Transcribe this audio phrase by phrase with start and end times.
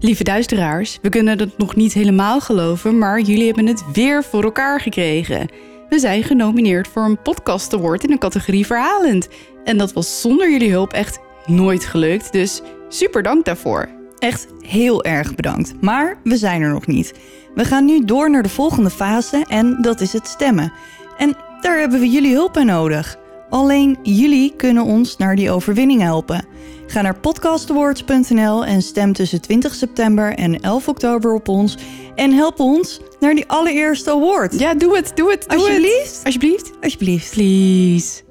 [0.00, 4.44] Lieve duisteraars, we kunnen het nog niet helemaal geloven, maar jullie hebben het weer voor
[4.44, 5.48] elkaar gekregen.
[5.88, 9.28] We zijn genomineerd voor een podcast award in de categorie verhalend.
[9.64, 13.88] En dat was zonder jullie hulp echt nooit gelukt, dus super dank daarvoor.
[14.18, 15.74] Echt heel erg bedankt.
[15.80, 17.14] Maar we zijn er nog niet.
[17.54, 20.72] We gaan nu door naar de volgende fase en dat is het stemmen.
[21.16, 23.18] En daar hebben we jullie hulp bij nodig.
[23.50, 26.46] Alleen jullie kunnen ons naar die overwinning helpen.
[26.88, 31.76] Ga naar podcastawards.nl en stem tussen 20 september en 11 oktober op ons.
[32.14, 34.58] En help ons naar die allereerste award.
[34.58, 36.16] Ja, doe het, doe het, doe Alsjeblieft.
[36.16, 36.24] het.
[36.24, 36.72] Alsjeblieft.
[36.80, 37.30] Alsjeblieft.
[37.34, 38.26] Please.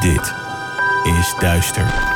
[0.00, 0.34] Dit
[1.04, 2.15] is Duister.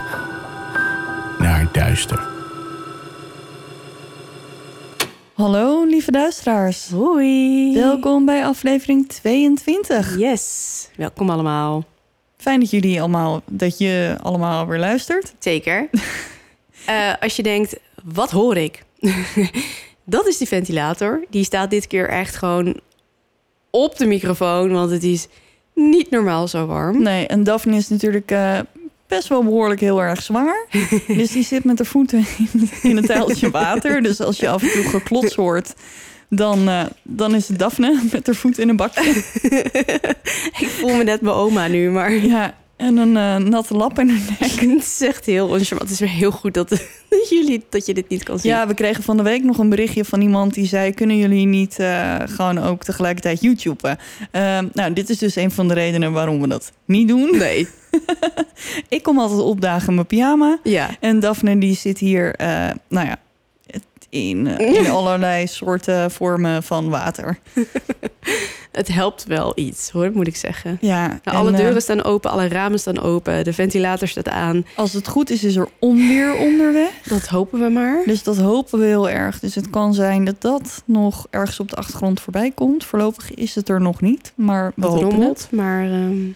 [1.81, 2.27] duister.
[5.33, 6.89] Hallo lieve duisteraars.
[6.89, 7.73] Hoi.
[7.73, 10.17] Welkom bij aflevering 22.
[10.17, 10.89] Yes.
[10.95, 11.83] Welkom allemaal.
[12.37, 15.33] Fijn dat jullie allemaal, dat je allemaal weer luistert.
[15.39, 15.89] Zeker.
[16.85, 18.83] Eh, als je denkt, wat hoor ik?
[20.15, 21.25] dat is die ventilator.
[21.29, 22.79] Die staat dit keer echt gewoon
[23.69, 25.27] op de microfoon, want het is
[25.75, 27.03] niet normaal zo warm.
[27.03, 28.59] Nee, en Daphne is natuurlijk eh,
[29.15, 30.65] best wel behoorlijk heel erg zwanger.
[31.07, 34.01] dus die zit met haar voeten in, in een tijltje water.
[34.01, 35.73] Dus als je af en toe geklots hoort,
[36.29, 39.09] dan, eh, dan is het Daphne met haar voet in een bakje.
[40.63, 44.09] ik voel me net mijn oma nu, maar Ja, en een eh, natte lap in
[44.09, 44.51] haar nek.
[44.77, 45.81] het is echt heel oncharmant.
[45.81, 48.51] Het is weer heel goed dat, dat, jullie, dat je dit niet kan zien.
[48.51, 50.93] Ja, we kregen van de week nog een berichtje van iemand die zei...
[50.93, 53.97] kunnen jullie niet eh, gewoon ook tegelijkertijd YouTuben?
[54.31, 57.37] Eh, nou, dit is dus een van de redenen waarom we dat niet doen.
[57.37, 57.67] Nee.
[58.89, 60.59] Ik kom altijd opdagen in mijn pyjama.
[60.63, 60.89] Ja.
[60.99, 63.17] En Daphne die zit hier, eh, nou ja,
[64.11, 67.39] in, eh, in allerlei soorten vormen van water.
[68.71, 70.77] Het helpt wel iets, hoor, moet ik zeggen.
[70.81, 74.29] Ja, Nou, en, alle eh, deuren staan open, alle ramen staan open, de ventilator staat
[74.29, 74.65] aan.
[74.75, 76.91] als het goed is, is er onweer onderweg.
[77.03, 78.03] Dat hopen we maar.
[78.05, 79.39] Dus dat hopen we heel erg.
[79.39, 82.83] Dus het kan zijn dat dat nog ergens op de achtergrond voorbij komt.
[82.83, 85.11] Voorlopig is het er nog niet, maar we hopen het.
[85.11, 86.29] rommelt, maar ehm,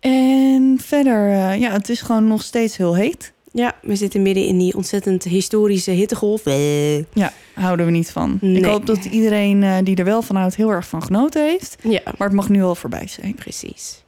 [0.00, 3.32] En verder, eh, ja, het is gewoon nog steeds heel heet.
[3.52, 6.46] ja, we zitten midden in die ontzettend historische hittegolf.
[6.46, 8.38] Eh, Ja, houden we niet van.
[8.40, 11.76] Ik hoop dat iedereen eh, die er wel van houdt heel erg van genoten heeft.
[11.82, 13.34] Ja, Maar het mag nu wel voorbij zijn.
[13.34, 14.02] precies.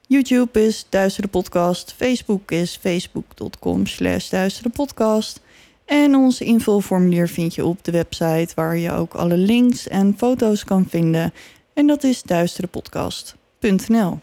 [0.06, 1.94] YouTube is Duistere Podcast.
[1.96, 5.41] Facebook is facebook.com slash Podcast.
[5.85, 10.64] En ons invulformulier vind je op de website waar je ook alle links en foto's
[10.64, 11.32] kan vinden.
[11.75, 14.19] En dat is duisterepodcast.nl.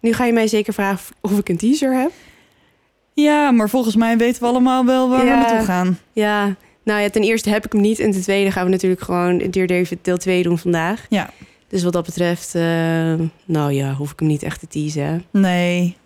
[0.00, 2.12] Nu ga je mij zeker vragen of ik een teaser heb.
[3.14, 5.30] Ja, maar volgens mij weten we allemaal wel waar Ja.
[5.38, 5.98] we naartoe gaan.
[6.12, 7.98] Ja, nou ja, ten eerste heb ik hem niet.
[7.98, 11.06] En ten tweede gaan we natuurlijk gewoon Dear David deel 2 doen vandaag.
[11.08, 11.30] Ja.
[11.68, 12.62] Dus wat dat betreft, eh,
[13.44, 15.24] nou ja, hoef ik hem niet echt te teasen.
[15.30, 15.96] Nee,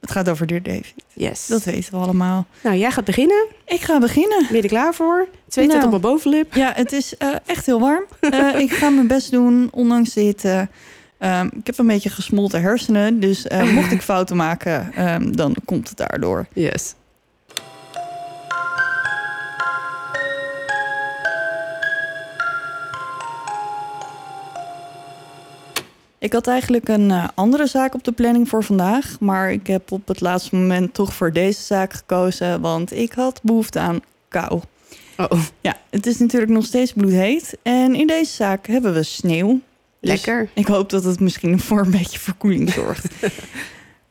[0.00, 0.94] het gaat over Dear David.
[1.14, 1.46] Yes.
[1.46, 2.46] Dat weten we allemaal.
[2.62, 3.46] Nou, jij gaat beginnen.
[3.66, 4.38] Ik ga beginnen.
[4.46, 5.28] Ben je er klaar voor?
[5.44, 5.82] Het Nou.
[5.84, 6.54] op mijn bovenlip.
[6.54, 8.04] Ja, het is eh, echt heel warm.
[8.20, 10.44] Eh, ik ga mijn best doen, ondanks dit.
[10.44, 10.62] eh,
[11.18, 13.20] ehm, ik heb een beetje gesmolten hersenen.
[13.20, 16.46] Dus eh, mocht ik fouten maken, ehm, dan komt het daardoor.
[16.52, 16.94] Yes.
[26.18, 29.16] Ik had eigenlijk een eh, andere zaak op de planning voor vandaag.
[29.20, 32.60] Maar ik heb op het laatste moment toch voor deze zaak gekozen.
[32.60, 34.60] Want ik had behoefte aan kou.
[35.16, 37.58] Oh, Ja, het is natuurlijk nog steeds bloedheet.
[37.62, 39.60] En in deze zaak hebben we sneeuw.
[40.00, 40.48] Dus lekker.
[40.54, 43.08] ik hoop dat het misschien voor een beetje verkoeling zorgt.
[43.22, 43.32] in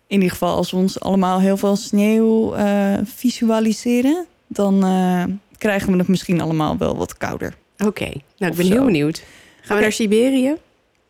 [0.07, 4.25] ieder geval, als we ons allemaal heel veel sneeuw eh, visualiseren...
[4.47, 5.23] dan eh,
[5.57, 7.55] krijgen we het misschien allemaal wel wat kouder.
[7.77, 8.11] Oké.
[8.37, 8.73] Nou, ik ben zo.
[8.73, 9.23] heel benieuwd.
[9.61, 10.55] Gaan we naar Siberië?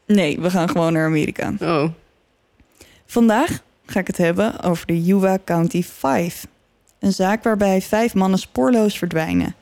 [0.06, 1.54] Nee, we gaan gewoon naar Amerika.
[1.62, 1.90] Oh.
[3.06, 6.48] Vandaag ga ik het hebben over de Yuba County 5.
[7.00, 9.56] Een zaak waarbij vijf mannen spoorloos verdwijnen.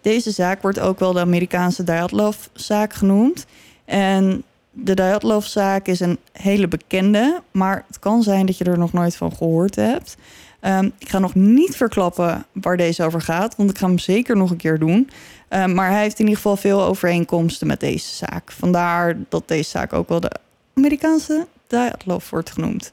[0.00, 3.46] Deze zaak wordt ook wel de Amerikaanse Dyatlov-zaak genoemd.
[3.84, 8.92] En de Dyatlov-zaak is een hele bekende, maar het kan zijn dat je er nog
[8.92, 10.16] nooit van gehoord hebt.
[10.60, 14.36] Ehm, ik ga nog niet verklappen waar deze over gaat, want ik ga hem zeker
[14.36, 15.10] nog een keer doen.
[15.48, 18.52] Ehm, maar hij heeft in ieder geval veel overeenkomsten met deze zaak.
[18.52, 20.30] Vandaar dat deze zaak ook wel de
[20.74, 22.90] Amerikaanse Dyatlov wordt genoemd.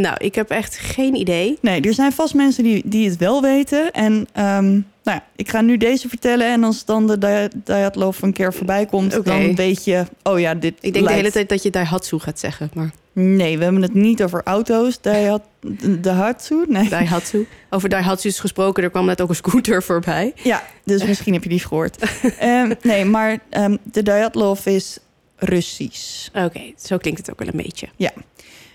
[0.00, 1.58] Nou, ik heb echt geen idee.
[1.60, 3.92] Nee, er zijn vast mensen die, die het wel weten.
[3.92, 6.46] En ehm, nou ja, ik ga nu deze vertellen.
[6.46, 10.04] En als dan de Dyatlov een keer voorbij komt, dan weet je...
[10.22, 13.58] Oh ja, dit Ik denk de hele tijd dat je Daihatsu gaat zeggen, maar Nee,
[13.58, 15.00] we hebben het niet over auto's.
[15.00, 15.42] Daihat,
[15.98, 16.64] Daihatsu?
[16.68, 16.88] Nee.
[16.88, 17.46] Daihatsu.
[17.70, 20.32] Over Daihatsu's gesproken, er kwam net ook een scooter voorbij.
[20.42, 21.98] Ja, dus misschien heb je die gehoord.
[22.38, 24.98] Ehm, nee, maar ehm, de Dyatlov is
[25.36, 26.28] Russisch.
[26.34, 27.88] Oké, zo klinkt het ook wel een beetje.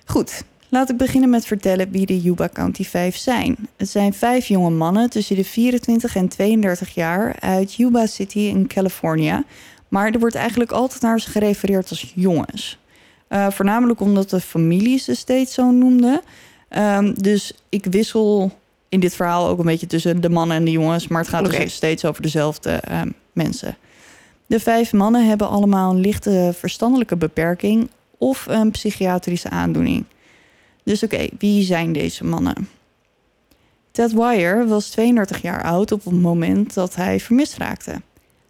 [0.06, 3.58] Goed, laat ik beginnen met vertellen wie de Yuba County 5 zijn.
[3.78, 8.68] Het zijn vijf jonge mannen tussen de 24 en 32 jaar uit Yuba City in
[8.68, 9.44] California.
[9.88, 12.80] Maar er wordt eigenlijk altijd naar ze gerefereerd als jongens.
[13.28, 16.22] Eh, voornamelijk omdat de familie ze steeds zo noemden.
[16.70, 18.52] Ehm, dus ik wissel
[18.90, 21.08] in dit verhaal ook een beetje tussen de mannen en de jongens.
[21.08, 21.58] Maar het gaat Oké.
[21.58, 23.78] dus steeds over dezelfde ehm, mensen.
[24.46, 30.06] De vijf mannen hebben allemaal een lichte verstandelijke beperking of een psychiatrische aandoening.
[30.90, 32.70] Dus oké, wie zijn deze mannen?
[33.92, 38.02] Ted Wire was 32 jaar oud op het moment dat hij vermist raakte.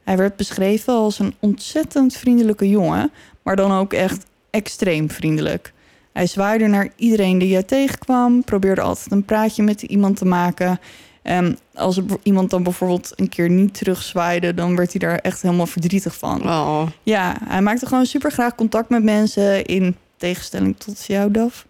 [0.04, 3.12] Hij werd beschreven als een ontzettend vriendelijke jongen,
[3.44, 5.74] maar dan ook echt extreem vriendelijk.
[6.14, 10.80] Hij zwaaide naar iedereen die hij tegenkwam, probeerde altijd een praatje met iemand te maken.
[11.22, 15.68] En als iemand dan bijvoorbeeld een keer niet terugzwaaide, dan werd hij daar echt helemaal
[15.68, 16.42] verdrietig van.
[16.44, 21.68] Oh, Ja, hij maakte gewoon super graag contact met mensen in tegenstelling tot jou, Daf.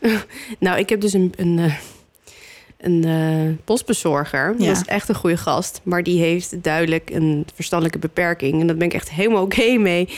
[0.58, 1.74] Nou, ik heb dus een, een, eh,
[2.78, 4.54] een eh, postbezorger.
[4.58, 4.66] Ja.
[4.66, 5.80] Dat is echt een goede gast.
[5.82, 8.60] Maar die heeft duidelijk een verstandelijke beperking.
[8.60, 10.08] En daar ben ik echt helemaal oké mee.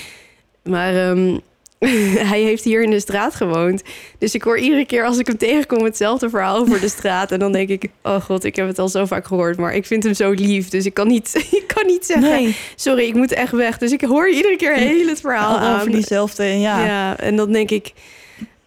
[0.62, 1.36] Maar ehm,
[2.30, 3.82] hij heeft hier in de straat gewoond.
[4.18, 7.32] Dus ik hoor iedere keer als ik hem tegenkom hetzelfde verhaal over de straat.
[7.32, 9.56] En dan denk ik, oh god, ik heb het al zo vaak gehoord.
[9.56, 10.68] Maar ik vind hem zo lief.
[10.68, 13.78] Dus ik kan niet, ik kan niet zeggen, sorry, ik moet echt weg.
[13.78, 15.80] Dus ik hoor iedere keer heel het verhaal al aan.
[15.80, 16.86] over diezelfde, ja.
[16.86, 17.18] Ja.
[17.18, 17.92] en dan denk ik,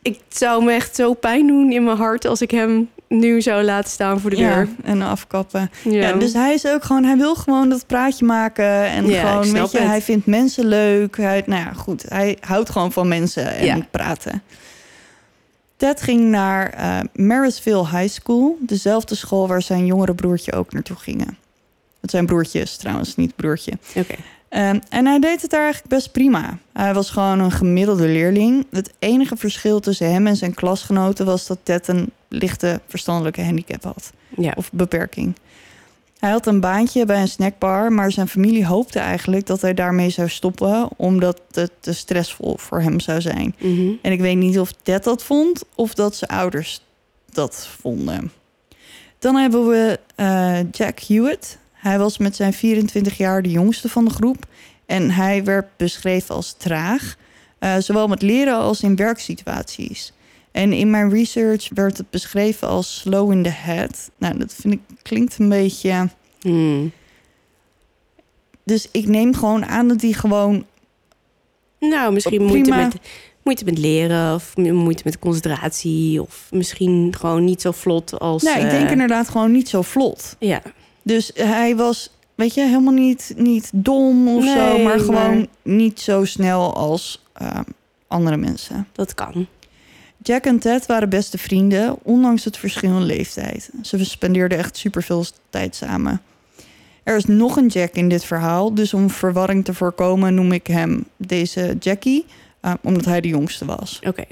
[0.02, 3.64] ik zou me echt zo pijn doen in mijn hart als ik hem nu zou
[3.64, 4.68] laten staan voor de Ja, deur.
[4.84, 5.72] en afkappen.
[5.84, 5.92] Ja.
[5.92, 6.14] Ja.
[6.14, 8.66] dus hij is ook gewoon, hij wil gewoon dat praatje maken.
[8.86, 9.88] En Ja, gewoon, weet je, het.
[9.88, 11.18] hij vindt mensen leuk.
[11.18, 13.78] Hij, nou ja, goed, hij houdt gewoon van mensen en Ja.
[13.92, 14.42] praten.
[15.78, 20.96] Ted ging naar eh Marysville High School, dezelfde school waar zijn jongere broertje ook naartoe
[20.96, 21.38] gingen.
[22.02, 23.72] Het zijn broertjes trouwens, niet broertje.
[23.96, 24.16] Oké.
[24.52, 26.58] Ehm, en hij deed het daar eigenlijk best prima.
[26.74, 28.66] Hij was gewoon een gemiddelde leerling.
[28.72, 33.84] Het enige verschil tussen hem en zijn klasgenoten was dat Ted een lichte verstandelijke handicap
[33.84, 34.54] had Ja.
[34.56, 35.36] of beperking.
[36.20, 40.10] Hij had een baantje bij een snackbar, maar zijn familie hoopte eigenlijk dat hij daarmee
[40.10, 43.56] zou stoppen, omdat het te stressvol voor hem zou zijn.
[43.60, 43.92] Mhm.
[44.02, 46.82] En ik weet niet of Ted dat vond of dat zijn ouders
[47.32, 48.32] dat vonden.
[49.20, 51.58] Dan hebben we eh, Jack Hewitt.
[51.82, 54.46] Hij was met zijn 24 jaar de jongste van de groep.
[54.86, 57.16] En hij werd beschreven als traag,
[57.60, 60.14] eh, zowel met leren als in werksituaties.
[60.52, 64.12] En in mijn research werd het beschreven als slow in the head.
[64.18, 66.10] Nou, dat vind ik klinkt een beetje.
[66.40, 66.92] Hmm.
[68.64, 70.66] Dus ik neem gewoon aan dat hij gewoon.
[71.80, 72.96] Nou, misschien moeite met,
[73.44, 76.22] moeite met leren of moeite met concentratie.
[76.22, 78.44] Of misschien gewoon niet zo vlot als...
[78.44, 80.36] Nou, ik denk eh, inderdaad gewoon niet zo vlot.
[80.40, 80.62] Ja,
[81.04, 85.48] Dus hij was, weet je, helemaal niet, niet dom of Nee, zo, maar gewoon maar-
[85.64, 87.60] niet zo snel als eh,
[88.08, 88.88] andere mensen.
[88.92, 89.48] dat kan.
[90.24, 93.70] Jack en Ted waren beste vrienden, ondanks het verschil in leeftijd.
[93.82, 96.22] Ze spendeerden echt superveel tijd samen.
[97.04, 100.68] Er is nog een Jack in dit verhaal, dus om verwarring te voorkomen noem ik
[100.68, 102.26] hem deze Jackie,
[102.62, 104.00] uh, omdat hij de jongste was.
[104.08, 104.24] Oké.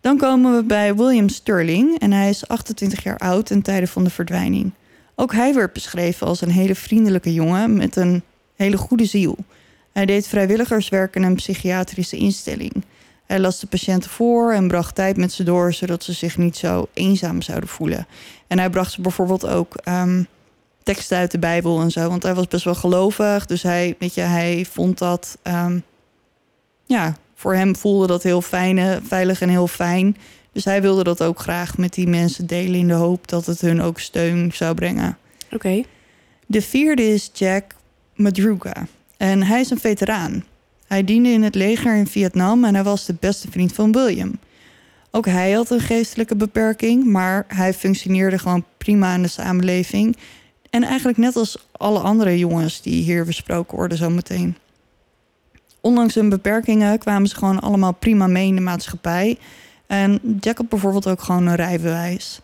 [0.00, 4.04] Dan komen we bij William Sterling en hij is 28 jaar oud ten tijde van
[4.04, 4.70] de verdwijning.
[5.14, 8.22] Ook hij werd beschreven als een hele vriendelijke jongen met een
[8.56, 9.36] hele goede ziel.
[9.92, 12.84] Hij deed vrijwilligerswerk in een psychiatrische instelling.
[13.26, 16.56] Hij las de patiënten voor en bracht tijd met ze door, zodat ze zich niet
[16.56, 18.06] zo eenzaam zouden voelen.
[18.46, 20.26] En hij bracht ze bijvoorbeeld ook um,
[20.82, 23.46] teksten uit de Bijbel en zo, want hij was best wel gelovig.
[23.46, 25.82] Dus hij, weet je, hij vond dat, um,
[26.86, 30.16] ja, voor hem voelde dat heel fijn, veilig en heel fijn.
[30.54, 33.60] Dus hij wilde dat ook graag met die mensen delen in de hoop dat het
[33.60, 35.18] hun ook steun zou brengen.
[35.50, 35.82] Oké.
[36.46, 37.74] De vierde is Jack
[38.14, 38.86] Madruga.
[39.16, 40.44] En hij is een veteraan.
[40.86, 44.38] Hij diende in het leger in Vietnam en hij was de beste vriend van William.
[45.10, 50.16] Ook hij had een geestelijke beperking, maar hij functioneerde gewoon prima in de samenleving.
[50.70, 54.56] En eigenlijk net als alle andere jongens die hier besproken worden zometeen.
[55.80, 59.38] Ondanks hun beperkingen kwamen ze gewoon allemaal prima mee in de maatschappij.
[59.86, 62.40] En Jack bijvoorbeeld ook gewoon een rijbewijs.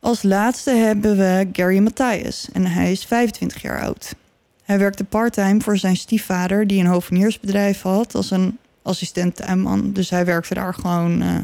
[0.00, 4.14] Als laatste hebben we Gary Matthias en hij is 25 jaar oud.
[4.62, 9.92] Hij werkte parttime voor zijn stiefvader, die een hoveniersbedrijf had, als een assistent tuinman.
[9.92, 11.36] Dus hij werkte daar gewoon uh,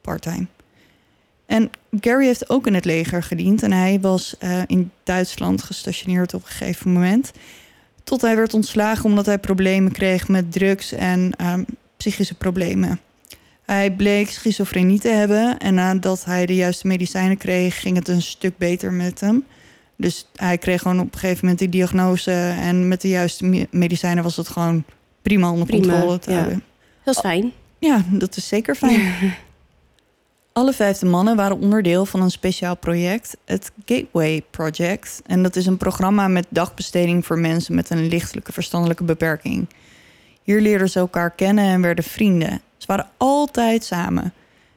[0.00, 0.46] parttime.
[1.46, 6.34] En Gary heeft ook in het leger gediend en hij was uh, in Duitsland gestationeerd
[6.34, 7.32] op een gegeven moment.
[8.04, 11.66] Tot hij werd ontslagen omdat hij problemen kreeg met drugs en um,
[11.96, 13.00] psychische problemen.
[13.64, 18.22] Hij bleek schizofrenie te hebben en nadat hij de juiste medicijnen kreeg, ging het een
[18.22, 19.44] stuk beter met hem.
[19.96, 22.32] Dus hij kreeg gewoon op een gegeven moment die diagnose.
[22.60, 24.84] En met de juiste medicijnen was het gewoon
[25.22, 26.36] prima onder controle te ja.
[26.36, 26.62] houden.
[27.04, 27.52] Dat is fijn.
[27.78, 29.12] Ja, dat is zeker fijn.
[30.52, 35.22] Alle vijfde mannen waren onderdeel van een speciaal project, het Gateway Project.
[35.26, 39.68] En dat is een programma met dagbesteding voor mensen met een lichtelijke verstandelijke beperking.
[40.42, 42.60] Hier leerden ze elkaar kennen en werden vrienden.
[42.76, 44.32] Ze waren altijd samen.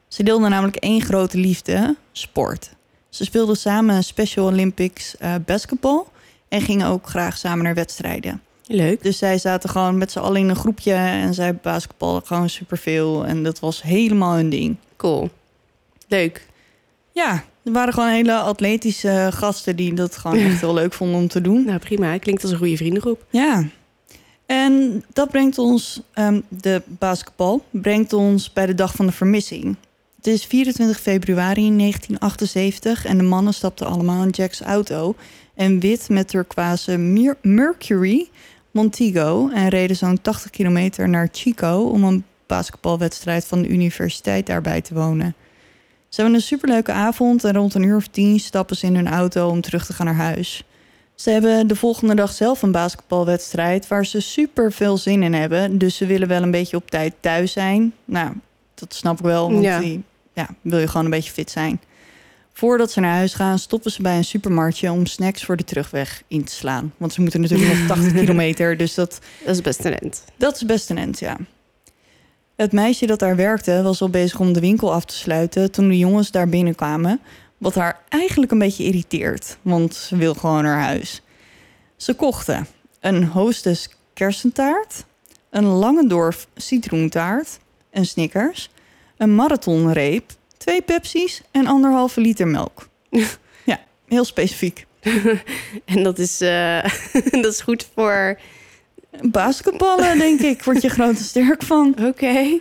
[0.08, 2.70] Ze deelden namelijk één grote liefde: sport.
[3.08, 6.08] Ze speelden samen Special Olympics uh, basketbal
[6.48, 8.42] en gingen ook graag samen naar wedstrijden.
[8.66, 9.02] Leuk.
[9.02, 13.26] Dus zij zaten gewoon met z'n allen in een groepje en zij basketballen gewoon superveel.
[13.26, 14.76] En dat was helemaal hun ding.
[14.96, 15.30] Cool.
[16.08, 16.46] Leuk.
[17.12, 21.28] Ja, er waren gewoon hele atletische gasten die dat gewoon echt heel leuk vonden om
[21.28, 21.64] te doen.
[21.64, 22.18] Nou, prima.
[22.18, 23.24] Klinkt als een goede vriendengroep.
[23.30, 23.64] Ja.
[24.48, 29.76] En dat brengt ons, um, de basketbal, brengt ons bij de dag van de vermissing.
[30.16, 35.14] Het is 24 februari 1978 en de mannen stapten allemaal in Jack's auto.
[35.54, 36.96] En wit met turquoise
[37.42, 38.28] Mercury
[38.70, 44.80] Montego en reden zo'n 80 kilometer naar Chico om een basketbalwedstrijd van de universiteit daarbij
[44.80, 45.34] te wonen.
[46.08, 49.08] Ze hebben een superleuke avond en rond een uur of tien stappen ze in hun
[49.08, 50.64] auto om terug te gaan naar huis.
[51.20, 55.78] Ze hebben de volgende dag zelf een basketbalwedstrijd waar ze super veel zin in hebben.
[55.78, 57.92] Dus ze willen wel een beetje op tijd thuis zijn.
[58.04, 58.32] Nou,
[58.74, 59.80] dat snap ik wel, want Ja.
[59.80, 61.80] die ja, wil je gewoon een beetje fit zijn.
[62.52, 66.22] Voordat ze naar huis gaan, stoppen ze bij een supermarktje om snacks voor de terugweg
[66.28, 66.92] in te slaan.
[66.96, 70.24] Want ze moeten natuurlijk nog 80 kilometer, dus dat, Dat is best talent.
[70.36, 71.36] dat is best een end, ja.
[72.56, 75.88] Het meisje dat daar werkte was al bezig om de winkel af te sluiten toen
[75.88, 77.20] de jongens daar binnenkwamen.
[77.58, 81.22] Wat haar eigenlijk een beetje irriteert, want ze wil gewoon naar huis.
[81.96, 82.66] Ze kochten
[83.00, 85.04] een hostess kersentaart,
[85.50, 87.58] een Langendorf citroentaart,
[87.90, 88.70] een Snickers,
[89.16, 92.88] een marathonreep, twee Pepsi's en anderhalve liter melk.
[93.64, 94.86] ja, heel specifiek.
[95.84, 96.82] En dat is, eh,
[97.42, 98.38] dat is goed voor...
[99.22, 101.94] Basketballen, denk ik, word je groot en sterk van.
[102.02, 102.60] Oké.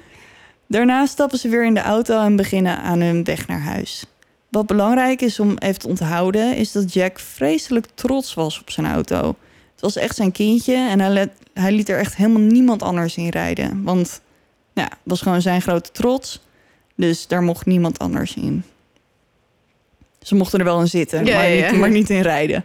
[0.68, 4.06] Daarna stappen ze weer in de auto en beginnen aan hun weg naar huis.
[4.50, 8.88] Wat belangrijk is om even te onthouden, is dat Jack vreselijk trots was op zijn
[8.88, 9.36] auto.
[9.72, 13.16] Het was echt zijn kindje en hij, let- hij liet er echt helemaal niemand anders
[13.18, 13.84] in rijden.
[13.84, 14.22] Want
[14.74, 16.42] ja, het was gewoon zijn grote trots.
[16.96, 18.64] Dus daar mocht niemand anders in.
[20.22, 21.72] Ze mochten er wel in zitten, Ja, maar, ja.
[21.72, 22.64] Niet, maar niet in rijden.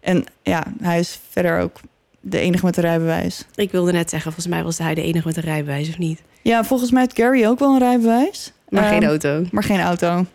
[0.00, 1.80] En ja, hij is verder ook
[2.20, 3.46] de enige met een rijbewijs.
[3.54, 6.22] Ik wilde net zeggen, volgens mij was hij de enige met een rijbewijs, of niet?
[6.42, 8.52] Ja, volgens mij heeft Gary ook wel een rijbewijs.
[8.68, 9.44] Maar geen Ehm, auto.
[9.50, 10.26] Maar geen auto.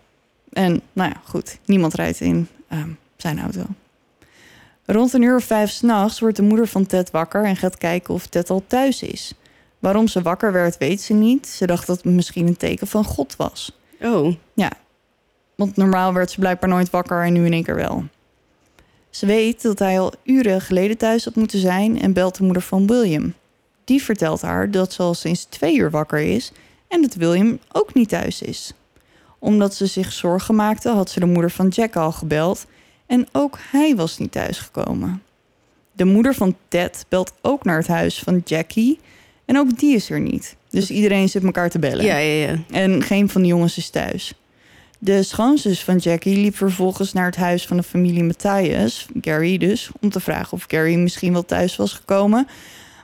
[0.57, 1.57] En nou ja, goed.
[1.65, 3.65] Niemand rijdt in ehm, zijn auto.
[4.85, 8.13] Rond een uur of vijf s'nachts wordt de moeder van Ted wakker en gaat kijken
[8.13, 9.33] of Ted al thuis is.
[9.79, 11.47] Waarom ze wakker werd, weet ze niet.
[11.47, 13.77] Ze dacht dat het misschien een teken van God was.
[14.01, 14.35] Oh,
[15.55, 18.03] Want normaal werd ze blijkbaar nooit wakker en nu in één keer wel.
[19.09, 22.61] Ze weet dat hij al uren geleden thuis had moeten zijn en belt de moeder
[22.61, 23.33] van William.
[23.83, 26.51] Die vertelt haar dat ze al sinds twee uur wakker is
[26.87, 28.73] en dat William ook niet thuis is.
[29.39, 32.65] Omdat ze zich zorgen maakte, had ze de moeder van Jack al gebeld
[33.05, 35.21] en ook hij was niet thuisgekomen.
[35.91, 38.99] De moeder van Ted belt ook naar het huis van Jackie
[39.45, 40.55] en ook die is er niet.
[40.69, 42.05] Dus iedereen zit elkaar te bellen.
[42.05, 42.57] Ja, ja, ja.
[42.69, 44.33] En geen van de jongens is thuis.
[44.99, 49.89] De schoonzus van Jackie liep vervolgens naar het huis van de familie Matthias, Gary dus,
[50.01, 52.47] om te vragen of Gary misschien wel thuis was gekomen.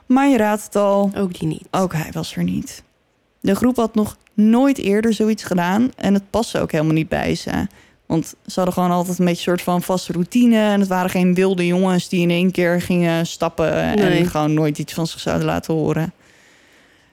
[0.06, 1.62] Maar je raadt het al, Ook die niet.
[1.70, 2.82] ook hij was er niet.
[3.44, 7.34] De groep had nog nooit eerder zoiets gedaan en het paste ook helemaal niet bij
[7.34, 7.50] ze.
[8.06, 10.56] Want ze hadden gewoon altijd een beetje een soort van vaste routine.
[10.58, 14.78] En het waren geen wilde jongens die in één keer gingen stappen en gewoon nooit
[14.78, 16.12] iets van zich zouden laten horen.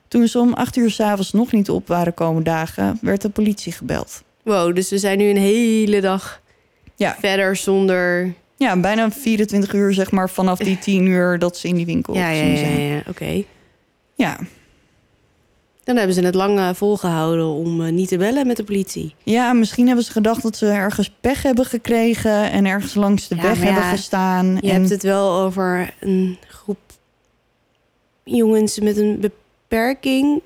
[0.07, 3.71] Toen ze om acht uur s'avonds nog niet op waren komen dagen, werd de politie
[3.71, 4.23] gebeld.
[4.43, 6.41] Wow, dus we zijn nu een hele dag
[6.95, 7.15] Ja.
[7.19, 8.33] verder zonder...
[8.57, 12.13] Ja, bijna 24 uur zeg maar vanaf die 10 uur dat ze in die winkel
[12.15, 12.79] Ja, ja, gezien ja, zijn.
[12.81, 13.01] ja.
[13.07, 13.43] oké.
[14.15, 14.38] Ja.
[15.83, 19.15] Dan hebben ze het lang eh, volgehouden om eh, niet te bellen met de politie.
[19.23, 23.35] Ja, misschien hebben ze gedacht dat ze ergens pech hebben gekregen en ergens langs de
[23.35, 24.57] Ja, weg hebben ja, gestaan.
[24.61, 24.73] Je en...
[24.73, 26.79] hebt het wel over een groep
[28.23, 30.43] jongens met een beperking.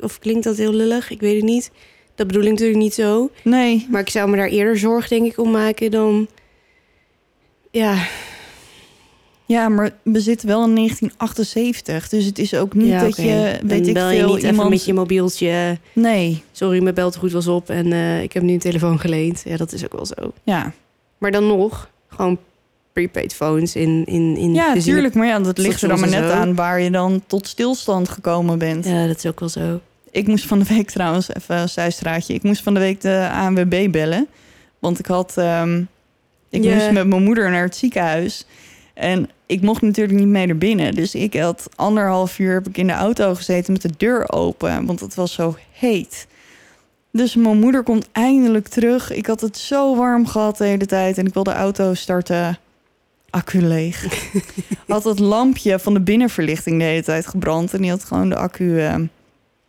[0.00, 1.10] Of klinkt dat heel lullig?
[1.10, 1.70] Ik weet het niet.
[2.14, 3.30] Dat bedoel ik natuurlijk niet zo.
[3.42, 6.28] Nee, Maar ik zou me daar eerder zorg, denk ik, om maken dan...
[7.70, 8.06] Ja,
[9.46, 13.56] ja, maar we zitten wel in 1978, dus het is ook niet ja dat je,
[13.58, 15.78] Dan weet ik bel je veel, niet even met je mobieltje...
[15.92, 19.42] Nee, Sorry, mijn beltegoed was op en eh, ik heb nu een telefoon geleend.
[19.44, 20.32] Ja, dat is ook wel zo.
[20.44, 20.72] ja.
[21.18, 22.38] Maar dan nog, gewoon
[22.92, 24.04] prepaid phones in...
[24.06, 26.36] in, in Ja, dus in- tuurlijk, maar ja, dat ligt er dan maar net zo.
[26.36, 28.84] aan waar je dan tot stilstand gekomen bent.
[28.84, 29.80] Ja, dat is ook wel zo.
[30.10, 32.34] Ik moest van de week trouwens, even een zijstraatje.
[32.34, 34.26] Ik moest van de week de ANWB bellen.
[34.78, 35.32] Want ik had...
[35.36, 35.82] ehm,
[36.50, 36.74] ik Ja.
[36.74, 38.46] moest met mijn moeder naar het ziekenhuis.
[38.94, 40.94] En ik mocht natuurlijk niet mee naar binnen.
[40.94, 44.86] Dus ik had anderhalf uur heb ik in de auto gezeten met de deur open.
[44.86, 46.26] Want het was zo heet.
[47.10, 49.12] Dus mijn moeder komt eindelijk terug.
[49.12, 51.18] Ik had het zo warm gehad de hele tijd.
[51.18, 52.58] En ik wilde de auto starten.
[53.30, 54.06] Accu leeg.
[54.86, 57.74] had het lampje van de binnenverlichting de hele tijd gebrand.
[57.74, 58.94] En die had gewoon de accu eh,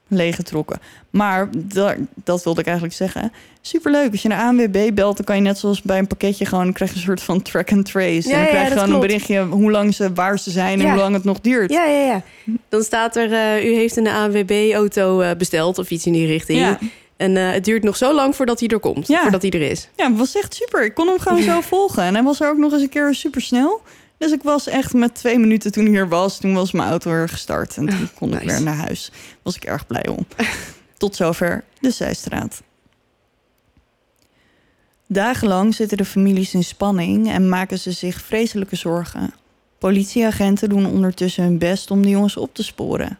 [0.08, 0.80] leeggetrokken.
[1.10, 3.32] Maar daar, dat wilde ik eigenlijk zeggen.
[3.62, 4.12] Superleuk.
[4.12, 6.74] Als je naar ANWB belt, dan kan je net zoals bij een pakketje gewoon...
[6.74, 8.30] krijg je een soort van track and trace.
[8.30, 10.52] Ja, en dan ja, krijg je dat gewoon een berichtje hoe lang ze, waar ze
[10.52, 10.80] zijn...
[10.80, 10.91] en Ja.
[10.91, 11.72] hoe lang het nog duurt.
[11.72, 12.22] Ja, ja, ja.
[12.70, 16.60] Dan staat er, eh, u heeft een ANWB-auto eh, besteld of iets in die richting.
[16.60, 16.80] Ja.
[17.17, 19.22] En eh, het duurt nog zo lang voordat hij er komt, Ja.
[19.22, 19.89] voordat hij er is.
[19.96, 20.86] Ja, het was echt super.
[20.86, 22.04] Ik kon hem gewoon zo volgen.
[22.04, 23.82] En hij was er ook nog eens een keer super snel.
[24.18, 26.38] Dus ik was echt met twee minuten toen hij hier was.
[26.40, 27.78] Toen was mijn auto weer gestart.
[27.78, 28.56] En toen kon ik Nice.
[28.56, 29.12] weer naar huis.
[29.42, 30.26] Was ik erg blij om.
[30.98, 32.62] Tot zover de Zijstraat.
[35.08, 39.34] Dagenlang zitten de families in spanning en maken ze zich vreselijke zorgen.
[39.78, 43.20] Politieagenten doen ondertussen hun best om de jongens op te sporen.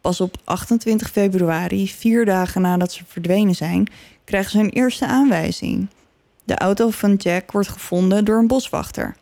[0.00, 3.86] Pas op 28 februari, vier dagen nadat ze verdwenen zijn,
[4.24, 5.88] krijgen ze hun eerste aanwijzing.
[6.44, 9.16] De auto van Jack wordt gevonden door een boswachter.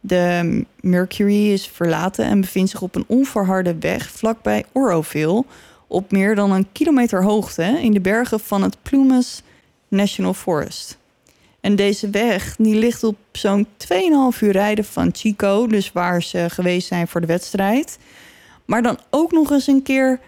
[0.00, 5.44] De Mercury is verlaten en bevindt zich op een onverharde weg vlakbij Oroville,
[5.86, 9.42] op meer dan een kilometer hoogte in de bergen van het Plumas
[9.88, 10.98] National Forest.
[11.60, 13.66] En deze weg die ligt op zo'n
[14.34, 17.98] 2,5 uur rijden van Chico, dus waar ze geweest zijn voor de wedstrijd.
[18.64, 20.20] Maar dan ook nog eens een keer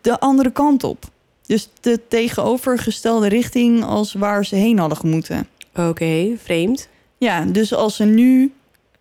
[0.00, 1.04] de andere kant op.
[1.46, 5.48] Dus de tegenovergestelde richting als waar ze heen hadden gemoeten.
[5.76, 6.88] Oké, vreemd.
[7.18, 8.52] Ja, dus als ze nu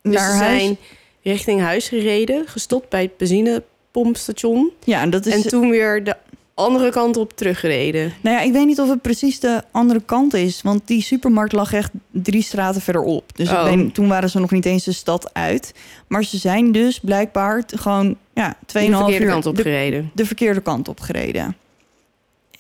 [0.02, 0.62] Dus naar ze huis...
[0.62, 0.78] zijn
[1.22, 4.72] richting huis gereden, gestopt bij het benzinepompstation...
[4.84, 5.34] Ja, dat is...
[5.34, 6.16] en toen weer de
[6.54, 8.14] andere kant op teruggereden.
[8.22, 10.62] Nou ja, ik weet niet of het precies de andere kant is.
[10.62, 13.36] Want die supermarkt lag echt drie straten verderop.
[13.36, 13.64] Dus ik Oh.
[13.64, 15.74] weet, toen waren ze nog niet eens de stad uit.
[16.08, 20.12] Maar ze zijn dus blijkbaar gewoon ja, 2,5 De verkeerde uur kant op de, gereden.
[20.14, 21.56] de verkeerde kant op gereden.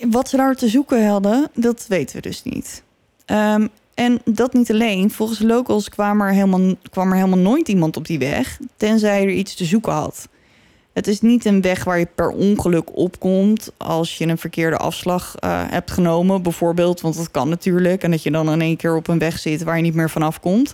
[0.10, 2.84] Wat ze daar te zoeken hadden, dat weten we dus niet.
[3.26, 3.68] Ehm,
[4.02, 5.12] en dat niet alleen.
[5.12, 8.60] Volgens locals kwam er, helemaal, kwam er helemaal nooit iemand op die weg...
[8.78, 10.28] tenzij er iets te zoeken had.
[10.94, 13.72] Het is niet een weg waar je per ongeluk opkomt...
[13.78, 17.02] als je een verkeerde afslag eh, hebt genomen, bijvoorbeeld.
[17.02, 18.04] Want dat kan natuurlijk.
[18.04, 20.10] En dat je dan in één keer op een weg zit waar je niet meer
[20.10, 20.74] vanaf komt.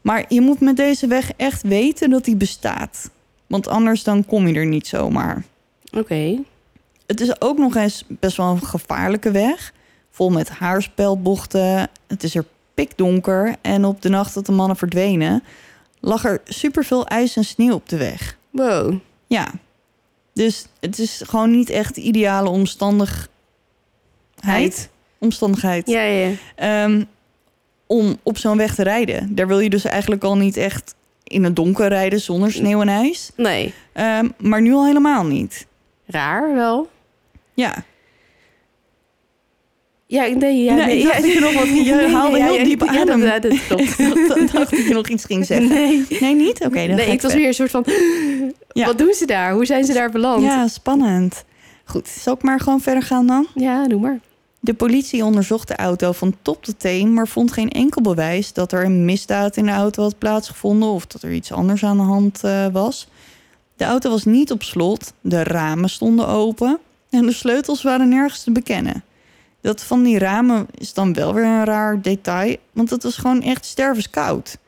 [0.00, 3.10] Maar je moet met deze weg echt weten dat die bestaat.
[3.46, 5.44] Want anders dan kom je er niet zomaar.
[5.92, 6.38] Oké.
[7.06, 9.72] Het is ook nog eens best wel een gevaarlijke weg.
[10.16, 11.88] Vol met haarspelbochten.
[12.06, 13.54] Het is er pikdonker.
[13.60, 15.42] En op de nacht dat de mannen verdwenen...
[16.00, 18.36] lag er superveel ijs en sneeuw op de weg.
[18.50, 18.94] Wow.
[19.26, 19.52] Ja.
[20.32, 23.28] Dus het is gewoon niet echt de ideale omstandigheid.
[24.40, 24.88] Heid.
[25.18, 25.88] Omstandigheid.
[25.88, 26.30] Ja, ja.
[26.54, 27.04] Ehm,
[27.86, 29.34] om op zo'n weg te rijden.
[29.34, 32.88] Daar wil je dus eigenlijk al niet echt in het donker rijden zonder sneeuw en
[32.88, 33.30] ijs.
[33.34, 33.74] Nee.
[33.92, 35.66] Ehm, maar nu al helemaal niet.
[36.06, 36.88] Raar wel.
[37.54, 37.84] Ja,
[40.08, 41.22] Ja, nee, ja, Nee, nee, ik dacht ja.
[41.22, 43.20] dat je nog wat- je haalde heel ja, diep ja, adem.
[43.20, 44.28] dat, dat klopt.
[44.28, 45.68] dat dacht ik je nog iets ging zeggen.
[45.68, 46.60] Nee, Nee, niet?
[46.64, 47.84] Oké, dan nee ik was weer een soort van...
[48.72, 49.52] Wat doen ze daar?
[49.52, 50.42] Hoe zijn ze daar beland?
[50.42, 51.44] Ja, spannend.
[51.84, 53.46] Goed, zal ik maar gewoon verder gaan dan?
[53.54, 54.18] ja doe maar.
[54.60, 58.72] De politie onderzocht de auto van top tot teen, maar vond geen enkel bewijs dat
[58.72, 62.02] er een misdaad in de auto had plaatsgevonden of dat er iets anders aan de
[62.02, 63.08] hand eh, was.
[63.76, 66.78] De auto was niet op slot, de ramen stonden open
[67.10, 69.02] en de sleutels waren nergens te bekennen.
[69.66, 73.42] Dat van die ramen is dan wel weer een raar detail, want het was gewoon
[73.42, 74.58] echt stervenskoud.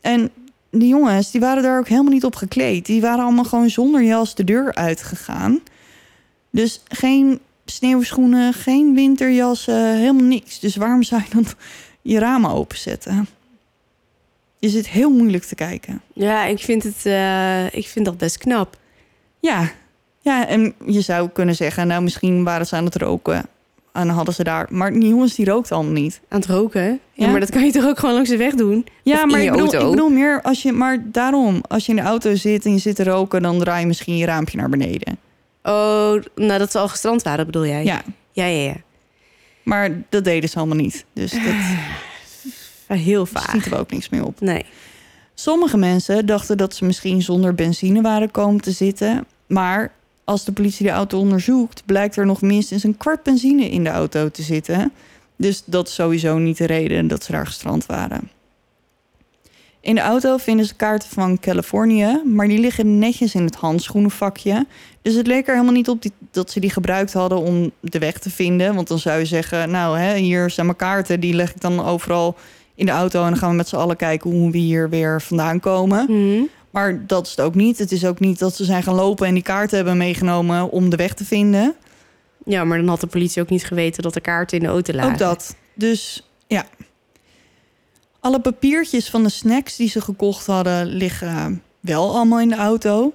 [0.00, 0.30] En
[0.70, 2.86] die jongens, die waren daar ook helemaal niet op gekleed.
[2.86, 5.60] Die waren allemaal gewoon zonder jas de deur uitgegaan.
[6.50, 10.60] Dus geen sneeuwschoenen, geen winterjassen, helemaal niks.
[10.60, 11.46] Dus waarom zou je dan
[12.02, 13.28] je ramen openzetten?
[14.58, 16.02] Je zit heel moeilijk te kijken.
[16.12, 18.78] Ja, ik vind, het, eh, ik vind dat best knap.
[19.40, 19.70] Ja,
[20.20, 23.48] ja, en je zou kunnen zeggen, nou misschien waren ze aan het roken.
[23.92, 24.66] En dan hadden ze daar.
[24.70, 26.20] Maar die jongens die rookten allemaal niet.
[26.28, 26.82] Aan het roken.
[26.82, 27.30] Ja, Ja.
[27.30, 28.86] maar dat kan je toch ook gewoon langs de weg doen?
[29.02, 30.72] Ja, maar je ik bedoel, ik bedoel meer als je.
[30.72, 33.80] Maar daarom, als je in de auto zit en je zit te roken, dan draai
[33.80, 35.18] je misschien je raampje naar beneden.
[35.62, 37.84] Oh, nou dat ze al gestrand waren, bedoel jij?
[37.84, 38.76] Ja, Ja, ja, ja.
[39.62, 41.04] maar dat deden ze allemaal niet.
[41.12, 41.40] Dus dat
[42.98, 43.48] Heel vaag.
[43.48, 44.40] schieten we ook niks meer op.
[44.40, 44.64] Nee.
[45.34, 49.26] Sommige mensen dachten dat ze misschien zonder benzine waren komen te zitten.
[49.46, 49.92] Maar
[50.30, 53.90] als de politie de auto onderzoekt, blijkt er nog minstens een kwart benzine in de
[53.90, 54.92] auto te zitten.
[55.36, 58.30] Dus dat is sowieso niet de reden dat ze daar gestrand waren.
[59.80, 64.66] In de auto vinden ze kaarten van Californië, maar die liggen netjes in het handschoenenvakje.
[65.02, 68.18] Dus het leek er helemaal niet op dat ze die gebruikt hadden om de weg
[68.18, 68.74] te vinden.
[68.74, 71.84] Want dan zou je zeggen, nou hè, hier zijn mijn kaarten, die leg ik dan
[71.84, 72.36] overal
[72.74, 75.22] in de auto en dan gaan we met z'n allen kijken hoe we hier weer
[75.22, 76.04] vandaan komen.
[76.08, 76.42] Mhm.
[76.70, 77.78] Maar dat is het ook niet.
[77.78, 80.90] Het is ook niet dat ze zijn gaan lopen en die kaarten hebben meegenomen om
[80.90, 81.74] de weg te vinden.
[82.44, 84.92] Ja, maar dan had de politie ook niet geweten dat er kaarten in de auto
[84.92, 85.12] lagen.
[85.12, 85.56] Ook dat.
[85.74, 86.66] Dus ja.
[88.20, 93.12] Alle papiertjes van de snacks die ze gekocht hadden liggen wel allemaal in de auto.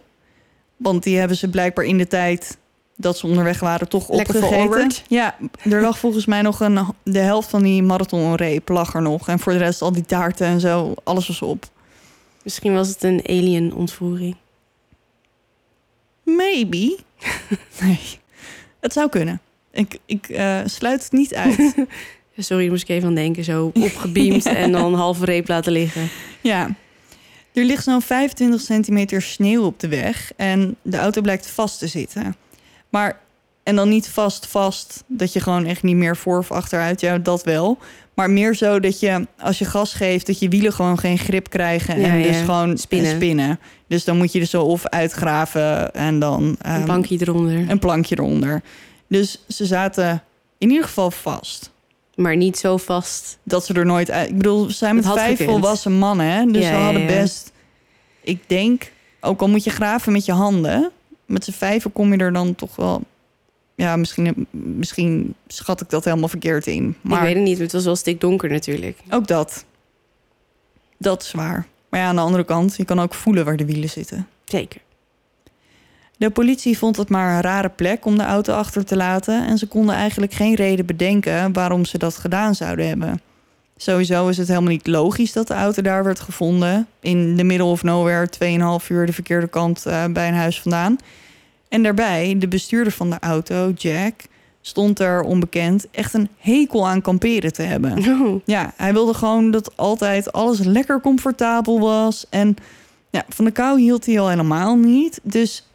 [0.77, 2.57] Want die hebben ze blijkbaar in de tijd
[2.95, 5.03] dat ze onderweg waren toch Lekker opgegeten.
[5.07, 9.27] Ja, er lag volgens mij nog een de helft van die marathonreep lag er nog
[9.27, 11.65] en voor de rest al die taarten en zo alles was op.
[12.45, 14.35] Misschien was het een alien ontvoering.
[16.23, 16.97] Maybe.
[17.81, 17.99] nee,
[18.79, 19.41] het zou kunnen.
[19.71, 21.75] Ik, ik eh, sluit het niet uit.
[22.37, 23.43] Sorry, moest ik even aan denken.
[23.43, 26.09] Zo opgebeamd en dan halve reep laten liggen.
[26.41, 26.75] ja.
[27.53, 31.87] Er ligt zo'n 25 centimeter sneeuw op de weg en de auto blijkt vast te
[31.87, 32.35] zitten.
[32.89, 33.19] Maar,
[33.63, 37.17] en dan niet vast vast, dat je gewoon echt niet meer voor of achteruit, ja,
[37.17, 37.77] dat wel.
[38.15, 41.49] Maar meer zo dat je, als je gas geeft, dat je wielen gewoon geen grip
[41.49, 42.43] krijgen Ja, en dus ja.
[42.43, 43.15] gewoon Spinnen.
[43.15, 43.59] spinnen.
[43.87, 46.43] Dus dan moet je er zo of uitgraven en dan...
[46.43, 47.69] Een ehm, plankje eronder.
[47.69, 48.61] een plankje eronder.
[49.07, 50.23] Dus ze zaten
[50.57, 51.71] in ieder geval vast.
[52.15, 53.37] Maar niet zo vast.
[53.43, 54.29] Dat ze er nooit uit...
[54.29, 55.49] Ik bedoel, we zijn met vijf gekund.
[55.49, 56.45] volwassen mannen, hè?
[56.45, 57.51] Dus Ja, ze hadden best...
[58.21, 60.91] Ik denk, ook al moet je graven met je handen...
[61.25, 63.01] met z'n vijven kom je er dan toch wel...
[63.75, 66.87] Ja, misschien, misschien schat ik dat helemaal verkeerd in.
[66.89, 68.97] Ik Maar weet het niet, het was wel stikdonker natuurlijk.
[69.09, 69.65] ook dat.
[70.97, 71.67] Dat is waar.
[71.89, 74.27] Maar ja, aan de andere kant, je kan ook voelen waar de wielen zitten.
[74.45, 74.81] Zeker.
[76.17, 79.57] De politie vond het maar een rare plek om de auto achter te laten en
[79.57, 83.21] ze konden eigenlijk geen reden bedenken waarom ze dat gedaan zouden hebben.
[83.77, 86.87] Sowieso is het helemaal niet logisch dat de auto daar werd gevonden.
[86.99, 88.29] In de middle of nowhere,
[88.81, 90.97] 2,5 uur de verkeerde kant eh, bij een huis vandaan.
[91.69, 94.13] En daarbij, de bestuurder van de auto, Jack,
[94.61, 97.97] stond er onbekend echt een hekel aan kamperen te hebben.
[98.25, 102.25] Oh, Ja, hij wilde gewoon dat altijd alles lekker comfortabel was.
[102.29, 102.55] En
[103.09, 105.19] ja, van de kou hield hij al helemaal niet.
[105.23, 105.67] Dus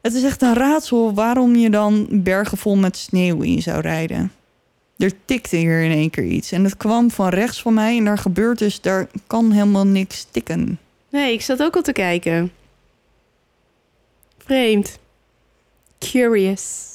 [0.00, 4.32] het is echt een raadsel waarom je dan bergen vol met sneeuw in zou rijden.
[4.96, 6.52] Er tikte hier in één keer iets.
[6.52, 10.26] En het kwam van rechts van mij en daar gebeurt dus, daar kan helemaal niks
[10.30, 10.78] tikken.
[11.10, 12.52] Nee, ik zat ook al te kijken.
[14.50, 14.98] Vreemd.
[15.98, 16.88] Curious.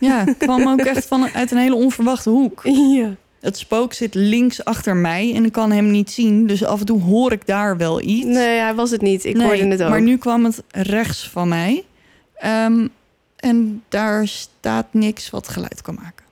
[0.00, 2.62] Ja, kwam ook echt van, uit een hele onverwachte hoek.
[2.98, 3.14] Ja.
[3.40, 6.46] Het spook zit links achter mij en ik kan hem niet zien.
[6.46, 8.26] Dus af en toe hoor ik daar wel iets.
[8.26, 9.24] Nee, hij was het niet.
[9.24, 9.88] Ik Nee, hoorde het ook.
[9.88, 11.84] Maar nu kwam het rechts van mij.
[12.34, 12.86] Ehm,
[13.36, 16.24] en daar staat niks wat geluid kan maken.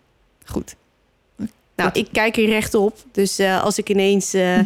[0.44, 0.76] Goed.
[1.76, 2.96] Nou, ik kijk er rechtop.
[3.12, 4.58] Dus eh, als ik ineens eh,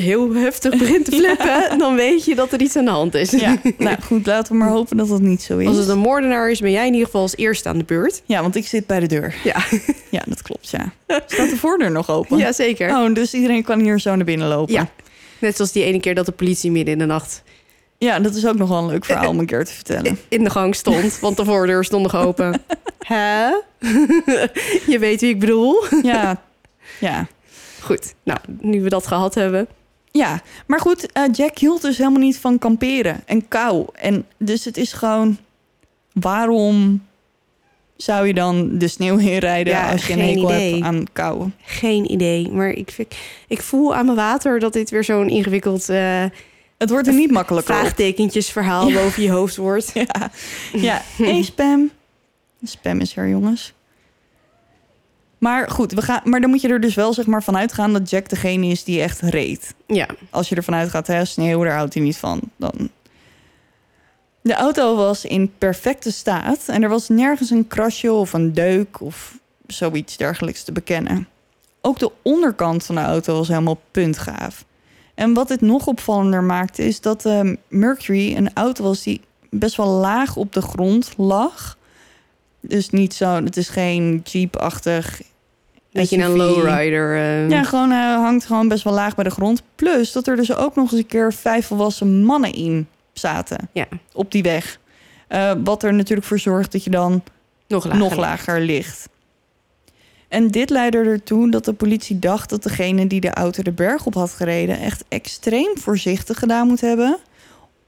[0.00, 1.78] heel heftig begin te flippen...
[1.78, 3.30] dan weet je dat er iets aan de hand is.
[3.30, 5.66] Ja, nou goed, laten we maar hopen dat dat niet zo is.
[5.66, 8.22] Als het een moordenaar is, ben jij in ieder geval als eerste aan de beurt.
[8.24, 9.34] Ja, want ik zit bij de deur.
[9.44, 9.64] Ja,
[10.10, 10.92] Ja, dat klopt, ja.
[11.06, 12.38] Staat de voordeur nog open?
[12.38, 12.88] ja zeker.
[12.90, 14.74] Oh, dus iedereen kan hier zo naar binnen lopen.
[14.74, 14.88] Ja.
[15.38, 17.42] Net zoals die ene keer dat de politie midden in de nacht
[17.98, 20.18] Ja, dat is ook nog wel een leuk verhaal om een keer te vertellen.
[20.28, 21.18] in de gang stond.
[21.18, 22.62] Want de voordeur stond nog open.
[22.98, 23.46] Hè?
[24.86, 25.84] Je weet wie ik bedoel.
[26.02, 26.42] Ja,
[27.00, 27.26] ja.
[27.80, 29.68] Goed, nou, nu we dat gehad hebben.
[30.16, 33.86] Ja, maar goed, eh, Jack hield dus helemaal niet van kamperen en kou.
[33.94, 35.38] En dus het is gewoon,
[36.12, 37.04] waarom
[37.96, 40.72] zou je dan de sneeuw inrijden Ja, als je een hekel idee.
[40.72, 41.50] hebt aan kou?
[41.64, 42.50] Geen idee.
[42.50, 42.96] Maar ik,
[43.48, 46.24] ik voel aan mijn water dat dit weer zo'n ingewikkeld eh
[46.78, 47.80] Het wordt er niet makkelijker op.
[47.80, 49.92] vraagtekentjes verhaal boven je hoofd wordt.
[50.72, 51.42] Ja, ja.
[51.42, 51.90] Spam.
[52.62, 53.72] Spam is er, jongens.
[55.38, 57.92] Maar goed, we gaan, maar dan moet je er dus wel zeg maar vanuit gaan
[57.92, 59.74] dat Jack degene is die echt reed.
[59.86, 62.40] Ja, Als je ervan uitgaat, hè, sneeuw, daar houdt hij niet van.
[62.56, 62.90] Dan.
[64.40, 69.00] De auto was in perfecte staat en er was nergens een krasje of een deuk
[69.00, 71.28] of zoiets dergelijks te bekennen.
[71.80, 74.64] Ook de onderkant van de auto was helemaal puntgaaf.
[75.14, 79.20] En wat dit nog opvallender maakte, is dat de Mercury een auto was die
[79.50, 81.75] best wel laag op de grond lag.
[82.68, 85.20] Dus niet zo, het is geen Jeep-achtig.
[85.92, 87.16] beetje een lowrider.
[87.16, 87.48] eh.
[87.48, 89.62] Ja, gewoon hij hangt gewoon best wel laag bij de grond.
[89.74, 93.86] Plus dat er dus ook nog eens een keer vijf volwassen mannen in zaten ja,
[94.12, 94.78] op die weg.
[95.28, 97.22] Eh, wat er natuurlijk voor zorgt dat je dan
[97.68, 97.98] nog lager.
[98.00, 99.08] nog lager ligt.
[100.28, 104.06] En dit leidde ertoe dat de politie dacht dat degene die de auto de berg
[104.06, 107.18] op had gereden echt extreem voorzichtig gedaan moet hebben.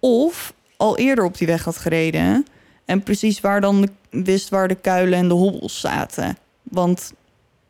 [0.01, 2.47] Of al eerder op die weg had gereden.
[2.89, 6.37] En precies waar dan de, wist waar de kuilen en de hobbels zaten.
[6.63, 7.13] Want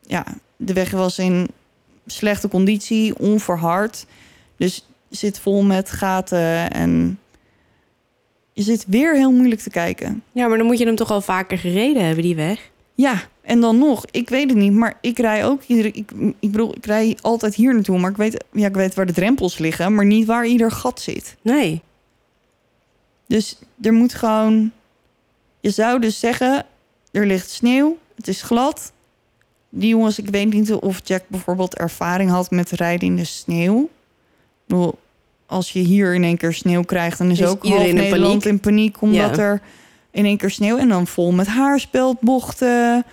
[0.01, 1.47] ja, de weg was in
[2.05, 4.05] slechte conditie, onverhard.
[4.57, 7.19] Dus zit vol met gaten en
[8.53, 10.23] je zit weer heel moeilijk te kijken.
[10.31, 12.69] Ja, maar dan moet je hem toch al vaker gereden hebben, die weg.
[12.95, 15.91] Ja, en dan nog, ik weet het niet, maar ik rij ook iedere.
[15.91, 19.05] Ik, ik bedoel, ik rij altijd hier naartoe, maar ik weet, ja, ik weet waar
[19.05, 21.35] de drempels liggen, maar niet waar ieder gat zit.
[21.41, 21.81] Nee.
[23.27, 24.71] Dus er moet gewoon.
[25.59, 26.65] Je zou dus zeggen,
[27.11, 28.91] er ligt sneeuw, het is glad.
[29.69, 33.81] Die jongens, ik weet niet of Jack bijvoorbeeld ervaring had met rijden in de sneeuw.
[33.83, 34.99] Ik bedoel,
[35.45, 37.95] als je hier in één keer sneeuw krijgt, dan is, Is ook iedereen half in
[38.03, 38.45] Nederland paniek?
[38.45, 39.41] in paniek omdat Ja.
[39.43, 39.61] er
[40.11, 43.05] in één keer sneeuw en dan vol met haarspeldbochten.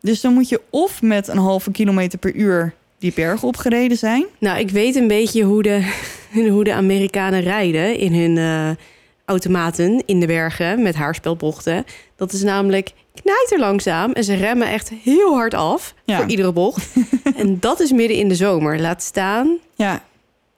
[0.00, 4.24] Dus dan moet je of met een halve kilometer per uur die berg opgereden zijn.
[4.38, 5.92] Nou, ik weet een beetje hoe de,
[6.50, 8.70] hoe de Amerikanen rijden in hun eh,
[9.26, 11.84] automaten in de bergen met haarspelbochten.
[12.16, 16.16] Dat is namelijk knijter langzaam en ze remmen echt heel hard af Ja.
[16.16, 16.92] voor iedere bocht.
[17.36, 18.80] en dat is midden in de zomer.
[18.80, 20.04] Laat staan Ja,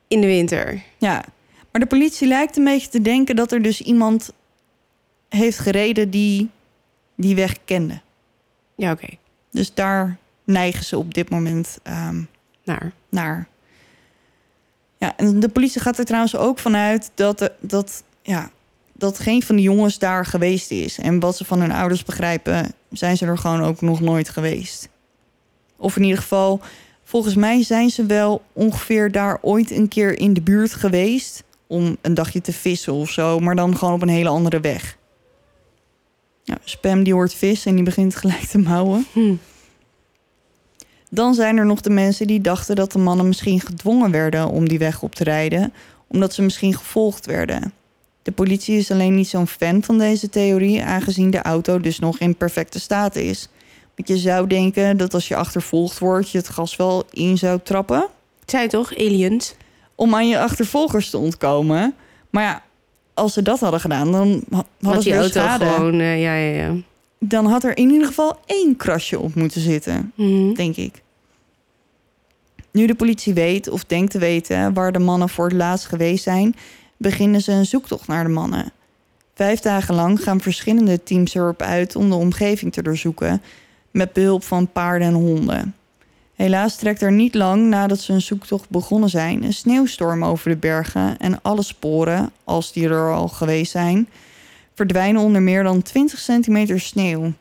[0.08, 0.82] in de winter.
[0.98, 1.24] Ja,
[1.72, 4.32] maar de politie lijkt een beetje te denken dat er dus iemand
[5.28, 6.50] heeft gereden die
[7.16, 8.00] die weg kende.
[8.76, 9.08] Ja, oké.
[9.50, 12.22] Dus daar neigen ze op dit moment ehm,
[12.64, 12.92] Naar.
[13.08, 13.48] naar.
[14.98, 18.50] Ja, en de politie gaat er trouwens ook vanuit dat, de- dat, ja,
[18.98, 20.98] dat geen van de jongens daar geweest is.
[20.98, 24.88] En wat ze van hun ouders begrijpen, zijn ze er gewoon ook nog nooit geweest.
[25.76, 26.60] Of in ieder geval,
[27.04, 31.44] volgens mij zijn ze wel ongeveer daar ooit een keer in de buurt geweest.
[31.66, 34.96] Om een dagje te vissen of zo, maar dan gewoon op een hele andere weg.
[36.42, 39.06] Ja, Spam die hoort vis en die begint gelijk te mouwen.
[39.12, 39.34] Hm.
[41.10, 44.68] Dan zijn er nog de mensen die dachten dat de mannen misschien gedwongen werden om
[44.68, 45.72] die weg op te rijden,
[46.06, 47.72] omdat ze misschien gevolgd werden.
[48.28, 52.18] De politie is alleen niet zo'n fan van deze theorie, aangezien de auto dus nog
[52.18, 53.48] in perfecte staat is.
[53.96, 57.60] Want je zou denken dat als je achtervolgd wordt, je het gas wel in zou
[57.62, 58.06] trappen
[58.46, 59.54] zei toch, aliens.
[59.94, 61.94] om aan je achtervolgers te ontkomen.
[62.30, 62.62] Maar ja,
[63.14, 65.64] als ze dat hadden gedaan, dan ha- hadden Had ze die auto schade.
[65.66, 66.00] gewoon...
[66.00, 66.74] eh, ja, ja, ja.
[67.20, 70.12] Dan had er in ieder geval één krasje op moeten zitten.
[70.14, 70.52] Mhm.
[70.54, 71.02] denk ik.
[72.72, 76.22] Nu de politie weet of denkt te weten waar de mannen voor het laatst geweest
[76.24, 76.54] zijn,
[76.98, 78.72] beginnen ze een zoektocht naar de mannen.
[79.34, 83.42] Vijf dagen lang gaan verschillende teams erop uit om de omgeving te doorzoeken
[83.90, 85.74] met behulp van paarden en honden.
[86.34, 90.56] Helaas trekt er niet lang nadat ze een zoektocht begonnen zijn een sneeuwstorm over de
[90.56, 94.08] bergen en alle sporen, als die er al geweest zijn,
[94.74, 97.32] verdwijnen onder meer dan 20 centimeter sneeuw.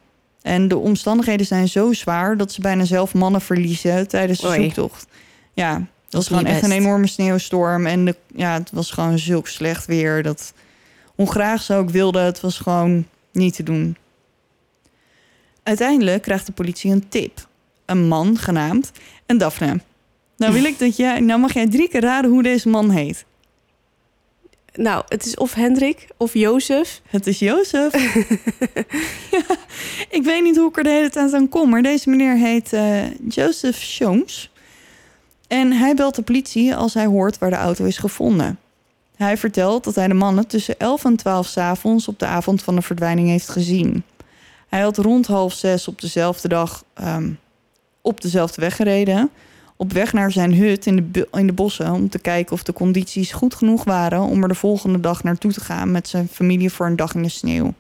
[0.41, 4.63] En de omstandigheden zijn zo zwaar dat ze bijna zelf mannen verliezen tijdens de Oei.
[4.63, 5.07] zoektocht.
[5.53, 7.85] Ja, dat was gewoon echt een enorme sneeuwstorm.
[7.85, 10.23] En de, ja, het was gewoon zulk slecht weer.
[10.23, 10.53] Dat
[11.15, 13.97] ongraag ze ook wilden, het was gewoon niet te doen.
[15.63, 17.47] Uiteindelijk krijgt de politie een tip.
[17.85, 18.91] Een man genaamd
[19.25, 19.79] en Daphne.
[20.37, 23.25] Nou wil ik dat jij, nou mag jij drie keer raden hoe deze man heet.
[24.73, 27.01] Nou, het is of Hendrik of Jozef.
[27.07, 27.93] Het is Jozef.
[29.31, 29.43] ja,
[30.09, 32.75] ik weet niet hoe ik er de hele tijd aan kom, maar deze meneer heet
[33.27, 34.51] Joseph Jones.
[35.47, 38.59] En hij belt de politie als hij hoort waar de auto is gevonden.
[39.15, 42.63] Hij vertelt dat hij de mannen tussen 11 en 12 's avonds op de avond
[42.63, 44.03] van de verdwijning heeft gezien.
[44.67, 47.31] Hij had rond half zes op dezelfde dag ehm,
[48.01, 49.29] op dezelfde weg gereden.
[49.75, 52.73] Op weg naar zijn hut in de, in de bossen om te kijken of de
[52.73, 56.71] condities goed genoeg waren om er de volgende dag naartoe te gaan met zijn familie
[56.71, 57.73] voor een dag in de sneeuw.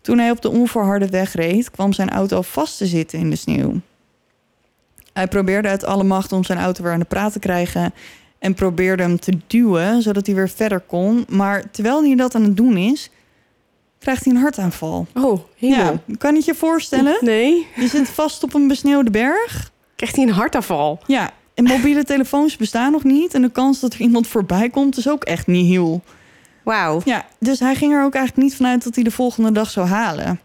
[0.00, 3.36] Toen hij op de onverharde weg reed, kwam zijn auto vast te zitten in de
[3.36, 3.80] sneeuw.
[5.12, 7.94] Hij probeerde uit alle macht om zijn auto weer aan de praat te krijgen
[8.38, 11.24] en probeerde hem te duwen zodat hij weer verder kon.
[11.28, 13.10] Maar terwijl hij dat aan het doen is,
[13.98, 15.06] krijgt hij een hartaanval.
[15.14, 15.40] Oh.
[15.54, 17.16] Ja, kan je je voorstellen?
[17.20, 17.66] Nee.
[17.76, 19.70] Je zit vast op een besneeuwde berg.
[19.96, 21.00] Krijgt hij een hartaanval?
[21.06, 23.34] Ja, en mobiele telefoons bestaan nog niet.
[23.34, 26.02] En de kans dat er iemand voorbij komt is ook echt niet heel.
[26.62, 27.00] Wauw.
[27.04, 29.86] Ja, dus hij ging er ook eigenlijk niet vanuit dat hij de volgende dag zou
[29.86, 30.40] halen.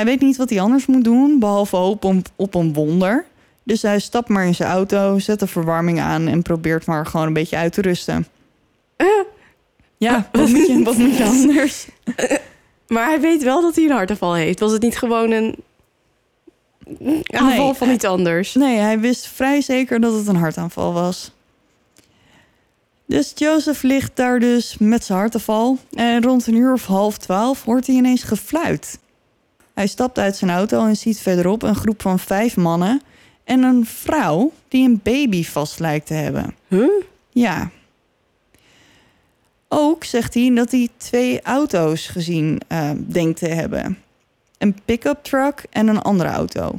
[0.00, 2.04] Hij weet niet wat hij anders moet doen, behalve hoop
[2.36, 3.24] op, een wonder.
[3.62, 7.26] Dus hij stapt maar in zijn auto, zet de verwarming aan en probeert maar gewoon
[7.26, 8.26] een beetje uit te rusten.
[9.96, 11.86] Ja, wat moet je, wat moet je anders?
[12.88, 14.60] Maar hij weet wel dat hij een hartaanval heeft.
[14.60, 15.56] Was het niet gewoon een
[17.26, 17.74] aanval Nee.
[17.74, 18.54] van iets anders?
[18.54, 21.32] Nee, hij wist vrij zeker dat het een hartaanval was.
[23.06, 25.78] Dus Joseph ligt daar dus met zijn hartaanval.
[25.92, 28.98] En rond een uur of half twaalf hoort hij ineens gefluit.
[29.74, 33.02] Hij stapt uit zijn auto en ziet verderop een groep van vijf mannen...
[33.44, 36.54] en een vrouw die een baby vast lijkt te hebben.
[36.68, 36.90] Huh?
[37.30, 37.70] Ja.
[39.68, 43.98] Ook zegt hij dat hij twee auto's gezien eh, denkt te hebben.
[44.58, 46.78] Een pick-up truck en een andere auto.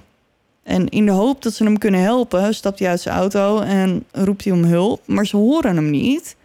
[0.64, 4.06] En in de hoop dat ze hem kunnen helpen, stapt hij uit zijn auto en
[4.12, 5.02] roept hij om hulp.
[5.06, 6.36] Maar ze horen hem niet.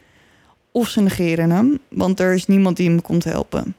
[0.72, 3.76] Of ze negeren hem, want er is niemand die hem komt helpen.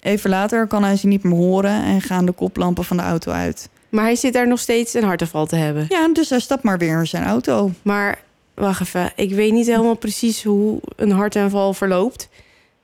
[0.00, 3.32] Even later kan hij ze niet meer horen en gaan de koplampen van de auto
[3.32, 3.68] uit.
[3.88, 5.86] Maar hij zit daar nog steeds een hartaanval te hebben.
[5.88, 7.70] Ja, dus hij stapt maar weer in zijn auto.
[7.82, 8.22] Maar
[8.54, 12.28] wacht even, ik weet niet helemaal precies hoe een hartaanval verloopt.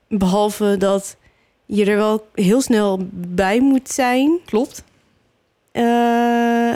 [0.07, 1.15] Behalve dat
[1.65, 4.39] je er wel heel snel bij moet zijn.
[4.45, 4.83] Klopt?
[5.71, 6.73] Eh,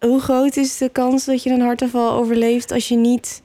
[0.00, 3.42] hoe groot is de kans dat je een hartaanval overleeft als je niet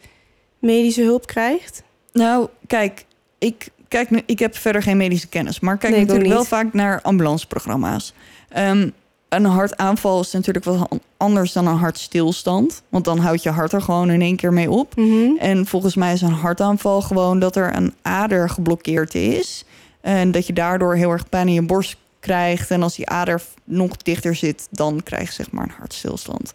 [0.59, 1.83] medische hulp krijgt?
[2.11, 3.05] Nou, kijk,
[3.37, 7.01] ik, kijk, ik heb verder geen medische kennis, maar kijk Nee, natuurlijk wel vaak naar
[7.01, 8.13] ambulanceprogramma's.
[8.49, 8.89] Ehm,
[9.29, 13.73] een hartaanval is natuurlijk wat an- anders dan een hartstilstand, want dan houdt je hart
[13.73, 14.95] er gewoon in één keer mee op.
[14.95, 15.35] Mhm.
[15.39, 19.65] En volgens mij is een hartaanval gewoon dat er een ader geblokkeerd is
[20.01, 23.41] en dat je daardoor heel erg pijn in je borst krijgt en als die ader
[23.63, 26.53] nog dichter zit, dan krijg je zeg maar een hartstilstand.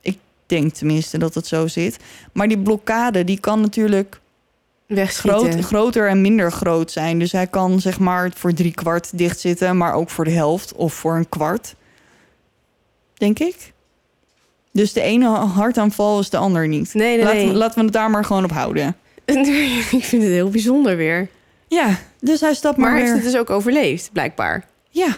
[0.00, 1.96] Ik denk tenminste dat het zo zit,
[2.32, 4.20] maar die blokkade die kan natuurlijk.
[4.96, 7.18] Groot, groter en minder groot zijn.
[7.18, 10.72] Dus hij kan zeg maar voor drie kwart dicht zitten, maar ook voor de helft
[10.72, 11.74] of voor een kwart.
[13.14, 13.72] Denk ik.
[14.72, 16.94] Dus de ene hartaanval is de ander niet.
[16.94, 17.48] Nee, nee, laten, nee.
[17.48, 18.96] We, laten we het daar maar gewoon op houden.
[19.24, 21.28] ik vind het heel bijzonder weer.
[21.68, 24.64] Ja, dus hij stapt maar, Maar hij heeft het dus ook overleefd, blijkbaar.
[24.90, 25.16] Ja.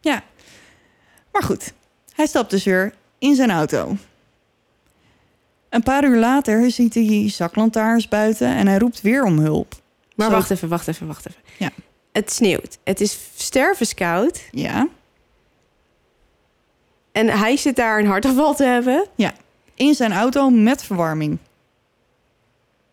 [0.00, 0.22] Ja.
[1.32, 1.72] Maar goed,
[2.14, 3.96] hij stapt dus weer in zijn auto.
[5.72, 9.74] Een paar uur later ziet hij zaklantaarns buiten en hij roept weer om hulp.
[10.16, 11.40] Maar Zo- wacht even, wacht even, wacht even.
[11.58, 11.70] Ja.
[12.12, 12.78] Het sneeuwt.
[12.84, 14.40] Het is stervenskoud.
[14.50, 14.88] Ja.
[17.12, 19.06] En hij zit daar een hartaanval te hebben.
[19.74, 21.38] In zijn auto met verwarming.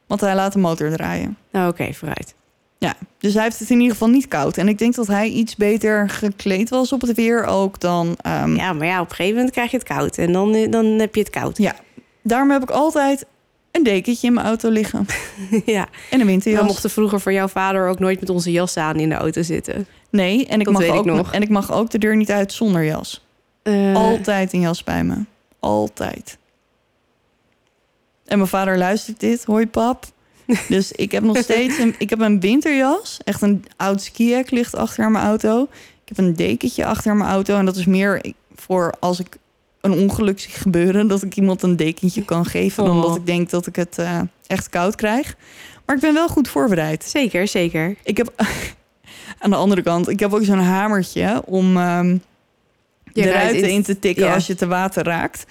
[0.08, 1.38] Want hij laat de motor draaien.
[1.52, 2.34] Nou, oké, vooruit.
[2.78, 4.58] Ja, dus hij heeft het in ieder geval niet koud.
[4.58, 8.16] En ik denk dat hij iets beter gekleed was op het weer ook dan...
[8.22, 10.18] ehm, Ja, maar ja, op een gegeven moment krijg je het koud.
[10.18, 11.58] En dan, dan heb je het koud.
[11.58, 11.76] Ja.
[12.24, 13.26] Daarom heb ik altijd
[13.72, 15.06] een dekentje in mijn auto liggen.
[15.66, 15.88] ja.
[16.10, 16.62] En een winterjas.
[16.62, 19.42] We mochten vroeger voor jouw vader ook nooit met onze jas aan in de auto
[19.42, 19.88] zitten.
[20.10, 21.34] Nee, en ik, Dat mag ik ook, nog.
[21.34, 23.26] en ik mag ook de deur niet uit zonder jas.
[23.64, 25.16] Eh, Altijd een jas bij me.
[25.60, 26.38] Altijd.
[28.26, 29.44] En mijn vader luistert dit.
[29.46, 30.06] Hoi pap.
[30.68, 33.20] Dus ik heb nog steeds een, ik heb een winterjas.
[33.24, 35.64] Echt een oud skiek ligt achter mijn auto.
[36.04, 37.58] Ik heb een dekentje achter mijn auto.
[37.58, 39.38] En dat is meer voor als ik
[39.82, 41.08] een ongeluk zie gebeuren...
[41.08, 42.86] dat ik iemand een dekentje kan geven...
[42.86, 43.16] dan Oh.
[43.16, 45.36] ik denk dat ik het eh, echt koud krijg.
[45.86, 47.04] Maar ik ben wel goed voorbereid.
[47.04, 47.96] Zeker, zeker.
[48.04, 48.34] Ik heb
[49.40, 50.10] aan de andere kant...
[50.10, 51.78] ik heb ook zo'n hamertje om...
[51.78, 52.18] ehm,
[53.14, 54.34] Je de ruiten in te tikken ja.
[54.34, 55.46] als je te water raakt.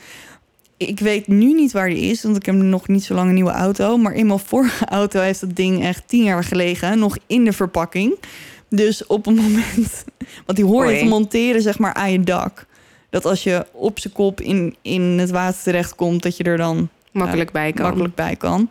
[0.77, 3.35] Ik weet nu niet waar die is, want ik heb nog niet zo lang een
[3.35, 3.97] nieuwe auto.
[3.97, 7.53] Maar in mijn vorige auto heeft dat ding echt tien jaar gelegen, nog in de
[7.53, 8.15] verpakking.
[8.71, 10.05] Dus op een moment,
[10.47, 12.67] want die hoor je te monteren zeg maar aan je dak.
[13.11, 16.89] Dat als je op zijn kop in, in het water terechtkomt, dat je er dan
[17.13, 17.85] Makkelijk bij kan.
[17.85, 18.69] makkelijk bij kan.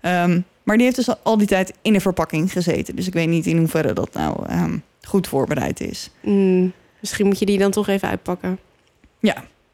[0.00, 2.96] Ehm, maar die heeft dus al- die tijd in de verpakking gezeten.
[2.96, 6.10] Dus ik weet niet in hoeverre dat nou ehm, goed voorbereid is.
[6.22, 8.58] Mm, misschien moet je die dan toch even uitpakken.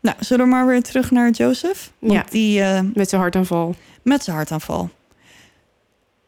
[0.02, 1.90] Nou, zullen we maar weer terug naar Joseph?
[1.98, 2.24] Want Ja.
[2.30, 3.74] die, eh, Met zijn hartaanval.
[4.02, 4.90] met zijn hartaanval.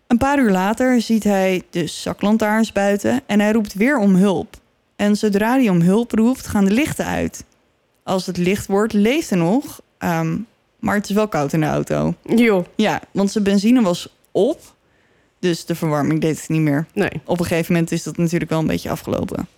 [0.07, 4.57] Een paar uur later ziet hij de zaklantaarns buiten en hij roept weer om hulp.
[4.97, 7.45] En zodra hij om hulp roept, gaan de lichten uit.
[8.03, 10.38] Als het licht wordt, leeft hij nog, ehm,
[10.78, 12.14] maar het is wel koud in de auto.
[12.36, 14.61] Joh, Ja, want zijn benzine was op,
[15.38, 16.86] dus de verwarming deed het niet meer.
[16.94, 17.11] nee.
[17.24, 19.48] Op een gegeven moment is dat natuurlijk wel een beetje afgelopen.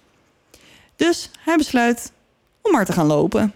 [0.97, 2.13] Dus hij besluit
[2.63, 3.53] om maar te gaan lopen.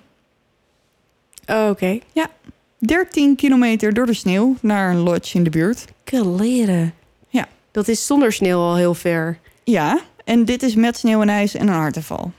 [1.47, 1.99] Oh, Oké.
[2.79, 5.85] 13 kilometer door de sneeuw naar een lodge in de buurt.
[6.11, 6.95] Leren.
[7.29, 7.49] Ja.
[7.71, 9.39] Dat is zonder sneeuw al heel ver.
[9.65, 12.33] Ja, en dit is met sneeuw en ijs en een hartaanval.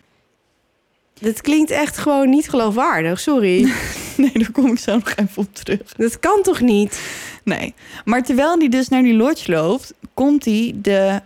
[1.20, 3.68] Dit klinkt echt gewoon niet geloofwaardig, sorry.
[4.18, 5.94] Nee, daar kom ik zo nog even op terug.
[5.98, 7.02] dat kan toch niet?
[7.44, 7.74] Nee,
[8.06, 11.22] maar terwijl hij dus naar die lodge loopt, komt hij de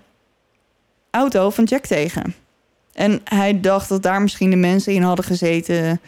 [1.10, 2.36] auto van Jack tegen.
[2.94, 6.02] En hij dacht dat daar misschien de mensen in hadden gezeten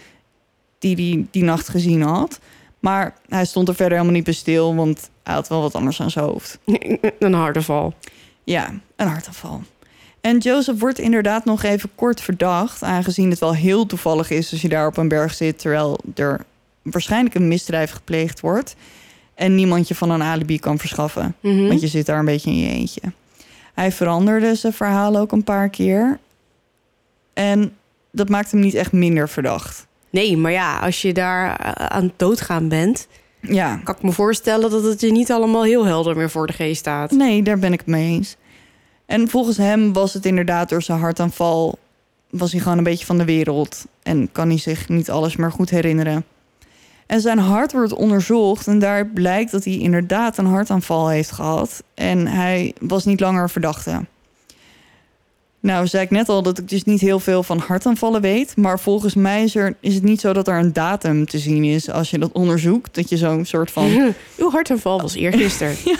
[0.79, 2.39] die hij die nacht gezien had.
[2.79, 6.01] Maar hij stond er verder helemaal niet bij stil, want hij had wel wat anders
[6.01, 6.59] aan zijn hoofd.
[7.19, 7.93] Een harde val.
[8.43, 9.63] Ja, een hartaanval.
[10.25, 14.61] En Joseph wordt inderdaad nog even kort verdacht, aangezien het wel heel toevallig is als
[14.61, 16.39] je daar op een berg zit, terwijl er
[16.81, 18.75] waarschijnlijk een misdrijf gepleegd wordt
[19.35, 21.67] en niemand je van een alibi kan verschaffen, Mhm.
[21.67, 23.01] want je zit daar een beetje in je eentje.
[23.73, 26.19] Hij veranderde zijn verhaal ook een paar keer
[27.33, 27.73] en
[28.11, 29.85] dat maakt hem niet echt minder verdacht.
[30.09, 33.07] Nee, maar ja, als je daar eh, aan het doodgaan bent...
[33.41, 36.53] Ja, kan ik me voorstellen dat het je niet allemaal heel helder meer voor de
[36.53, 37.11] geest staat.
[37.11, 38.35] Nee, daar ben ik het mee eens.
[39.05, 41.77] En volgens hem was het inderdaad door zijn hartaanval...
[42.29, 43.85] was hij gewoon een beetje van de wereld...
[44.03, 46.25] en kan hij zich niet alles meer goed herinneren.
[47.05, 51.83] En zijn hart wordt onderzocht en daar blijkt dat hij inderdaad een hartaanval heeft gehad...
[51.93, 54.05] en hij was niet langer verdachte.
[55.65, 58.57] Nou, zei ik net al dat ik dus niet heel veel van hartaanvallen weet...
[58.57, 61.63] maar volgens mij is, er, is het niet zo dat er een datum te zien
[61.63, 62.95] is als je dat onderzoekt...
[62.95, 65.75] dat je zo'n soort van Uw hartaanval was eergisteren.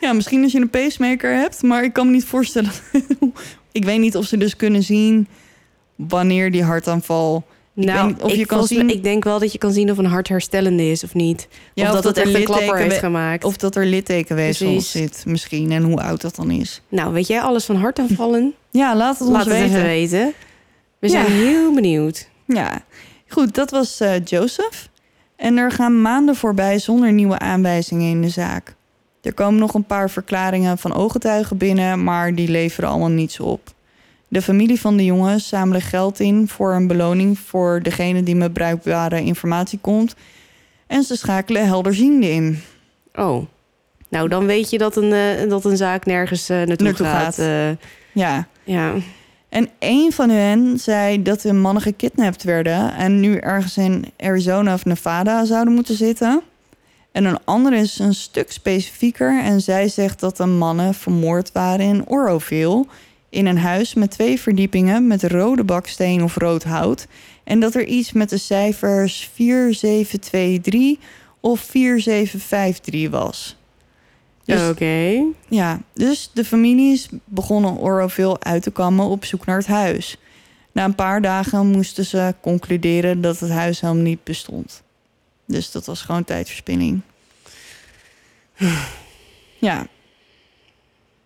[0.00, 2.70] Ja, misschien als je een pacemaker hebt, maar ik kan me niet voorstellen.
[3.72, 5.28] ik weet niet of ze dus kunnen zien
[5.94, 7.44] wanneer die hartaanval.
[7.76, 9.98] Ik weet niet of je kan zien- ik denk wel dat je kan zien of
[9.98, 11.48] een hart herstellende is of niet.
[11.74, 13.44] Ja, of, dat, het er echt een klapper heeft gemaakt.
[13.44, 15.72] Of dat er littekenweefsel zit, misschien.
[15.72, 16.80] En hoe oud dat dan is.
[16.88, 18.54] Nou, weet jij alles van hartaanvallen?
[18.70, 19.68] Ja, laat het ons Laat het weten.
[19.68, 20.32] even weten.
[20.98, 21.12] We Ja.
[21.24, 22.28] zijn heel benieuwd.
[22.46, 22.82] Ja,
[23.28, 24.88] goed, dat was eh, Joseph.
[25.36, 28.74] En er gaan maanden voorbij zonder nieuwe aanwijzingen in de zaak.
[29.22, 33.73] Er komen nog een paar verklaringen van ooggetuigen binnen, maar die leveren allemaal niets op.
[34.34, 38.52] De familie van de jongen zamelen geld in voor een beloning voor degene die met
[38.52, 40.14] bruikbare informatie komt.
[40.86, 42.62] En ze schakelen helderziende in.
[43.14, 43.44] Oh.
[44.08, 47.34] Nou, dan weet je dat een, eh, dat een zaak nergens eh, naartoe, Naartoe gaat.
[47.34, 47.38] gaat.
[47.38, 47.70] eh,
[48.12, 48.92] Ja, ja.
[49.48, 54.74] En een van hen zei dat de mannen gekidnapt werden en nu ergens in Arizona
[54.74, 56.42] of Nevada zouden moeten zitten.
[57.12, 61.86] En een andere is een stuk specifieker en zij zegt dat de mannen vermoord waren
[61.86, 62.84] in Oroville
[63.34, 67.06] in een huis met twee verdiepingen met rode baksteen of rood hout.
[67.44, 71.06] En dat er iets met de cijfers 4723
[71.40, 73.56] of 4753 was.
[74.44, 75.22] Dus Oké.
[75.48, 80.16] ja, dus de familie is begonnen Oroville uit te kammen op zoek naar het huis.
[80.72, 84.82] Na een paar dagen moesten ze concluderen dat het huis helemaal niet bestond.
[85.46, 87.00] Dus dat was gewoon tijdverspilling.
[89.58, 89.86] Ja.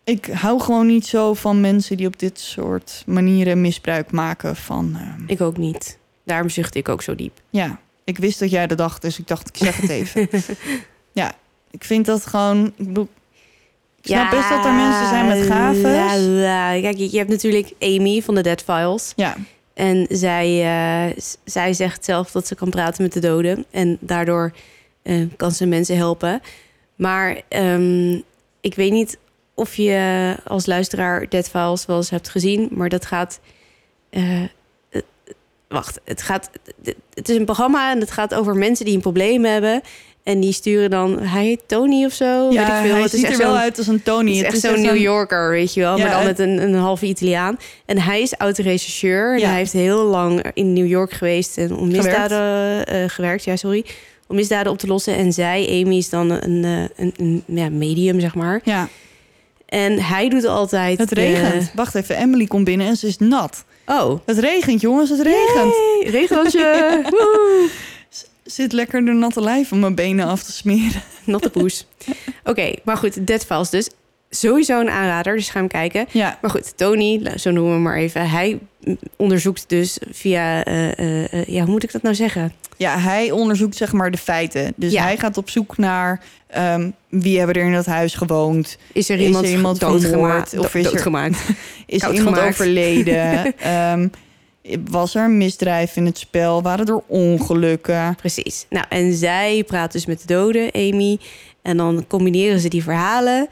[0.08, 4.96] Ik hou gewoon niet zo van mensen die op dit soort manieren misbruik maken van...
[4.96, 5.98] ehm, Ik ook niet.
[6.24, 7.40] Daarom zuchtte ik ook zo diep.
[7.50, 10.28] ja, ik wist dat jij dat dacht, dus ik dacht ik zeg het even.
[11.12, 11.32] ja,
[11.70, 12.66] ik vind dat gewoon...
[12.76, 13.08] Ik bedoel,
[14.00, 15.82] ik snap best dat er mensen zijn met gaves.
[15.82, 16.80] la, la.
[16.80, 19.12] Kijk, je hebt natuurlijk Amy van de Dead Files.
[19.16, 19.36] Ja,
[19.74, 23.64] En zij, eh, zij zegt zelf dat ze kan praten met de doden.
[23.70, 24.52] En daardoor
[25.02, 26.40] eh, kan ze mensen helpen.
[26.96, 28.12] Maar ehm,
[28.60, 29.18] ik weet niet
[29.58, 32.68] of je als luisteraar Dead Files wel eens hebt gezien.
[32.70, 33.40] Maar dat gaat...
[34.10, 34.48] eh, eh,
[35.68, 36.50] wacht, het gaat...
[37.14, 39.80] Het is een programma en het gaat over mensen die een probleem hebben.
[40.22, 41.18] En die sturen dan...
[41.20, 42.50] Hij heet Tony of zo?
[42.50, 42.92] ja weet ik veel.
[42.92, 44.36] hij het ziet er wel uit als een Tony.
[44.36, 45.96] het is echt zo'n New een- Yorker, weet je wel.
[45.96, 47.58] Ja, maar dan met een, een halve Italiaan.
[47.86, 49.32] En hij is oud-rechercheur.
[49.34, 49.48] En Ja.
[49.48, 51.58] hij heeft heel lang in New York geweest.
[51.58, 53.44] En om misdaden eh, gewerkt.
[53.44, 53.84] Ja, sorry.
[54.26, 55.14] Om misdaden op te lossen.
[55.16, 56.64] En zij, Amy, is dan een,
[56.96, 58.60] een, een ja, medium, zeg maar.
[58.64, 58.88] Ja,
[59.68, 60.98] En hij doet altijd...
[60.98, 61.70] het de- regent.
[61.74, 63.64] Wacht even, Emily komt binnen en ze is nat.
[63.86, 64.20] Oh.
[64.26, 65.74] Het regent, jongens, het regent.
[65.74, 66.10] Yay.
[68.44, 71.02] Zit lekker de natte lijf om mijn benen af te smeren.
[71.24, 71.86] Natte poes.
[72.44, 73.90] Oké, maar goed, Dead Files dus.
[74.30, 76.06] Sowieso een aanrader, dus ga hem kijken.
[76.10, 78.30] Ja, Maar goed, Tony, zo noemen we hem maar even.
[78.30, 78.58] Hij
[79.16, 82.52] onderzoekt dus via, eh, eh, eh, ja, hoe moet ik dat nou zeggen?
[82.76, 84.72] ja, hij onderzoekt zeg maar de feiten.
[84.76, 85.02] Dus Ja.
[85.02, 88.78] hij gaat op zoek naar ehm, wie hebben er in dat huis gewoond.
[88.92, 90.58] Is er Is iemand, er iemand doodgemaakt?
[90.58, 91.36] Of is er- doodgemaakt?
[91.86, 93.54] Is er Koud iemand overleden?
[93.58, 94.08] Ehm,
[94.90, 96.62] was er een misdrijf in het spel?
[96.62, 98.14] Waren er ongelukken?
[98.14, 98.66] Precies.
[98.70, 101.18] Nou, en zij praat dus met de doden, Amy.
[101.62, 103.48] En dan combineren ze die verhalen.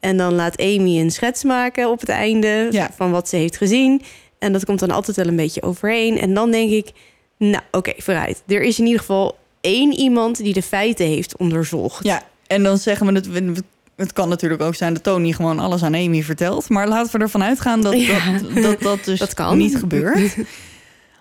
[0.00, 2.90] En dan laat Amy een schets maken op het einde Ja.
[2.96, 4.02] van wat ze heeft gezien.
[4.38, 6.18] En dat komt dan altijd wel een beetje overeen.
[6.18, 6.90] En dan denk ik,
[7.38, 8.42] nou oké, vooruit.
[8.46, 12.04] Er is in ieder geval één iemand die de feiten heeft onderzocht.
[12.04, 13.62] Ja, en dan zeggen we het.
[13.96, 16.68] Het kan natuurlijk ook zijn dat Tony gewoon alles aan Amy vertelt.
[16.68, 18.38] Maar laten we ervan uitgaan dat Ja.
[18.54, 19.58] dat, dat, dat dus Dat kan.
[19.58, 20.36] niet gebeurt.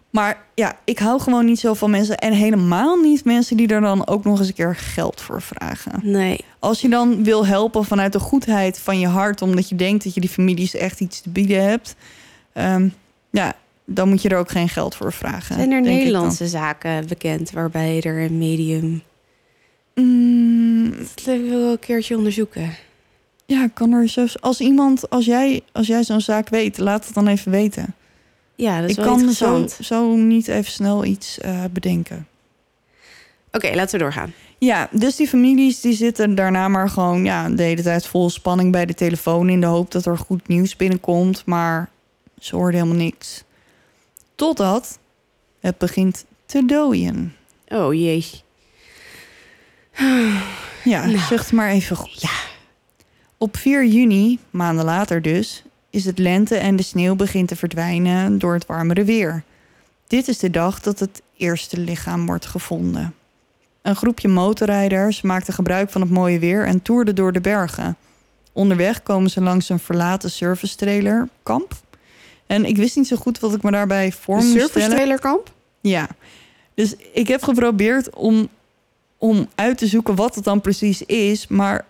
[0.10, 2.18] Maar ja, ik hou gewoon niet zo van mensen.
[2.18, 5.99] En helemaal niet mensen die er dan ook nog eens een keer geld voor vragen.
[6.03, 10.03] Nee, Als je dan wil helpen vanuit de goedheid van je hart, omdat je denkt
[10.03, 11.95] dat je die families echt iets te bieden hebt,
[12.53, 12.88] ehm,
[13.30, 13.53] ja,
[13.86, 15.55] dan moet je er ook geen geld voor vragen.
[15.55, 15.82] zijn er.
[15.82, 19.01] Nederlandse zaken bekend waarbij er een medium...
[19.95, 22.76] Mm, Dat wil ik wel een keertje onderzoeken.
[23.45, 24.26] ja, kan er zo.
[24.39, 27.93] Als iemand, als jij, als jij zo'n zaak weet, laat het dan even weten.
[28.60, 32.28] Ja, dat is ik wel kan zo, zo niet even snel iets eh, bedenken.
[33.51, 34.34] Oké, laten we doorgaan.
[34.57, 38.72] Ja, dus die families die zitten daarna maar gewoon ja, de hele tijd vol spanning
[38.72, 41.45] bij de telefoon in de hoop dat er goed nieuws binnenkomt.
[41.45, 41.89] Maar
[42.39, 43.43] ze hoorden helemaal niks.
[44.36, 44.99] Totdat
[45.60, 47.36] het begint te dooien.
[47.68, 48.26] Oh jee.
[50.84, 51.18] Ja, Nou.
[51.18, 52.22] zucht maar even goed.
[52.22, 52.38] Ja.
[53.38, 58.40] Op 4 juni, maanden later dus, is het lente en de sneeuw begint te verdwijnen
[58.40, 59.44] door het warmere weer.
[60.08, 63.14] Dit is de dag dat het eerste lichaam wordt gevonden.
[63.82, 67.98] Een groepje motorrijders maakte gebruik van het mooie weer en toerde door de bergen.
[68.54, 71.74] Onderweg komen ze langs een verlaten service trailer kamp.
[72.46, 74.90] En ik wist niet zo goed wat ik me daarbij voor moest service stellen.
[74.90, 75.52] trailerkamp?
[75.82, 76.08] Ja,
[76.74, 78.50] dus ik heb geprobeerd om,
[79.18, 81.48] om uit te zoeken wat het dan precies is.
[81.48, 81.86] Maar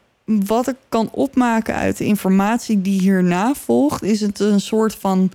[0.45, 5.31] wat ik kan opmaken uit de informatie die hierna volgt, is het een soort van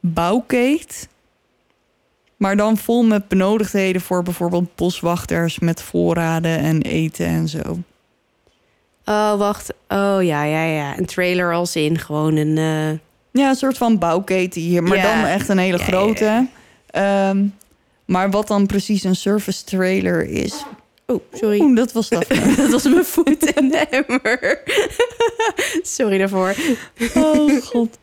[0.00, 1.08] bouwkeet.
[2.36, 7.78] Maar dan vol met benodigdheden voor bijvoorbeeld boswachters met voorraden en eten en zo.
[9.04, 9.72] Oh, wacht.
[9.88, 10.98] Oh ja, ja, ja.
[10.98, 12.58] Een trailer als in gewoon een.
[12.58, 12.98] eh,
[13.42, 15.02] Ja, een soort van bouwketen hier, maar Ja.
[15.02, 16.46] dan echt een hele Ja, grote.
[16.86, 17.46] Ehm,
[18.04, 20.64] maar wat dan precies een service trailer is,
[21.14, 21.60] Oh, sorry.
[21.60, 22.26] oeh, dat was dat.
[22.56, 24.62] dat was mijn voet in de emmer.
[25.82, 26.54] sorry daarvoor.
[27.14, 27.98] Oh god.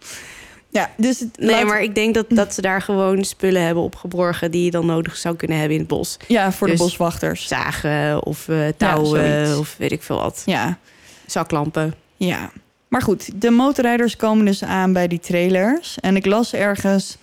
[0.72, 4.52] Ja, dus Nee, laat- maar ik denk dat, dat ze daar gewoon spullen hebben opgeborgen
[4.52, 6.18] die je dan nodig zou kunnen hebben in het bos.
[6.28, 7.48] ja, voor dus- de boswachters.
[7.48, 10.42] Zagen of eh, touwen of weet ik veel wat.
[10.46, 10.78] Ja,
[11.26, 11.94] Zaklampen.
[12.18, 12.52] ja.
[12.88, 15.98] Maar goed, de motorrijders komen dus aan bij die trailers.
[16.00, 17.18] En ik las ergens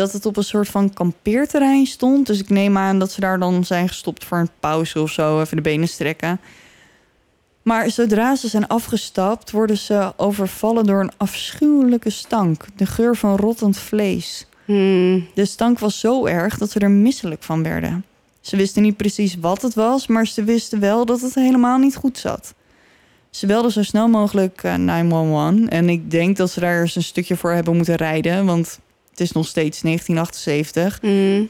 [0.00, 2.26] dat het op een soort van kampeerterrein stond.
[2.26, 5.40] Dus ik neem aan dat ze daar dan zijn gestopt voor een pauze of zo,
[5.40, 6.40] even de benen strekken.
[7.62, 12.64] Maar zodra ze zijn afgestapt, worden ze overvallen door een afschuwelijke stank.
[12.76, 14.46] De geur van rottend vlees.
[14.64, 15.26] Hmm.
[15.34, 18.04] De stank was zo erg dat ze er misselijk van werden.
[18.40, 21.96] Ze wisten niet precies wat het was, maar ze wisten wel dat het helemaal niet
[21.96, 22.54] goed zat.
[23.30, 27.02] Ze belden zo snel mogelijk eh, 911 en ik denk dat ze daar eens een
[27.02, 28.80] stukje voor hebben moeten rijden, want
[29.10, 30.98] het is nog steeds 1978.
[31.00, 31.48] Hmm.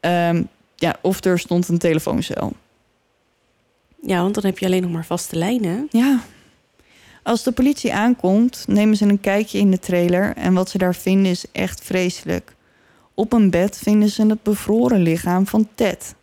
[0.00, 0.42] Ehm,
[0.76, 2.52] ja, of er stond een telefooncel.
[4.02, 5.88] Ja, want dan heb je alleen nog maar vaste lijnen.
[5.90, 6.20] Ja.
[7.22, 10.94] Als de politie aankomt, nemen ze een kijkje in de trailer en wat ze daar
[10.94, 12.54] vinden is echt vreselijk.
[13.14, 16.14] Op een bed vinden ze het bevroren lichaam van Ted.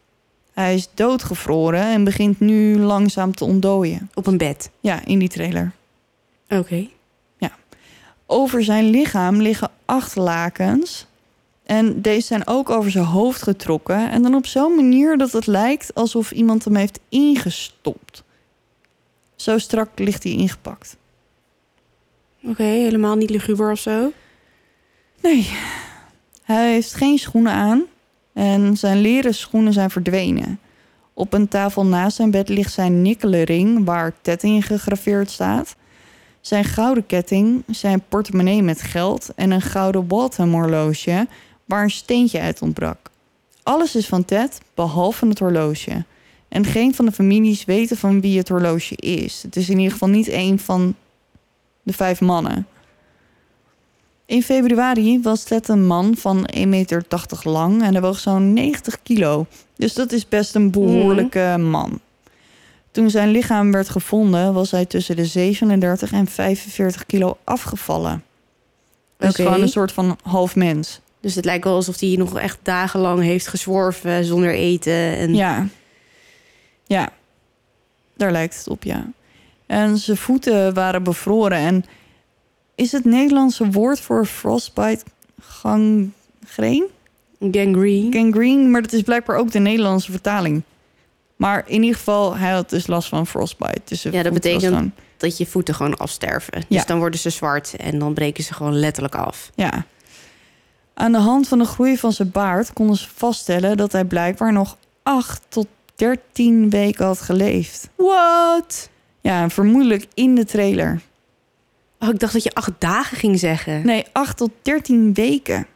[0.54, 4.10] Hij is doodgevroren en begint nu langzaam te ontdooien.
[4.14, 4.70] Op een bed.
[4.80, 5.72] Ja, in die trailer.
[6.50, 6.88] Oké.
[8.28, 11.06] Over zijn lichaam liggen acht lakens.
[11.64, 14.10] En deze zijn ook over zijn hoofd getrokken.
[14.10, 18.24] En dan op zo'n manier dat het lijkt alsof iemand hem heeft ingestopt.
[19.36, 20.98] Zo strak ligt hij ingepakt.
[22.44, 24.12] Oké, helemaal niet luguber of zo.
[25.22, 25.50] Nee,
[26.44, 27.84] hij heeft geen schoenen aan
[28.34, 30.60] en zijn leren schoenen zijn verdwenen.
[31.14, 35.76] Op een tafel naast zijn bed ligt zijn nikkelen ring waar Ted in gegraveerd staat.
[36.48, 41.28] Zijn gouden ketting, zijn portemonnee met geld en een gouden Waltham horloge
[41.66, 42.98] waar een steentje uit ontbrak.
[43.64, 46.06] Alles is van Ted, behalve het horloge.
[46.48, 49.42] En geen van de families weten van wie het horloge is.
[49.42, 50.96] Het is in ieder geval niet een van
[51.84, 52.68] de vijf mannen.
[54.26, 57.06] In februari was Ted een man van 1,80 meter
[57.44, 59.46] lang en hij woog zo'n 90 kilo.
[59.76, 62.00] Dus dat is best een behoorlijke man.
[62.98, 68.24] Toen zijn lichaam werd gevonden, was hij tussen de 37 en 45 kilo afgevallen.
[69.16, 69.28] Oké.
[69.28, 71.00] is gewoon een soort van half mens.
[71.20, 74.94] Dus het lijkt wel alsof hij nog echt dagenlang heeft gezworven zonder eten.
[74.94, 75.36] En...
[75.36, 75.68] Ja.
[76.86, 77.10] Ja.
[78.16, 79.12] Daar lijkt het op, ja.
[79.66, 81.58] En zijn voeten waren bevroren.
[81.58, 81.86] En
[82.76, 85.04] is het Nederlandse woord voor frostbite
[85.42, 86.86] gangreen?
[87.40, 88.12] Gangrene.
[88.12, 90.64] Gangrene, maar dat is blijkbaar ook de Nederlandse vertaling.
[91.38, 93.82] Maar in ieder geval, hij had dus last van frostbite.
[93.86, 96.58] Dus Ja, dat betekent- gewoon- Dat je voeten gewoon afsterven.
[96.58, 96.66] Ja.
[96.78, 99.50] Dus dan worden ze zwart en dan breken ze gewoon letterlijk af.
[99.56, 99.86] Ja.
[100.94, 104.54] Aan de hand van de groei van zijn baard konden ze vaststellen dat hij blijkbaar
[104.54, 107.90] nog 8 tot 13 weken had geleefd.
[107.96, 108.90] What?
[109.22, 111.02] Ja, vermoedelijk in de trailer.
[112.00, 113.86] Oh, ik dacht dat je acht dagen ging zeggen.
[113.86, 115.68] Nee, 8 tot 13 weken.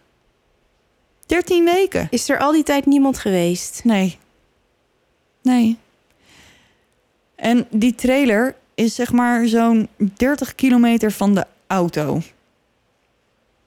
[1.25, 2.07] 13 weken?
[2.11, 3.81] Is er al die tijd niemand geweest?
[3.83, 4.17] Nee.
[5.41, 5.77] Nee.
[7.35, 12.21] En die trailer is zeg maar zo'n 30 kilometer van de auto.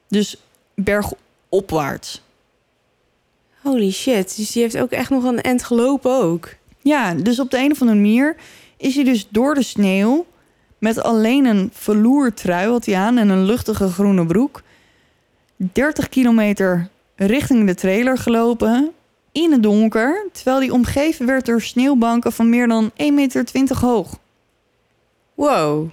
[0.08, 0.36] Dus
[0.74, 2.22] bergopwaarts.
[3.62, 4.36] Holy shit.
[4.36, 6.54] Dus die heeft ook echt nog een end gelopen ook.
[6.80, 8.36] Ja, dus op de een of andere manier
[8.76, 10.26] is hij dus door de sneeuw...
[10.78, 14.62] met alleen een verloertrui had hij aan en een luchtige groene broek...
[15.56, 18.92] 30 kilometer richting de trailer gelopen...
[19.34, 22.32] in het donker, terwijl hij omgeven werd door sneeuwbanken...
[22.32, 24.18] van meer dan 1,20 meter hoog.
[25.34, 25.88] Wow.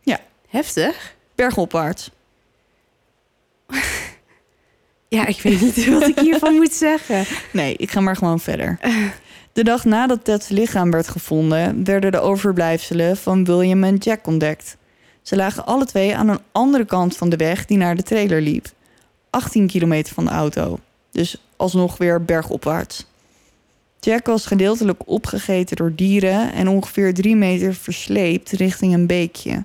[0.00, 0.20] Ja.
[0.48, 1.14] Heftig.
[1.34, 2.10] Bergopwaarts.
[5.08, 7.24] Ja, ik weet niet wat ik hiervan moet zeggen.
[7.52, 8.78] Nee, ik ga maar gewoon verder.
[9.52, 14.76] De dag nadat Ted's lichaam werd gevonden, werden de overblijfselen van William en Jack ontdekt.
[15.22, 18.40] Ze lagen alle twee aan een andere kant van de weg die naar de trailer
[18.40, 18.66] liep.
[19.30, 20.78] 18 kilometer van de auto.
[21.10, 23.06] Dus alsnog weer bergopwaarts.
[24.00, 29.64] Jack was gedeeltelijk opgegeten door dieren en ongeveer drie meter versleept richting een beekje.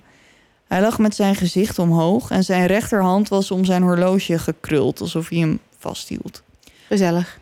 [0.67, 5.29] Hij lag met zijn gezicht omhoog en zijn rechterhand was om zijn horloge gekruld, alsof
[5.29, 6.43] hij hem vasthield.
[6.87, 7.39] Gezellig.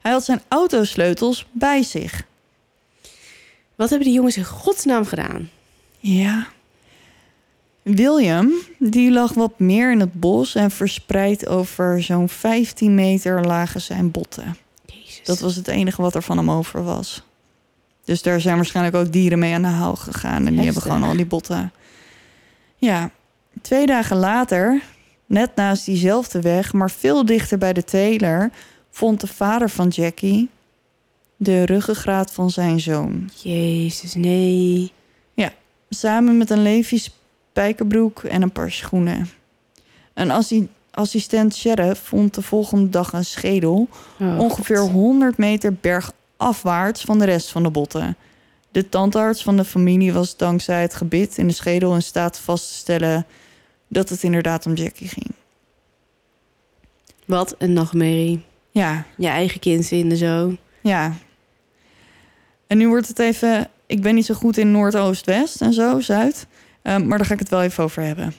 [0.00, 2.22] Hij had zijn autosleutels bij zich.
[3.74, 5.50] Wat hebben die jongens in godsnaam gedaan?
[5.98, 6.46] Ja.
[7.94, 13.80] William, die lag wat meer in het bos en verspreid over zo'n 15 meter lagen
[13.80, 14.56] zijn botten.
[14.86, 15.24] Jezus.
[15.24, 17.22] Dat was het enige wat er van hem over was.
[18.04, 20.46] Dus daar zijn waarschijnlijk ook dieren mee aan de haal gegaan.
[20.46, 21.72] En die hebben gewoon al die botten.
[22.76, 23.10] Ja,
[23.62, 24.82] twee dagen later,
[25.26, 28.50] net naast diezelfde weg, maar veel dichter bij de trailer,
[28.90, 30.48] vond de vader van Jackie
[31.36, 33.30] de ruggengraat van zijn zoon.
[33.42, 34.92] Jezus, nee.
[35.90, 37.02] Samen met een Levi
[37.62, 39.28] spijkerbroek en een paar schoenen.
[40.14, 43.88] Een assi- assistent sheriff vond de volgende dag een schedel
[44.20, 44.90] Oh, ongeveer God.
[44.90, 48.16] 100 meter bergafwaarts van de rest van de botten.
[48.70, 52.68] De tandarts van de familie was dankzij het gebit in de schedel in staat vast
[52.68, 53.26] te stellen
[53.88, 55.30] dat het inderdaad om Jackie ging.
[57.24, 58.44] Wat een nachtmerrie.
[58.70, 60.56] Ja, Je eigen kind vinden zo.
[60.80, 61.12] ja.
[62.66, 63.68] En nu wordt het even.
[63.86, 66.46] Ik ben niet zo goed in Noordoost-West en zo, Zuid.
[66.82, 68.34] Ehm, maar daar ga ik het wel even over hebben.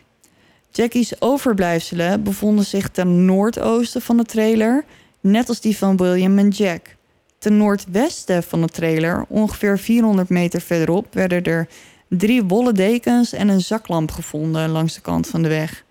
[0.71, 4.85] Jackie's overblijfselen bevonden zich ten noordoosten van de trailer,
[5.19, 6.95] net als die van William en Jack.
[7.37, 11.67] Ten noordwesten van de trailer, ongeveer 400 meter verderop, werden er
[12.07, 15.83] drie wollen dekens en een zaklamp gevonden langs de kant van de weg.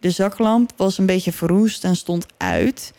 [0.00, 2.92] De zaklamp was een beetje verroest en stond uit.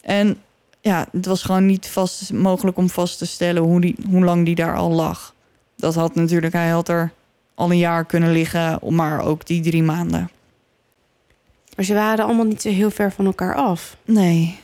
[0.00, 0.38] En
[0.80, 4.44] ja, het was gewoon niet vast, mogelijk om vast te stellen hoe, die, hoe lang
[4.44, 5.34] die daar al lag.
[5.76, 7.12] Dat had natuurlijk, hij had er
[7.56, 10.30] al een jaar kunnen liggen, maar ook die drie maanden.
[11.76, 13.96] Maar ze waren allemaal niet zo heel ver van elkaar af.
[14.04, 14.58] Nee.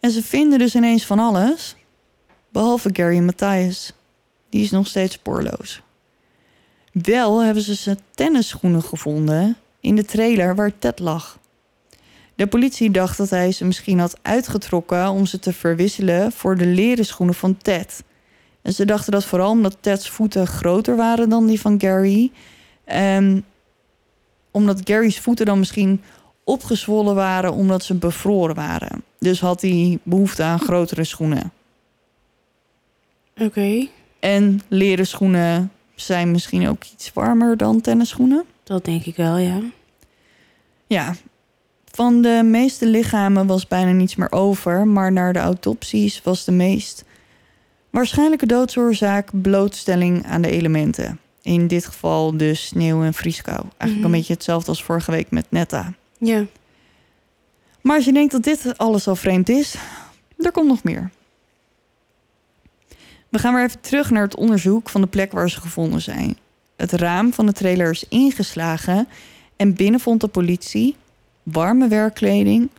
[0.00, 1.76] En ze vinden dus ineens van alles,
[2.48, 3.92] behalve Gary Matthias.
[4.48, 5.82] Die is nog steeds spoorloos.
[6.92, 11.38] Wel hebben ze zijn tennisschoenen gevonden in de trailer waar Ted lag.
[12.34, 16.66] De politie dacht dat hij ze misschien had uitgetrokken om ze te verwisselen voor de
[16.66, 18.02] leren schoenen van Ted.
[18.62, 22.30] En ze dachten dat vooral omdat Ted's voeten groter waren dan die van Gary.
[22.84, 23.44] En
[24.50, 26.02] omdat Gary's voeten dan misschien
[26.44, 29.04] opgezwollen waren omdat ze bevroren waren.
[29.18, 31.52] Dus had hij behoefte aan grotere schoenen.
[33.38, 33.88] Oké.
[34.20, 38.44] En leren schoenen zijn misschien ook iets warmer dan tennisschoenen.
[38.62, 39.60] Dat denk ik wel, ja.
[40.86, 41.14] Ja,
[41.84, 46.52] van de meeste lichamen was bijna niets meer over, maar naar de autopsies was de
[46.52, 47.04] meest
[47.90, 51.20] waarschijnlijke doodsoorzaak blootstelling aan de elementen.
[51.42, 53.58] In dit geval de sneeuw en vrieskou.
[53.60, 54.04] Eigenlijk Mhm.
[54.04, 55.92] een beetje hetzelfde als vorige week met Netta.
[56.18, 56.44] Ja.
[57.80, 59.74] Maar als je denkt dat dit alles al vreemd is,
[60.38, 61.10] er komt nog meer.
[63.28, 66.36] We gaan weer even terug naar het onderzoek van de plek waar ze gevonden zijn.
[66.76, 69.08] Het raam van de trailer is ingeslagen
[69.56, 70.96] en binnen vond de politie
[71.42, 72.70] warme werkkleding,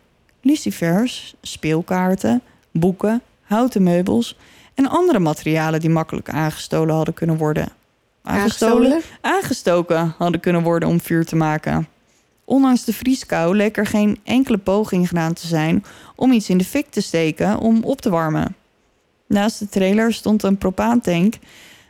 [0.42, 2.42] lucifers, speelkaarten,
[2.72, 4.38] boeken, houten meubels
[4.82, 7.70] en andere materialen die makkelijk aangestolen hadden kunnen worden.
[8.24, 9.02] Aangestolen?
[9.22, 11.88] Aangestoken hadden kunnen worden om vuur te maken.
[12.46, 15.84] Ondanks de vrieskou leek er geen enkele poging gedaan te zijn
[16.16, 18.56] om iets in de fik te steken om op te warmen.
[19.28, 21.36] Naast de trailer stond een propaantank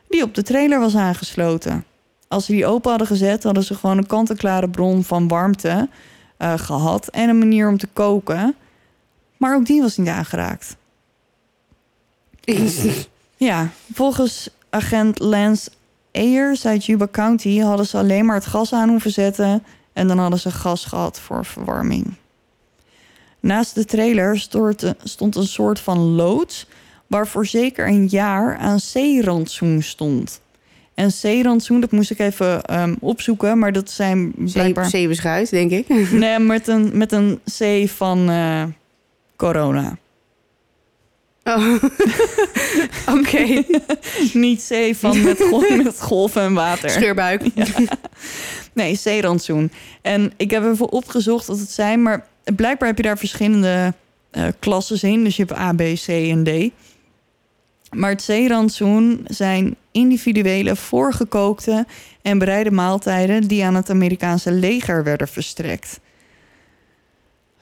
[0.09, 1.85] die op de trailer was aangesloten.
[2.27, 5.89] Als ze die open hadden gezet, hadden ze gewoon een kant-en-klare bron van warmte
[6.37, 8.55] eh, gehad en een manier om te koken.
[9.37, 10.75] Maar ook die was niet aangeraakt.
[13.37, 15.69] Ja, volgens agent Lance
[16.11, 20.17] Ayers uit Yuba County hadden ze alleen maar het gas aan hoeven zetten en dan
[20.17, 22.13] hadden ze gas gehad voor verwarming.
[23.39, 24.39] Naast de trailer
[25.03, 26.67] stond een soort van loods
[27.07, 30.41] waarvoor zeker een jaar aan zeerantsoen stond.
[30.93, 34.89] En zeerantsoen, dat moest ik even ehm, opzoeken, maar dat zijn blijkbaar...
[34.89, 36.11] Zeebeschuit, denk ik.
[36.11, 38.63] Nee, met een, met een C van eh,
[39.35, 39.97] corona.
[41.43, 41.73] Oh.
[43.19, 43.63] Oké.
[44.33, 46.89] Niet C van met, gol- met golven en water.
[46.89, 47.41] Scheurbuik.
[48.73, 49.71] Nee, zeerantsoen.
[50.01, 53.93] En ik heb even opgezocht wat het zijn, maar blijkbaar heb je daar verschillende
[54.31, 55.23] eh klassen in.
[55.23, 56.71] Dus je hebt A, B, C en D.
[57.95, 61.85] Maar het zeerantsoen zijn individuele voorgekookte
[62.21, 65.99] en bereide maaltijden die aan het Amerikaanse leger werden verstrekt.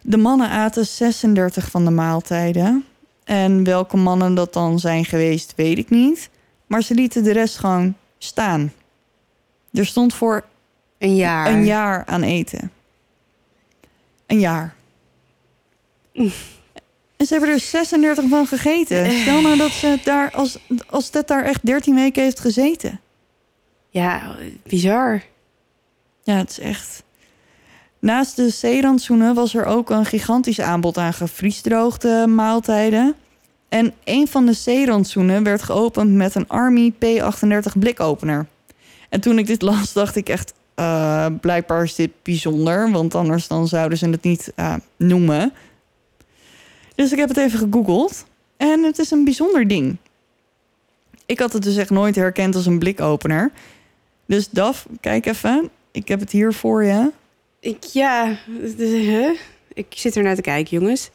[0.02, 2.86] De mannen aten 36 van de maaltijden.
[3.30, 6.30] En welke mannen dat dan zijn geweest, weet ik niet.
[6.68, 8.74] Maar ze lieten de rest gewoon staan.
[9.74, 10.46] Er stond voor
[10.98, 11.52] Een jaar.
[11.52, 12.72] een jaar aan eten.
[14.28, 14.76] Een jaar.
[16.14, 19.12] En ze hebben er 36 van gegeten.
[19.12, 20.58] Stel nou dat ze daar, als,
[20.90, 23.00] als dat daar echt 13 weken heeft gezeten.
[23.90, 25.24] Ja, bizar.
[26.24, 27.04] Ja, het is echt.
[28.00, 33.16] Naast de zeerantsoenen was er ook een gigantisch aanbod aan gevriesdroogde maaltijden.
[33.70, 38.46] En een van de zeerantsoenen werd geopend met een Army P38 blikopener.
[39.10, 43.48] En toen ik dit las, dacht ik echt, eh, blijkbaar is dit bijzonder, want anders
[43.48, 45.54] dan zouden ze het niet eh, noemen.
[46.96, 48.26] Dus ik heb het even gegoogeld
[48.58, 49.98] en het is een bijzonder ding.
[51.26, 53.52] Ik had het dus echt nooit herkend als een blikopener.
[54.26, 55.70] Dus Daf, kijk even.
[55.92, 57.12] Ik heb het hier voor je.
[57.60, 58.38] Ik, ja,
[58.78, 59.30] huh?
[59.74, 61.10] ik zit er naar te kijken, jongens.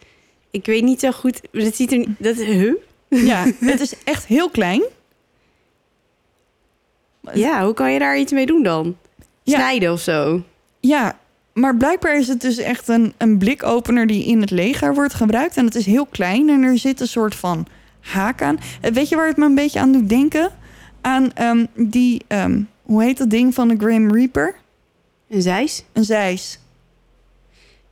[0.51, 1.41] Ik weet niet zo goed.
[1.53, 2.09] Dat ziet er niet.
[2.19, 2.75] Dat, huh?
[3.09, 4.83] Ja, het is echt heel klein.
[7.33, 8.97] Ja, hoe kan je daar iets mee doen dan?
[9.43, 9.59] Ja.
[9.59, 10.43] Snijden of zo?
[10.81, 11.19] Ja,
[11.53, 15.57] maar blijkbaar is het dus echt een, een blikopener die in het leger wordt gebruikt.
[15.57, 17.67] En het is heel klein en er zit een soort van
[18.01, 18.59] haak aan.
[18.81, 20.51] Eh, Weet je waar het me een beetje aan doet denken?
[21.01, 24.55] Aan ehm, die, ehm, hoe heet dat ding van de Grim Reaper?
[25.35, 25.85] Een zeis?
[25.93, 26.59] Een zeis.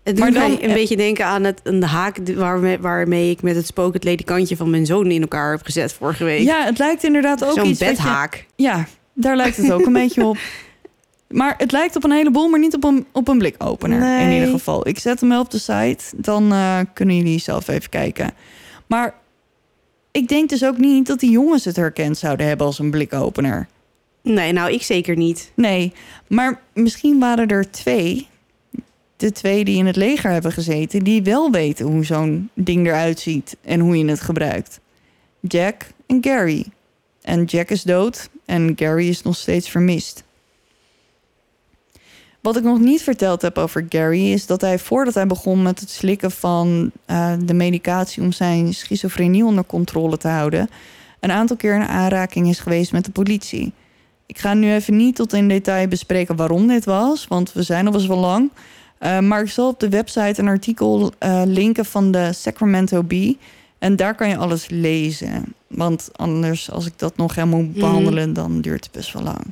[0.03, 3.43] Het Maar doet dan- mij een beetje denken aan het, een haak waarmee, waarmee ik
[3.43, 6.43] met het spook het ledikantje van mijn zoon in elkaar heb gezet vorige week.
[6.43, 8.47] Ja, het lijkt inderdaad ook Zo'n iets je- bedhaak.
[8.57, 10.37] Ja, daar lijkt het ook een beetje op.
[11.29, 14.21] Maar het lijkt op een heleboel, maar niet op een, op een blikopener.
[14.21, 14.89] In ieder geval.
[14.89, 16.05] Ik zet hem wel op de site.
[16.17, 18.31] Dan eh, kunnen jullie zelf even kijken.
[18.87, 19.15] Maar
[20.11, 23.67] ik denk dus ook niet dat die jongens het herkend zouden hebben als een blikopener.
[24.23, 25.53] Nee, nou, ik zeker niet.
[25.55, 25.93] Nee,
[26.27, 28.29] maar misschien waren er twee.
[29.17, 33.21] De twee die in het leger hebben gezeten, die wel weten hoe zo'n ding eruit
[33.21, 34.81] ziet en hoe je het gebruikt.
[35.41, 36.67] Jack en Gary.
[37.23, 40.25] En Jack is dood en Gary is nog steeds vermist.
[42.41, 45.81] Wat ik nog niet verteld heb over Gary is dat hij voordat hij begon met
[45.81, 50.69] het slikken van eh, de medicatie om zijn schizofrenie onder controle te houden,
[51.21, 53.73] een aantal keer in aanraking is geweest met de politie.
[54.27, 57.87] Ik ga nu even niet tot in detail bespreken waarom dit was, want we zijn
[57.87, 58.51] al best wel lang.
[59.01, 63.39] Uh, maar ik zal op de website een artikel uh, linken van de Sacramento Bee.
[63.79, 65.55] En daar kan je alles lezen.
[65.67, 68.35] Want anders, als ik dat nog helemaal moet behandelen, mm.
[68.35, 69.45] dan duurt het best wel lang.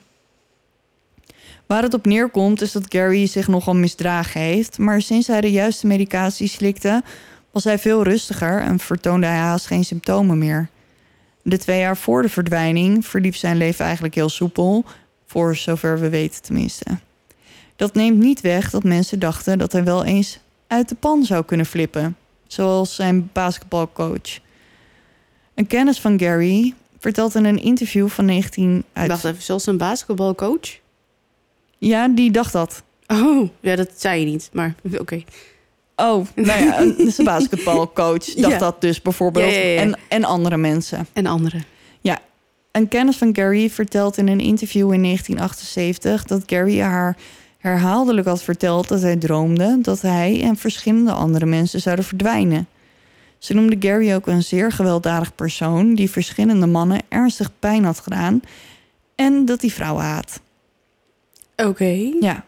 [1.66, 4.79] Waar het op neerkomt, is dat Gary zich nogal misdragen heeft.
[4.79, 7.03] Maar sinds hij de juiste medicatie slikte,
[7.51, 10.68] was hij veel rustiger en vertoonde hij haast geen symptomen meer.
[11.43, 14.84] De twee jaar voor de verdwijning verliep zijn leven eigenlijk heel soepel,
[15.26, 16.84] voor zover we weten tenminste.
[17.76, 21.45] Dat neemt niet weg dat mensen dachten dat hij wel eens uit de pan zou
[21.45, 22.16] kunnen flippen,
[22.47, 24.38] zoals zijn basketbalcoach.
[25.55, 29.09] Een kennis van Gary vertelt in een interview van 19 uit...
[29.09, 30.78] Wacht even, zoals een basketbalcoach?
[31.78, 32.82] Ja, die dacht dat.
[33.07, 35.01] Oh, ja, dat zei je niet, maar oké.
[35.01, 35.24] Okay.
[36.01, 38.59] Oh, nou ja, een, een basketbalcoach dacht ja.
[38.59, 39.55] dat dus bijvoorbeeld.
[39.55, 41.07] Ja, en, en andere mensen.
[41.12, 41.64] En anderen.
[42.01, 42.18] Ja,
[42.72, 47.16] een kennis van Gary vertelt in een interview in 1978 dat Gary haar
[47.59, 52.68] herhaaldelijk had verteld dat hij droomde dat hij en verschillende andere mensen zouden verdwijnen.
[53.38, 58.42] Ze noemde Gary ook een zeer gewelddadig persoon die verschillende mannen ernstig pijn had gedaan
[59.14, 60.40] en dat hij vrouwen haat.
[61.57, 62.12] Oké.
[62.20, 62.44] Ja,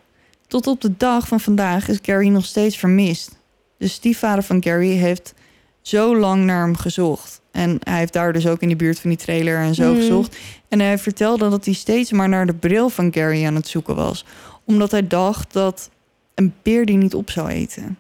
[0.47, 3.41] tot op de dag van vandaag is Gary nog steeds vermist.
[3.83, 5.35] De stiefvader van Gary heeft
[5.81, 7.41] zo lang naar hem gezocht.
[7.51, 10.01] En hij heeft daar dus ook in de buurt van die trailer en zo Mhm.
[10.01, 10.37] gezocht.
[10.69, 13.95] En hij vertelde dat hij steeds maar naar de bril van Gary aan het zoeken
[13.97, 14.25] was.
[14.65, 15.91] Omdat hij dacht dat
[16.35, 17.99] een beer die niet op zou eten.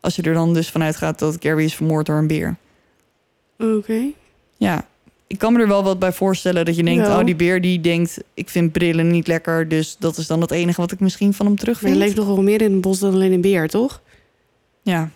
[0.00, 2.56] Als je er dan dus vanuit gaat dat Gary is vermoord door een beer.
[3.58, 4.02] Oké.
[4.56, 4.86] Ja,
[5.30, 7.06] ik kan me er wel wat bij voorstellen dat je denkt...
[7.06, 7.18] Ja.
[7.18, 9.68] oh, die beer die denkt, ik vind brillen niet lekker...
[9.68, 11.92] dus dat is dan het enige wat ik misschien van hem Maar terugvind.
[11.92, 14.02] er leeft nog wel meer in het bos dan alleen een beer, toch?
[14.82, 15.10] Ja,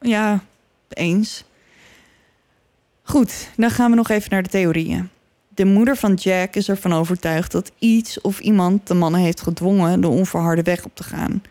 [0.00, 0.44] ja,
[0.88, 1.44] eens.
[3.02, 5.08] Goed, dan gaan we nog even naar de theorieën.
[5.48, 10.00] De moeder van Jack is ervan overtuigd dat iets of iemand de mannen heeft gedwongen
[10.00, 11.42] de onverharde weg op te gaan.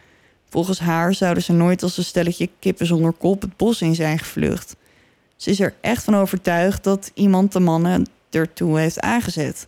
[0.50, 4.20] Volgens haar zouden ze nooit als een stelletje kippen zonder kop het bos in zijn
[4.20, 4.76] gevlucht.
[5.40, 9.68] Ze is er echt van overtuigd dat iemand de mannen ertoe heeft aangezet.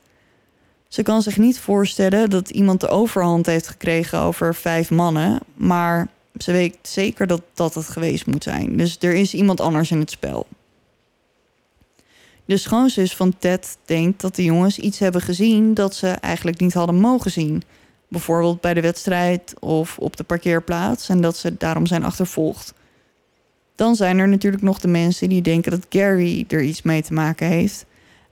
[0.87, 6.07] Ze kan zich niet voorstellen dat iemand de overhand heeft gekregen over vijf mannen, maar
[6.37, 8.77] ze weet zeker dat dat het geweest moet zijn.
[8.77, 10.47] Dus er is iemand anders in het spel.
[12.45, 16.73] De schoonzus van Ted denkt dat de jongens iets hebben gezien dat ze eigenlijk niet
[16.73, 17.63] hadden mogen zien.
[18.07, 22.73] Bijvoorbeeld bij de wedstrijd of op de parkeerplaats en dat ze daarom zijn achtervolgd.
[23.81, 27.13] Dan zijn er natuurlijk nog de mensen die denken dat Gary er iets mee te
[27.13, 27.85] maken heeft,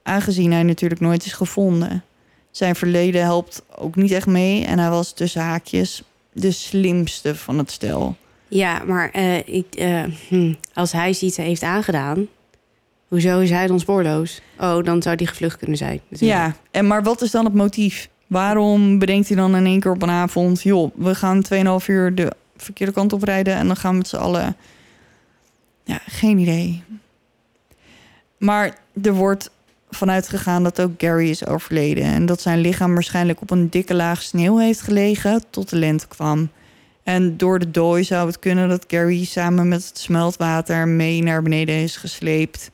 [0.03, 2.03] aangezien hij natuurlijk nooit is gevonden.
[2.51, 7.57] Zijn verleden helpt ook niet echt mee en hij was tussen haakjes de slimste van
[7.57, 8.15] het stel.
[8.47, 12.27] Ja, maar eh, ik, eh, hm, als hij iets heeft aangedaan...
[13.07, 14.41] Hoezo is hij dan spoorloos?
[14.59, 16.01] Oh, dan zou die gevlucht kunnen zijn.
[16.09, 16.39] natuurlijk.
[16.39, 18.09] Ja, en maar wat is dan het motief?
[18.27, 20.61] Waarom bedenkt hij dan in één keer op een avond...
[20.61, 21.43] joh, we gaan
[21.81, 23.55] 2,5 uur de verkeerde kant op rijden...
[23.55, 24.55] en dan gaan we met z'n allen...
[25.89, 26.83] Ja, geen idee.
[28.37, 29.51] Maar er wordt
[29.89, 32.03] vanuit gegaan dat ook Gary is overleden...
[32.03, 35.43] en dat zijn lichaam waarschijnlijk op een dikke laag sneeuw heeft gelegen...
[35.49, 36.49] tot de lente kwam.
[37.03, 40.87] En door de dooi zou het kunnen dat Gary samen met het smeltwater...
[40.87, 42.71] mee naar beneden is gesleept...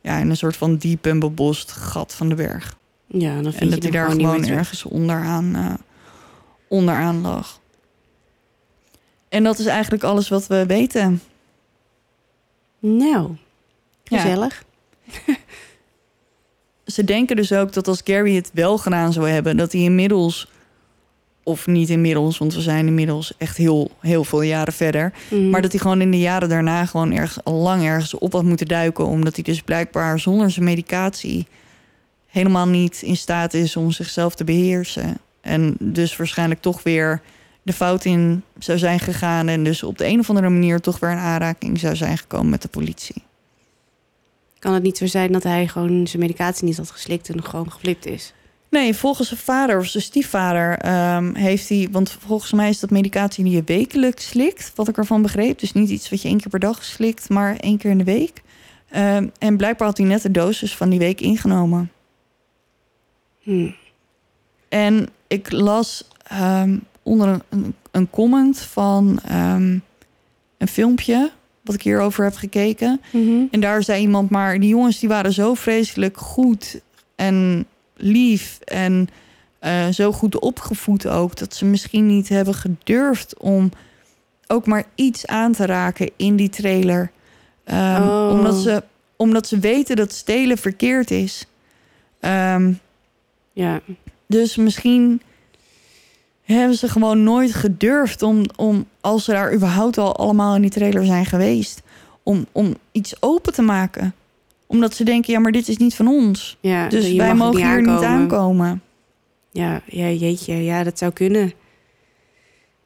[0.00, 2.76] Ja, in een soort van diep en bebost gat van de berg.
[3.06, 5.74] Ja, dan En vind dat je hij daar gewoon ergens onderaan, eh,
[6.68, 7.60] onderaan lag.
[9.28, 11.22] En dat is eigenlijk alles wat we weten.
[12.84, 13.30] Nou,
[14.04, 14.18] Ja.
[14.20, 14.64] gezellig.
[16.86, 20.50] Ze denken dus ook dat als Gary het wel gedaan zou hebben, dat hij inmiddels,
[21.42, 25.50] of niet inmiddels, want we zijn inmiddels echt heel, heel veel jaren verder, Mhm.
[25.50, 28.66] maar dat hij gewoon in de jaren daarna gewoon al lang ergens op had moeten
[28.68, 31.46] duiken, omdat hij dus blijkbaar zonder zijn medicatie
[32.26, 35.18] helemaal niet in staat is om zichzelf te beheersen.
[35.40, 37.22] En dus waarschijnlijk toch weer
[37.62, 40.98] de fout in zou zijn gegaan en dus op de een of andere manier toch
[40.98, 43.22] weer in aanraking zou zijn gekomen met de politie.
[44.58, 47.72] Kan het niet zo zijn dat hij gewoon zijn medicatie niet had geslikt en gewoon
[47.72, 48.32] geflipt is?
[48.72, 51.88] Nee, volgens zijn vader of zijn stiefvader ehm, heeft hij...
[51.90, 55.58] Want volgens mij is dat medicatie die je wekelijks slikt, wat ik ervan begreep.
[55.58, 58.04] Dus niet iets wat je één keer per dag slikt, maar één keer in de
[58.04, 58.42] week.
[58.88, 61.92] Ehm, en blijkbaar had hij net de dosis van die week ingenomen.
[63.40, 63.70] Hm.
[64.68, 69.78] En ik las ehm, onder een, een, een comment van ehm,
[70.58, 71.30] een filmpje...
[71.62, 73.00] wat ik hierover heb gekeken.
[73.12, 73.44] Mhm.
[73.50, 76.80] En daar zei iemand maar, die jongens die waren zo vreselijk goed
[77.16, 79.08] en lief en
[79.58, 83.70] eh, zo goed opgevoed ook, dat ze misschien niet hebben gedurfd om
[84.46, 87.10] ook maar iets aan te raken in die trailer.
[87.64, 88.28] Ehm, Oh.
[88.32, 88.82] omdat, ze,
[89.16, 91.46] omdat ze weten dat stelen verkeerd is.
[92.20, 92.72] Ehm,
[93.52, 93.80] Ja,
[94.26, 95.22] dus misschien
[96.42, 100.70] hebben ze gewoon nooit gedurfd om, om als ze daar überhaupt al allemaal in die
[100.70, 101.82] trailer zijn geweest,
[102.22, 104.14] om, om iets open te maken.
[104.66, 106.56] Omdat ze denken, ja, maar dit is niet van ons.
[106.60, 108.82] ja Dus wij mogen hier niet aankomen.
[109.50, 111.52] Ja, ja, jeetje, ja, dat zou kunnen.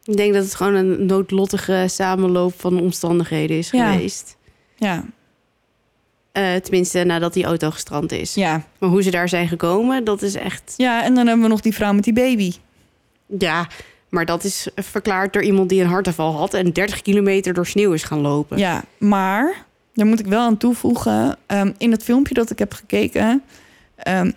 [0.04, 3.92] Ik denk dat het gewoon een noodlottige samenloop van omstandigheden is Ja.
[3.92, 4.36] geweest.
[4.76, 5.04] Ja,
[6.32, 8.34] Eh, tenminste, nadat die auto gestrand is.
[8.34, 8.62] ja.
[8.78, 10.74] Maar hoe ze daar zijn gekomen, dat is echt...
[10.76, 12.52] ja, en dan hebben we nog die vrouw met die baby.
[13.38, 13.68] Ja,
[14.08, 16.54] maar dat is verklaard door iemand die een hartaanval had...
[16.54, 18.58] en 30 kilometer door sneeuw is gaan lopen.
[18.58, 19.64] Ja, maar
[19.94, 21.36] daar moet ik wel aan toevoegen.
[21.46, 23.42] ehm, in het filmpje dat ik heb gekeken,
[23.96, 24.30] ehm,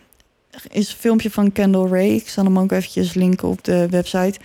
[0.69, 2.09] is een filmpje van Kendall Ray.
[2.09, 4.39] Ik zal hem ook eventjes linken op de website.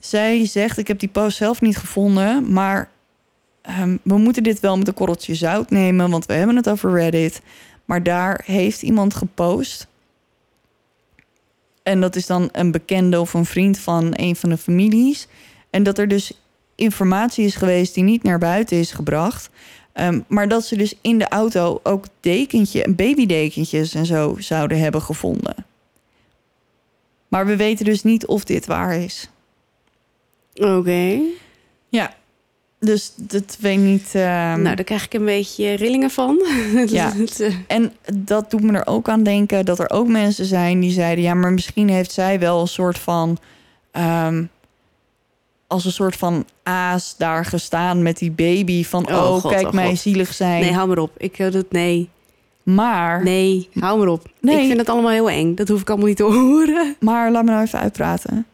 [0.00, 2.90] Zij zegt, ik heb die post zelf niet gevonden, maar
[3.62, 6.92] ehm, we moeten dit wel met een korreltje zout nemen, want we hebben het over
[6.92, 7.40] Reddit.
[7.84, 9.86] Maar daar heeft iemand gepost.
[11.82, 15.26] En dat is dan een bekende of een vriend van een van de families.
[15.70, 16.32] En dat er dus
[16.74, 19.50] informatie is geweest die niet naar buiten is gebracht.
[19.92, 25.02] Ehm, maar dat ze dus in de auto ook dekentje, babydekentjes en zo zouden hebben
[25.02, 25.54] gevonden.
[27.28, 29.28] Maar we weten dus niet of dit waar is.
[30.54, 31.20] Oké.
[31.88, 32.14] Ja,
[32.80, 34.10] dus dat weet niet.
[34.14, 36.38] ehm, Nou, daar krijg ik een beetje rillingen van.
[36.86, 37.12] Ja.
[37.38, 40.90] Eh, En dat doet me er ook aan denken dat er ook mensen zijn die
[40.92, 43.38] zeiden: ja, maar misschien heeft zij wel een soort van.
[43.90, 44.44] ehm,
[45.66, 48.84] als een soort van aas daar gestaan met die baby.
[48.84, 49.98] Van Oh, oh, God, kijk oh, mij God.
[49.98, 50.60] zielig zijn.
[50.60, 51.10] nee, hou maar op.
[51.16, 51.70] Ik wil het.
[51.72, 52.08] Nee.
[52.62, 54.28] maar, Nee, hou maar op.
[54.40, 54.60] Nee.
[54.60, 55.54] Ik vind het allemaal heel eng.
[55.54, 56.96] Dat hoef ik allemaal niet te horen.
[57.00, 58.46] maar laat me nou even uitpraten.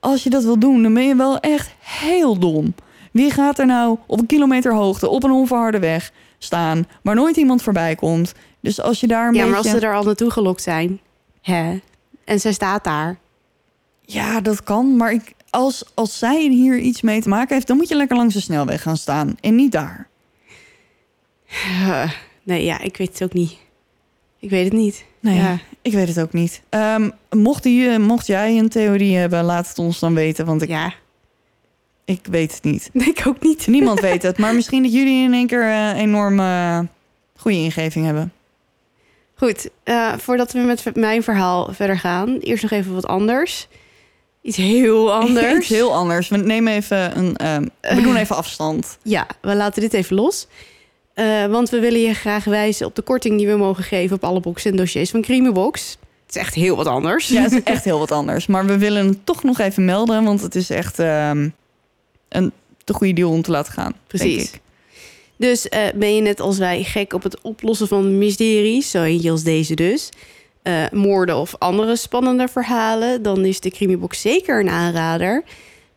[0.00, 2.74] Als je dat wil doen, dan ben je wel echt heel dom.
[3.18, 7.36] Wie gaat er nou op een kilometer hoogte op een onverharde weg staan waar nooit
[7.36, 8.32] iemand voorbij komt?
[8.60, 9.70] Dus als je daar een Ja, maar beetje...
[9.70, 11.00] als ze er al naartoe gelokt zijn.
[11.42, 11.80] Hè?
[12.24, 13.18] En zij staat daar.
[14.02, 14.96] Ja, dat kan.
[14.96, 18.16] Maar ik, als, als zij hier iets mee te maken heeft, dan moet je lekker
[18.16, 19.36] langs de snelweg gaan staan.
[19.40, 20.08] En niet daar.
[21.48, 22.10] Eh,
[22.42, 23.56] nee, ja, ik weet het ook niet.
[24.38, 25.04] Ik weet het niet.
[25.20, 25.58] Nee, Ja.
[25.82, 26.62] ik weet het ook niet.
[26.68, 30.46] Ehm, mocht, die, mocht jij een theorie hebben, laat het ons dan weten.
[30.46, 30.92] Want ik, Ja,
[32.08, 32.90] ik weet het niet.
[33.14, 33.66] ik ook niet.
[33.66, 34.38] Niemand weet het.
[34.38, 35.64] Maar misschien dat jullie in één keer
[35.96, 36.78] een eh,
[37.36, 38.32] goede ingeving hebben.
[39.34, 43.68] Goed, eh, voordat we met mijn verhaal verder gaan, eerst nog even wat anders.
[44.42, 45.56] Iets heel anders.
[45.58, 46.28] Iets heel anders.
[46.28, 47.36] We nemen even een.
[47.36, 48.98] ehm, we doen even afstand.
[49.02, 50.46] Ja, we laten dit even los.
[51.14, 54.24] Eh, want we willen je graag wijzen op de korting die we mogen geven op
[54.24, 55.98] alle boxen en dossiers van Creamybox.
[56.26, 57.28] Het is echt heel wat anders.
[57.28, 58.46] Ja, het is echt heel wat anders.
[58.46, 61.48] Maar we willen het toch nog even melden, want het is echt ehm,
[62.28, 62.52] een
[62.84, 63.92] te goede deal om te laten gaan.
[64.06, 64.36] Precies.
[64.36, 64.60] Denk ik.
[65.36, 69.30] Dus eh, ben je net als wij gek op het oplossen van mysteries, zo eentje
[69.30, 70.08] als deze dus,
[70.62, 75.42] eh, moorden of andere spannende verhalen, dan is de Creamybox zeker een aanrader.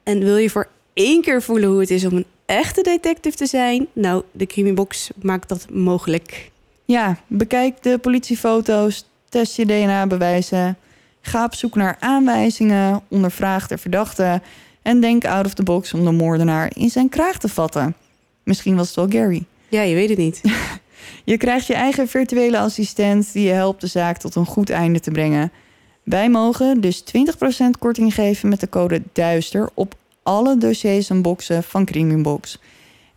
[0.04, 3.46] En wil je voor één keer voelen hoe het is om een echte detective te
[3.46, 3.88] zijn?
[3.94, 6.52] Nou, de Creamybox maakt dat mogelijk.
[6.86, 10.78] Ja, bekijk de politiefoto's, test je DNA-bewijzen,
[11.22, 14.42] ga op zoek naar aanwijzingen, ondervraag de verdachte
[14.82, 17.96] en denk out of the box om de moordenaar in zijn kraag te vatten.
[18.44, 19.44] Misschien was het wel Gary.
[19.70, 20.42] Ja, je weet het niet.
[21.24, 25.00] Je krijgt je eigen virtuele assistent die je helpt de zaak tot een goed einde
[25.00, 25.52] te brengen.
[26.04, 27.06] Wij mogen dus 20%
[27.80, 32.60] korting geven met de code DUISTER op alle dossiers en boxen van Creamingbox.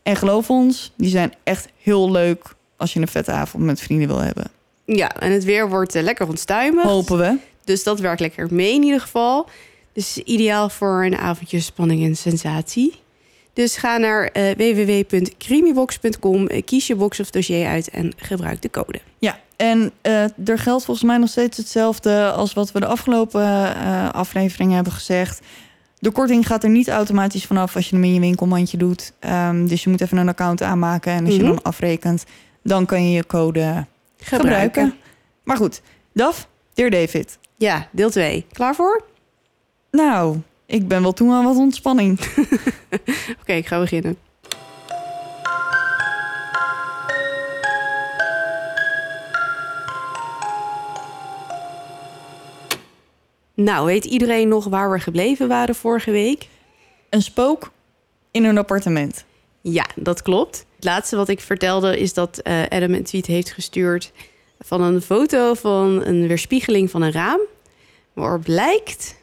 [0.02, 4.08] En geloof ons, die zijn echt heel leuk als je een vette avond met vrienden
[4.08, 4.50] wil hebben.
[4.84, 6.84] Ja, en het weer wordt eh, lekker onstuimig.
[6.84, 7.36] Hopen we.
[7.64, 9.48] Dus dat werkt lekker mee in ieder geval.
[9.95, 13.03] Dus ideaal voor een avondje spanning en sensatie.
[13.53, 18.70] Dus ga naar eh www.creamybox.com, eh, kies je box of dossier uit en gebruik de
[18.70, 19.01] code.
[19.18, 23.74] Ja, en eh, er geldt volgens mij nog steeds hetzelfde als wat we de afgelopen
[24.12, 25.40] afleveringen hebben gezegd.
[25.99, 29.12] De korting gaat er niet automatisch vanaf als je hem in je winkelmandje doet.
[29.18, 31.42] Ehm, dus je moet even een account aanmaken en als Mhm.
[31.42, 32.24] je dan afrekent,
[32.62, 33.86] dan kan je je code
[34.18, 34.95] gebruiken.
[35.45, 35.80] Maar goed,
[36.12, 37.38] Daf, dear David.
[37.57, 38.47] Ja, deel 2.
[38.53, 39.05] Klaar voor?
[39.95, 40.36] Nou,
[40.66, 42.20] ik ben wel toe aan wat ontspanning.
[43.40, 44.16] Oké, ik ga beginnen.
[53.55, 56.49] Nou, weet iedereen nog waar we gebleven waren vorige week?
[57.11, 57.72] Een spook
[58.30, 59.24] in een appartement.
[59.61, 60.66] Ja, dat klopt.
[60.74, 64.12] Het laatste wat ik vertelde is dat eh, Adam een tweet heeft gestuurd
[64.59, 67.40] van een foto van een weerspiegeling van een raam.
[68.12, 69.22] Waarop lijkt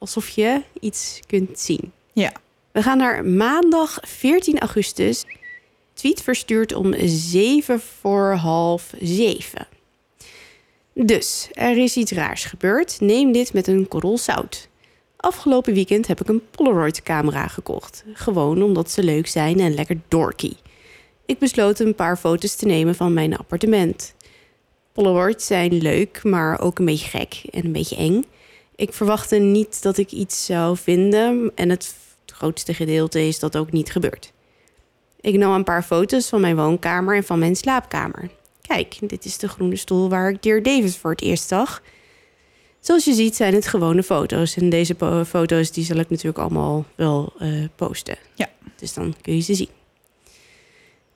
[0.00, 1.92] alsof je iets kunt zien.
[2.12, 2.32] Ja.
[2.72, 5.24] We gaan naar maandag 14 augustus.
[5.92, 9.66] Tweet verstuurd om 7 voor half 7.
[10.94, 13.00] Dus, er is iets raars gebeurd.
[13.00, 14.68] Neem dit met een korrel zout.
[15.16, 18.04] Afgelopen weekend heb ik een Polaroid-camera gekocht.
[18.12, 20.52] Gewoon omdat ze leuk zijn en lekker dorky.
[21.26, 24.14] Ik besloot een paar foto's te nemen van mijn appartement.
[24.92, 28.24] Polaroids zijn leuk, maar ook een beetje gek en een beetje eng.
[28.80, 31.94] Ik verwachtte niet dat ik iets zou vinden en het
[32.26, 34.32] grootste gedeelte is dat ook niet gebeurd.
[35.20, 38.30] Ik nam een paar foto's van mijn woonkamer en van mijn slaapkamer.
[38.60, 41.82] Kijk, dit is de groene stoel waar ik Dear Davis voor het eerst zag.
[42.78, 44.56] Zoals je ziet zijn het gewone foto's.
[44.56, 48.16] En deze foto's die zal ik natuurlijk allemaal wel eh, posten.
[48.34, 48.48] Ja.
[48.76, 49.70] Dus dan kun je ze zien.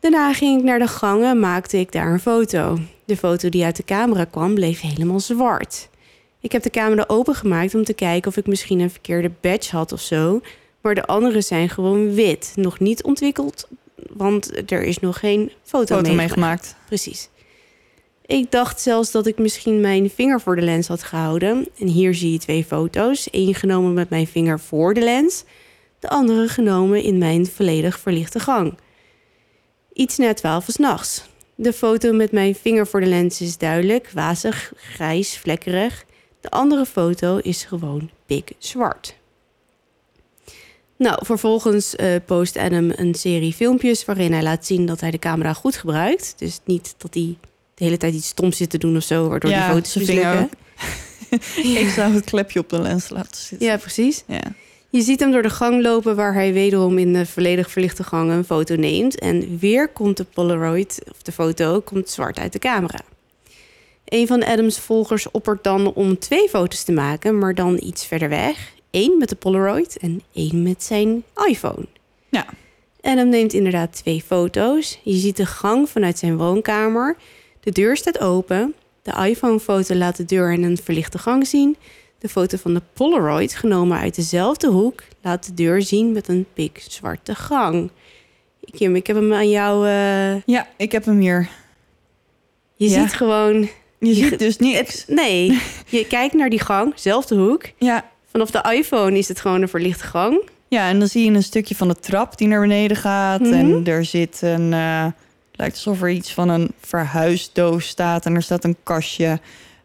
[0.00, 2.78] Daarna ging ik naar de gang en maakte ik daar een foto.
[3.04, 5.88] De foto die uit de camera kwam bleef helemaal zwart.
[6.45, 9.92] Ik heb de camera opengemaakt om te kijken of ik misschien een verkeerde badge had
[9.92, 10.40] of zo.
[10.80, 12.53] Maar de andere zijn gewoon wit.
[12.55, 13.68] Nog niet ontwikkeld,
[14.12, 16.76] want er is nog geen foto, Foto meegemaakt.
[16.86, 17.28] Precies.
[18.26, 21.68] Ik dacht zelfs dat ik misschien mijn vinger voor de lens had gehouden.
[21.78, 23.28] En hier zie je twee foto's.
[23.30, 25.45] Eén genomen met mijn vinger voor de lens.
[25.99, 28.78] De andere genomen in mijn volledig verlichte gang.
[29.92, 31.24] Iets na twaalf is nachts.
[31.55, 36.05] De foto met mijn vinger voor de lens is duidelijk, wazig, grijs, vlekkerig.
[36.45, 39.14] De andere foto is gewoon pikzwart.
[40.97, 45.18] Nou, vervolgens uh, post Adam een serie filmpjes waarin hij laat zien dat hij de
[45.18, 46.34] camera goed gebruikt.
[46.36, 47.36] Dus niet dat hij
[47.74, 50.51] de hele tijd iets stoms zit te doen of zo, waardoor Ja, die foto's mislukken.
[51.82, 53.66] Ik zou het klepje op de lens laten zitten.
[53.66, 54.24] Ja, precies.
[54.26, 54.42] Ja.
[54.90, 58.30] Je ziet hem door de gang lopen waar hij wederom in de volledig verlichte gang
[58.30, 59.18] een foto neemt.
[59.18, 63.01] En weer komt de Polaroid, of de foto, komt zwart uit de camera.
[64.14, 68.28] Een van Adams volgers oppert dan om twee foto's te maken, maar dan iets verder
[68.28, 68.72] weg.
[68.90, 71.86] Eén met de Polaroid en één met zijn iPhone.
[72.28, 72.46] Ja.
[73.00, 74.98] Adam neemt inderdaad twee foto's.
[75.02, 77.16] Je ziet de gang vanuit zijn woonkamer.
[77.60, 78.74] De deur staat open.
[79.02, 81.76] De iPhone-foto laat de deur en een verlichte gang zien.
[82.18, 86.46] De foto van de Polaroid, genomen uit dezelfde hoek, laat de deur zien met een
[86.52, 87.90] pikzwarte gang.
[88.70, 89.86] Kim, ik heb hem aan jou.
[89.86, 91.48] eh, ja, ik heb hem hier.
[92.76, 93.02] je Ja.
[93.02, 93.68] ziet gewoon.
[93.99, 95.05] Je ziet dus niks.
[95.07, 97.64] Nee, je kijkt naar die gang, zelfde hoek.
[97.78, 98.05] Ja.
[98.30, 100.40] Vanaf de iPhone is het gewoon een verlichte gang.
[100.68, 103.40] ja, en dan zie je een stukje van de trap die naar beneden gaat.
[103.40, 103.53] Mhm.
[103.53, 104.72] En er zit een...
[104.72, 105.07] eh,
[105.53, 108.26] lijkt alsof er iets van een verhuisdoos staat.
[108.26, 109.40] En er staat een kastje.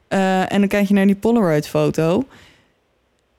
[0.07, 2.23] Eh, en dan kijk je naar die Polaroid-foto.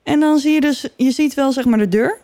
[0.03, 0.89] En dan zie je dus...
[0.97, 2.19] Je ziet wel zeg maar de deur.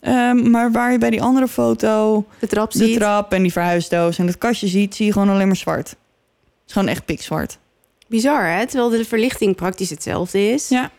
[0.00, 2.24] Ehm, maar waar je bij die andere foto...
[2.38, 2.96] De trap de ziet.
[2.96, 4.94] trap en die verhuisdoos en het kastje ziet...
[4.94, 5.88] zie je gewoon alleen maar zwart.
[5.88, 5.96] Het
[6.66, 7.58] is gewoon echt pikzwart.
[8.12, 8.66] Bizar, hè?
[8.66, 10.68] Terwijl de verlichting praktisch hetzelfde is.
[10.68, 10.90] Ja.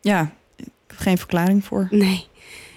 [0.00, 1.88] Ja, ik heb geen verklaring voor.
[1.90, 2.26] Nee.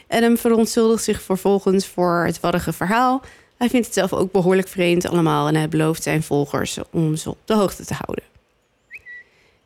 [0.07, 3.21] Adam verontschuldigt zich vervolgens voor het warrige verhaal.
[3.57, 7.29] Hij vindt het zelf ook behoorlijk vreemd allemaal en hij belooft zijn volgers om ze
[7.29, 8.23] op de hoogte te houden.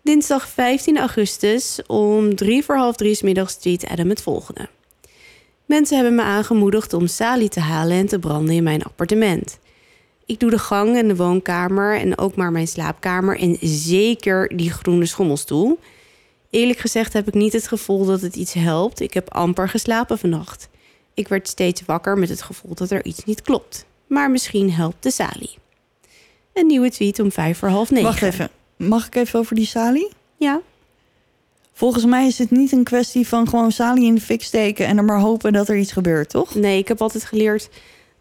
[0.01, 4.69] Dinsdag 15 augustus om drie voor half drie 's middags tweet Adam het volgende.
[5.65, 9.59] Mensen hebben me aangemoedigd om Sally te halen en te branden in mijn appartement.
[10.26, 14.71] Ik doe de gang en de woonkamer en ook maar mijn slaapkamer en zeker die
[14.71, 15.80] groene schommelstoel.
[16.49, 18.99] Eerlijk gezegd heb ik niet het gevoel dat het iets helpt.
[18.99, 20.69] Ik heb amper geslapen vannacht.
[21.13, 23.86] Ik werd steeds wakker met het gevoel dat er iets niet klopt.
[24.07, 25.49] Maar misschien helpt de Sali.
[26.53, 28.07] Een nieuwe tweet om vijf voor half negen.
[28.07, 28.49] Wacht even.
[28.76, 30.11] Mag ik even over die Sali?
[30.38, 30.61] Ja,
[31.78, 34.97] Volgens mij is het niet een kwestie van gewoon Sali in de fik steken en
[34.97, 36.55] er maar hopen dat er iets gebeurt, toch?
[36.55, 37.69] nee, ik heb altijd geleerd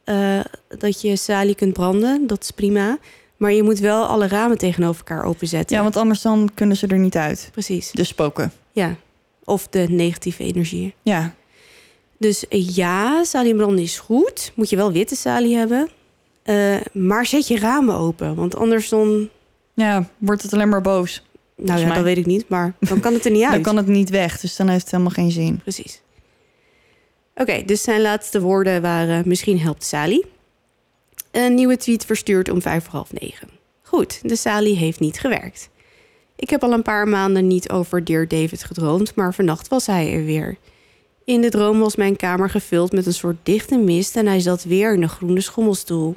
[0.04, 0.40] eh,
[0.78, 2.26] dat je Sali kunt branden.
[2.26, 2.98] Dat is prima.
[3.36, 5.76] Maar je moet wel alle ramen tegenover elkaar openzetten.
[5.76, 7.48] Ja, want anders dan kunnen ze er niet uit.
[7.52, 8.52] Precies, De spoken.
[8.72, 8.96] ja.
[9.46, 10.92] Of de negatieve energieën.
[11.02, 11.34] Ja.
[12.18, 14.52] Dus eh, ja, salie branden is goed.
[14.54, 15.88] Moet je wel witte salie hebben.
[16.42, 18.34] Eh, maar zet je ramen open.
[18.34, 19.28] Want anders dan...
[19.74, 21.22] Ja, wordt het alleen maar boos.
[21.56, 21.94] Nou ja, mij.
[21.94, 22.48] dat weet ik niet.
[22.48, 23.52] Maar dan kan het er niet uit.
[23.52, 25.58] Dan kan het niet weg, dus dan heeft het helemaal geen zin.
[25.62, 26.00] Precies.
[27.34, 29.22] Oké, dus zijn laatste woorden waren...
[29.26, 30.24] Misschien helpt Sally.
[31.30, 33.48] Een nieuwe tweet verstuurd om vijf voor half negen.
[33.82, 35.68] Goed, de Sally heeft niet gewerkt.
[36.36, 39.14] Ik heb al een paar maanden niet over Dear David gedroomd...
[39.14, 40.56] maar vannacht was hij er weer.
[41.24, 44.16] In de droom was mijn kamer gevuld met een soort dichte mist...
[44.16, 46.16] en hij zat weer in een groene schommelstoel.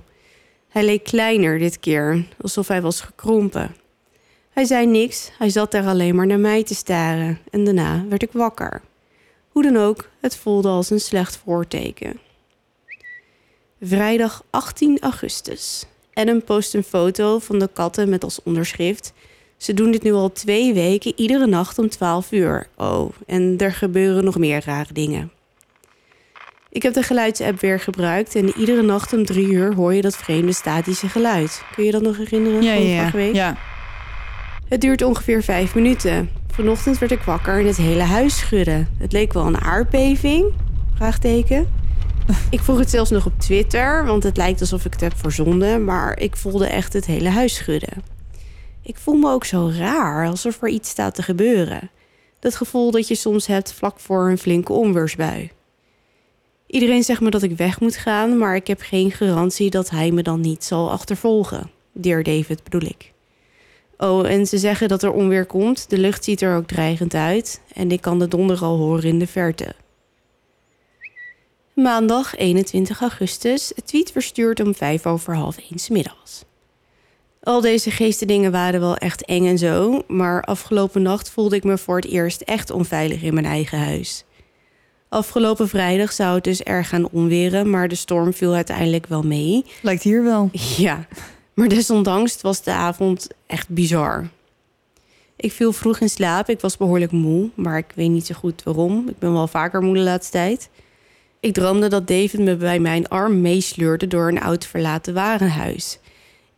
[0.70, 3.76] Hij leek kleiner dit keer, alsof hij was gekrompen.
[4.50, 7.40] Hij zei niks, hij zat daar alleen maar naar mij te staren...
[7.52, 8.82] en daarna werd ik wakker.
[9.58, 12.20] Hoe dan ook, het voelde als een slecht voorteken.
[13.82, 15.86] Vrijdag 18 augustus.
[16.14, 19.14] Adam post een foto van de katten met als onderschrift...
[19.58, 22.68] Ze doen dit nu al twee weken, iedere nacht om 12 uur.
[22.76, 25.32] Oh, en er gebeuren nog meer rare dingen.
[26.70, 28.36] Ik heb de geluidsapp weer gebruikt...
[28.36, 31.64] en iedere nacht om drie uur hoor je dat vreemde statische geluid.
[31.76, 33.24] Kun je dat nog herinneren Ja, van ja, vorige ja.
[33.24, 33.36] week?
[33.36, 33.58] ja.
[34.70, 36.30] Het duurt ongeveer vijf minuten.
[36.48, 38.86] Vanochtend werd ik wakker en het hele huis schudde.
[38.98, 40.54] Het leek wel een aardbeving?
[40.96, 41.68] Vraagteken.
[42.50, 45.86] Ik vroeg het zelfs nog op Twitter, want het lijkt alsof ik het heb verzonden,
[45.86, 48.04] maar ik voelde echt het hele huis schudden.
[48.82, 51.90] Ik voel me ook zo raar, alsof er iets staat te gebeuren.
[52.40, 55.52] Dat gevoel dat je soms hebt vlak voor een flinke onweersbui.
[56.68, 60.12] Iedereen zegt me dat ik weg moet gaan, maar ik heb geen garantie dat hij
[60.12, 61.70] me dan niet zal achtervolgen.
[61.92, 63.16] Dear David bedoel ik.
[63.98, 65.90] Oh, en ze zeggen dat er onweer komt.
[65.90, 67.62] De lucht ziet er ook dreigend uit.
[67.74, 69.76] En ik kan de donder al horen in de verte.
[71.74, 73.72] Maandag 21 augustus.
[73.76, 76.44] Het tweet verstuurd om vijf over half één 's middags.
[77.44, 80.04] Al deze geestendingen waren wel echt eng en zo.
[80.08, 84.24] Maar afgelopen nacht voelde ik me voor het eerst echt onveilig in mijn eigen huis.
[85.10, 87.70] Afgelopen vrijdag zou het dus erg gaan onweren.
[87.70, 89.66] Maar de storm viel uiteindelijk wel mee.
[89.82, 90.50] Lijkt hier wel.
[90.78, 91.08] Ja,
[91.58, 94.28] Maar desondanks was de avond echt bizar.
[95.36, 96.50] Ik viel vroeg in slaap.
[96.50, 99.10] Ik was behoorlijk moe, maar ik weet niet zo goed waarom.
[99.10, 100.70] Ik ben wel vaker moe de laatste tijd.
[101.40, 106.00] Ik droomde dat David me bij mijn arm meesleurde door een oud verlaten warenhuis.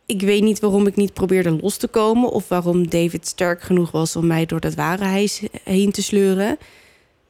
[0.06, 3.90] Ik weet niet waarom ik niet probeerde los te komen of waarom David sterk genoeg
[3.90, 6.58] was om mij door dat warenhuis heen te sleuren.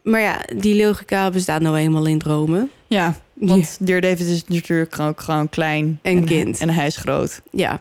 [0.02, 2.70] Maar ja, die logica bestaat nou eenmaal in dromen.
[2.86, 5.98] Ja, want Dear David is natuurlijk ook gewoon klein.
[6.02, 6.60] En kind.
[6.60, 7.40] En hij is groot.
[7.50, 7.80] Ja.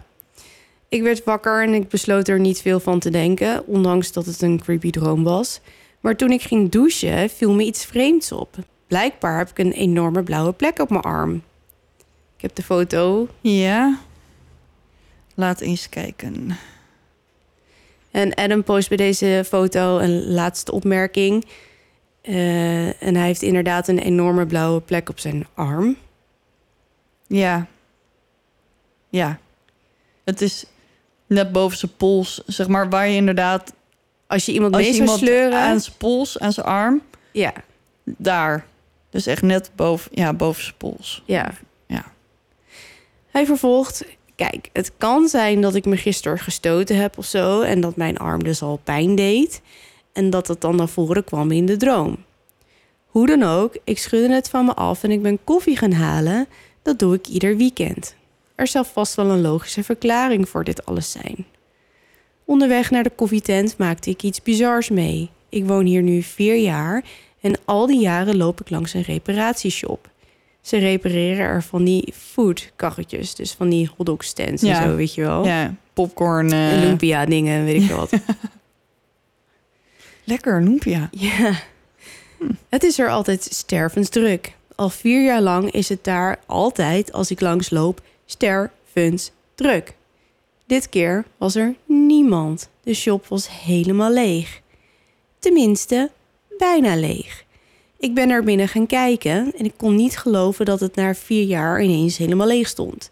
[0.90, 4.42] Ik werd wakker en ik besloot er niet veel van te denken, ondanks dat het
[4.42, 5.60] een creepy droom was.
[6.00, 8.56] Maar toen ik ging douchen, viel me iets vreemds op.
[8.88, 11.44] Blijkbaar heb ik een enorme blauwe plek op mijn arm.
[12.36, 13.28] Ik heb de foto.
[13.42, 14.00] Ja.
[15.36, 16.58] Laat eens kijken.
[18.12, 21.46] En Adam post bij deze foto een laatste opmerking.
[22.30, 25.98] Uh, en hij heeft inderdaad een enorme blauwe plek op zijn arm.
[27.28, 27.68] Ja.
[29.10, 29.40] Ja.
[30.24, 30.66] Het is
[31.28, 33.74] net boven zijn pols, zeg maar, waar je inderdaad...
[34.28, 35.60] Als je iemand mee sleuren...
[35.60, 37.02] aan zijn pols, aan zijn arm...
[37.32, 37.54] Ja.
[38.04, 38.66] Daar.
[39.10, 41.24] Dus echt net boven, ja, boven zijn pols.
[41.26, 41.52] Ja.
[41.88, 42.04] Ja.
[43.32, 44.06] Hij vervolgt...
[44.36, 47.62] Kijk, het kan zijn dat ik me gisteren gestoten heb of zo...
[47.62, 49.62] en dat mijn arm dus al pijn deed...
[50.14, 52.18] en dat het dan naar voren kwam in de droom.
[53.06, 56.48] Hoe dan ook, ik schudde het van me af en ik ben koffie gaan halen.
[56.82, 58.16] Dat doe ik ieder weekend.
[58.56, 61.46] Er zal vast wel een logische verklaring voor dit alles zijn.
[62.46, 65.30] Onderweg naar de koffietent maakte ik iets bizars mee.
[65.50, 67.04] Ik woon hier nu vier jaar
[67.42, 70.10] en al die jaren loop ik langs een reparatieshop.
[70.62, 74.82] Ze repareren er van die foodkarretjes, dus van die hotdog stands ja.
[74.82, 75.46] en zo, weet je wel.
[75.46, 76.54] Ja, popcorn.
[76.54, 76.80] Uh...
[76.80, 78.12] Lumpia dingen, weet ik wat.
[80.30, 81.10] Lekker, lumpia.
[81.12, 81.54] Ja.
[82.38, 82.52] Hm.
[82.70, 84.56] Het is er altijd stervensdruk.
[84.76, 89.94] Al vier jaar lang is het daar altijd, als ik langs loop, stervensdruk.
[90.66, 92.70] Dit keer was er niemand.
[92.84, 94.62] De shop was helemaal leeg.
[95.40, 96.12] Tenminste,
[96.58, 97.46] bijna leeg.
[97.98, 101.44] Ik ben er binnen gaan kijken en ik kon niet geloven dat het na vier
[101.44, 103.12] jaar ineens helemaal leeg stond.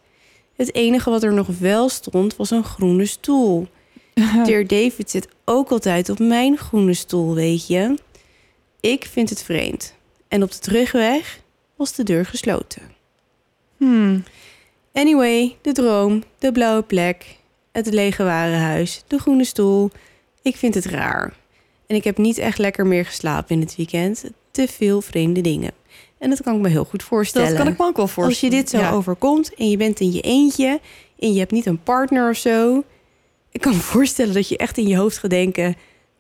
[0.55, 3.67] Het enige wat er nog wel stond was een groene stoel.
[4.45, 7.95] Dear David zit ook altijd op mijn groene stoel, weet je.
[8.79, 9.93] Ik vind het vreemd.
[10.27, 11.39] En op de terugweg
[11.75, 12.81] was de deur gesloten.
[13.77, 14.23] Hmm.
[14.93, 17.37] Anyway, de droom, de blauwe plek,
[17.71, 19.91] het lege warenhuis, de groene stoel.
[20.41, 21.33] Ik vind het raar.
[21.87, 24.23] En ik heb niet echt lekker meer geslapen in het weekend.
[24.51, 25.71] Te veel vreemde dingen.
[26.17, 27.47] En dat kan ik me heel goed voorstellen.
[27.47, 28.53] Dat kan ik me ook wel voorstellen.
[28.53, 30.79] Als je dit zo overkomt en je bent in je eentje
[31.19, 32.83] en je hebt niet een partner of zo.
[33.57, 35.75] Ik kan me voorstellen dat je echt in je hoofd gaat denken: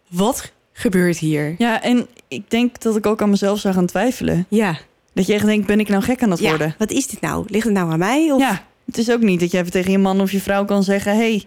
[0.09, 1.55] wat gebeurt hier?
[1.57, 4.45] Ja, en ik denk dat ik ook aan mezelf zou gaan twijfelen.
[4.49, 4.77] Ja.
[5.13, 6.75] Dat je echt denkt, ben ik nou gek aan het ja, worden?
[6.77, 7.45] Wat is dit nou?
[7.47, 8.31] Ligt het nou aan mij?
[8.31, 8.39] Of...
[8.39, 10.83] Ja, het is ook niet dat je even tegen je man of je vrouw kan
[10.83, 11.15] zeggen...
[11.15, 11.43] hey,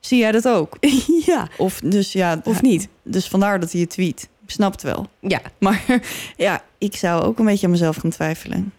[0.00, 0.76] zie jij dat ook?
[1.26, 1.48] ja.
[1.56, 2.88] Of, dus, ja, of niet.
[3.02, 4.28] Dus vandaar dat hij het tweet.
[4.44, 5.06] Ik snap het wel.
[5.20, 5.40] Ja.
[5.58, 5.84] Maar
[6.36, 8.72] ja, ik zou ook een beetje aan mezelf gaan twijfelen.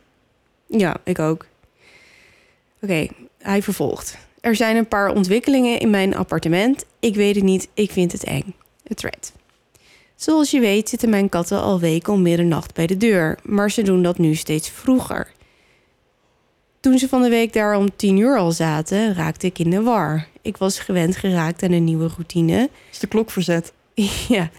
[0.68, 1.46] Ja, ik ook.
[2.82, 3.08] Oké,
[3.38, 4.18] hij vervolgt.
[4.42, 6.86] Er zijn een paar ontwikkelingen in mijn appartement.
[7.00, 8.56] Ik weet het niet, ik vind het eng.
[8.84, 9.34] Het thread.
[10.16, 13.82] Zoals je weet zitten mijn katten al weken om middernacht bij de deur, maar ze
[13.82, 15.32] doen dat nu steeds vroeger.
[16.80, 19.82] Toen ze van de week daar om tien uur al zaten, raakte ik in de
[19.82, 20.28] war.
[20.42, 22.70] Ik was gewend geraakt aan een nieuwe routine.
[22.92, 23.74] Is de klok verzet?
[24.28, 24.50] ja.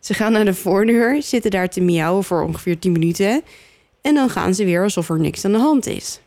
[0.00, 3.42] Ze gaan naar de voordeur, zitten daar te miauwen voor ongeveer 10 minuten.
[4.00, 6.20] En dan gaan ze weer alsof er niks aan de hand is.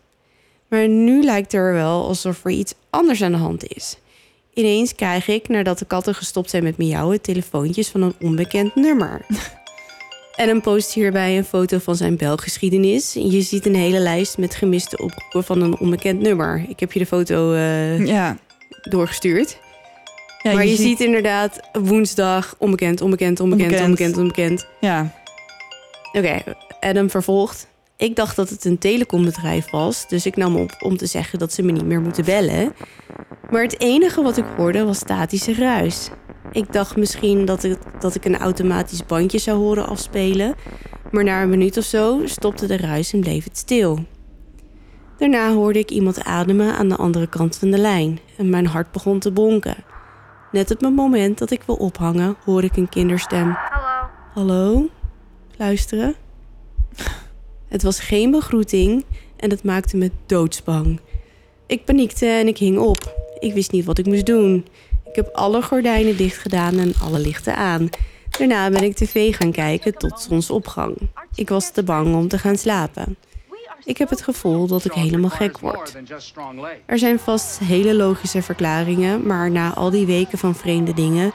[0.73, 3.97] Maar nu lijkt er wel alsof er iets anders aan de hand is.
[4.53, 9.25] Ineens krijg ik, nadat de katten gestopt zijn met miauwen, telefoontjes van een onbekend nummer.
[10.41, 13.13] Adam post hierbij een foto van zijn belgeschiedenis.
[13.13, 16.65] Je ziet een hele lijst met gemiste oproepen van een onbekend nummer.
[16.67, 18.37] Ik heb je de foto uh, ja.
[18.81, 19.57] doorgestuurd.
[20.43, 20.99] Ja, maar je, ziet...
[20.99, 24.67] inderdaad woensdag onbekend, onbekend, onbekend, onbekend, onbekend.
[24.79, 25.13] Ja.
[26.13, 26.43] Oké,
[26.79, 27.71] Adam vervolgt.
[27.97, 31.53] Ik dacht dat het een telecombedrijf was, dus ik nam op om te zeggen dat
[31.53, 32.73] ze me niet meer moeten bellen.
[33.49, 36.09] Maar het enige wat ik hoorde was statische ruis.
[36.51, 40.55] Ik dacht misschien dat ik, dat ik een automatisch bandje zou horen afspelen,
[41.11, 44.05] maar na een minuut of zo stopte de ruis en bleef het stil.
[45.17, 48.91] Daarna hoorde ik iemand ademen aan de andere kant van de lijn en mijn hart
[48.91, 49.75] begon te bonken.
[50.51, 53.57] Net op het moment dat ik wil ophangen, hoor ik een kinderstem.
[53.69, 54.09] Hallo.
[54.33, 54.89] Hallo?
[55.57, 56.15] Luisteren?
[57.73, 59.05] Het was geen begroeting
[59.35, 60.99] en dat maakte me doodsbang.
[61.67, 63.15] Ik paniekte en ik hing op.
[63.39, 64.67] Ik wist niet wat ik moest doen.
[65.05, 67.89] Ik heb alle gordijnen dicht gedaan en alle lichten aan.
[68.29, 70.95] Daarna ben ik tv gaan kijken tot zonsopgang.
[71.35, 73.17] Ik was te bang om te gaan slapen.
[73.83, 75.95] Ik heb het gevoel dat ik helemaal gek word.
[76.85, 81.31] Er zijn vast hele logische verklaringen, maar na al die weken van vreemde dingen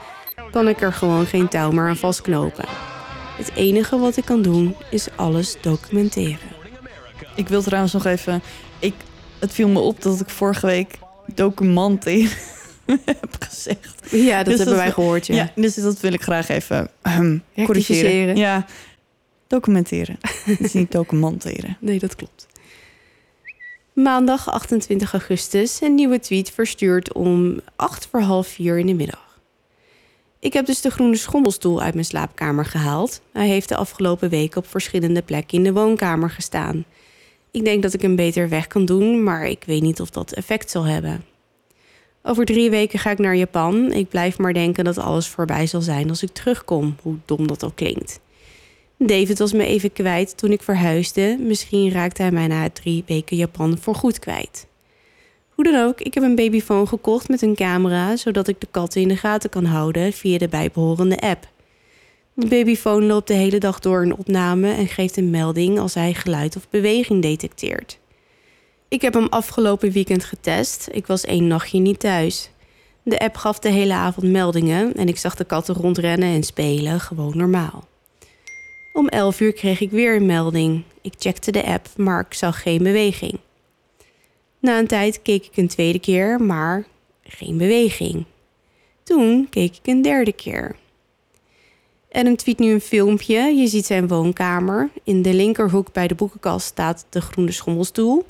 [0.50, 2.64] kan ik er gewoon geen touw meer aan vastknopen.
[3.38, 6.38] Het enige wat ik kan doen is alles documenteren.
[7.34, 8.42] Ik wil trouwens nog even...
[8.78, 8.94] Ik,
[9.38, 10.98] het viel me op dat ik vorige week
[11.34, 12.20] documenten
[13.04, 14.00] heb gezegd.
[14.10, 15.26] Ja, dat Dus hebben dat- wij gehoord.
[15.26, 15.34] Ja.
[15.34, 18.36] Ja, dus dat wil ik graag even ehm, corrigeren.
[18.36, 18.66] Ja,
[19.46, 20.18] documenteren.
[20.44, 21.76] Het is niet documenteren.
[21.80, 22.46] Nee, dat klopt.
[23.92, 29.27] Maandag 28 augustus een nieuwe tweet verstuurd om 8 voor half 4 in de middag.
[30.40, 33.20] Ik heb dus de groene schommelstoel uit mijn slaapkamer gehaald.
[33.32, 36.84] Hij heeft de afgelopen weken op verschillende plekken in de woonkamer gestaan.
[37.50, 40.32] Ik denk dat ik hem beter weg kan doen, maar ik weet niet of dat
[40.32, 41.24] effect zal hebben.
[42.22, 43.92] Over drie weken ga ik naar Japan.
[43.92, 47.64] Ik blijf maar denken dat alles voorbij zal zijn als ik terugkom, hoe dom dat
[47.64, 48.20] ook klinkt.
[48.98, 51.36] David was me even kwijt toen ik verhuisde.
[51.40, 54.66] Misschien raakte hij mij na drie weken Japan voorgoed kwijt.
[55.58, 59.00] Hoe dan ook, ik heb een babyfoon gekocht met een camera, zodat ik de katten
[59.00, 61.48] in de gaten kan houden via de bijbehorende app.
[62.34, 66.14] De babyfoon loopt de hele dag door een opname en geeft een melding als hij
[66.14, 67.98] geluid of beweging detecteert.
[68.88, 70.88] Ik heb hem afgelopen weekend getest.
[70.90, 72.50] Ik was één nachtje niet thuis.
[73.02, 77.00] De app gaf de hele avond meldingen en ik zag de katten rondrennen en spelen,
[77.00, 77.88] gewoon normaal.
[78.92, 80.82] Om 11 uur kreeg ik weer een melding.
[81.02, 83.38] Ik checkte de app, maar ik zag geen beweging.
[84.58, 86.84] Na een tijd keek ik een tweede keer, maar
[87.22, 88.24] geen beweging.
[89.02, 90.76] Toen keek ik een derde keer.
[92.12, 93.40] Adam tweet nu een filmpje.
[93.40, 94.88] Je ziet zijn woonkamer.
[95.04, 98.26] In de linkerhoek bij de boekenkast staat de groene schommelstoel.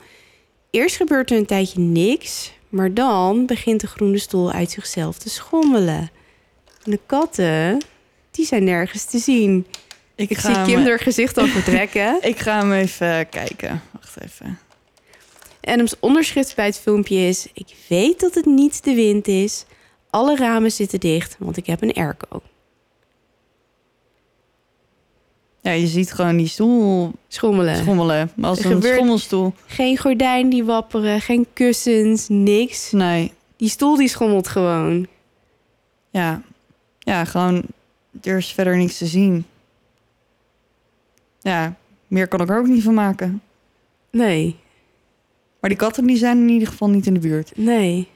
[0.71, 5.31] Eerst gebeurt er een tijdje niks, maar dan begint de groene stoel uit zichzelf te
[5.31, 6.11] schommelen.
[6.85, 7.83] En de katten,
[8.31, 9.67] die zijn nergens te zien.
[10.15, 12.19] Ik ga zie Kim haar gezicht al vertrekken.
[12.31, 13.83] Ik ga hem even kijken.
[13.93, 14.59] Wacht even.
[15.61, 17.49] Adams onderschrift bij het filmpje is...
[17.53, 19.65] Ik weet dat het niet de wind is.
[20.11, 22.43] Alle ramen zitten dicht, want ik heb een airco.
[25.61, 27.77] Ja, je ziet gewoon die stoel Schommelen.
[27.77, 28.31] schommelen.
[28.41, 29.53] Als Er een schommelstoel.
[29.67, 32.91] geen gordijn die wapperen, geen kussens, niks.
[32.93, 35.07] Nee, Die stoel die schommelt gewoon.
[36.11, 36.43] ja.
[36.99, 37.63] Ja, gewoon...
[38.23, 39.47] Er is verder niks te zien.
[41.41, 41.77] Ja,
[42.07, 43.43] meer kan ik er ook niet van maken.
[44.11, 44.57] Nee,
[45.61, 47.53] Maar die katten die zijn in ieder geval niet in de buurt.
[47.57, 48.09] nee.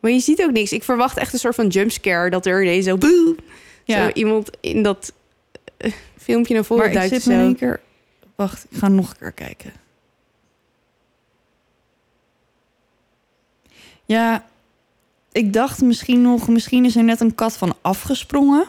[0.00, 0.72] Maar je ziet ook niks.
[0.72, 2.30] Ik verwacht echt een soort van jumpscare...
[2.30, 2.96] dat er ineens zo...
[2.96, 3.36] Boe,
[3.84, 5.12] Ja, zo iemand in dat
[5.76, 7.40] eh, filmpje naar voren maar ik duikt zit of me zo.
[7.46, 7.80] één keer...
[8.36, 9.72] Wacht, ik ga nog een keer kijken.
[14.04, 14.44] Ja,
[15.32, 16.48] ik dacht misschien nog...
[16.48, 18.64] Misschien is er net een kat van afgesprongen.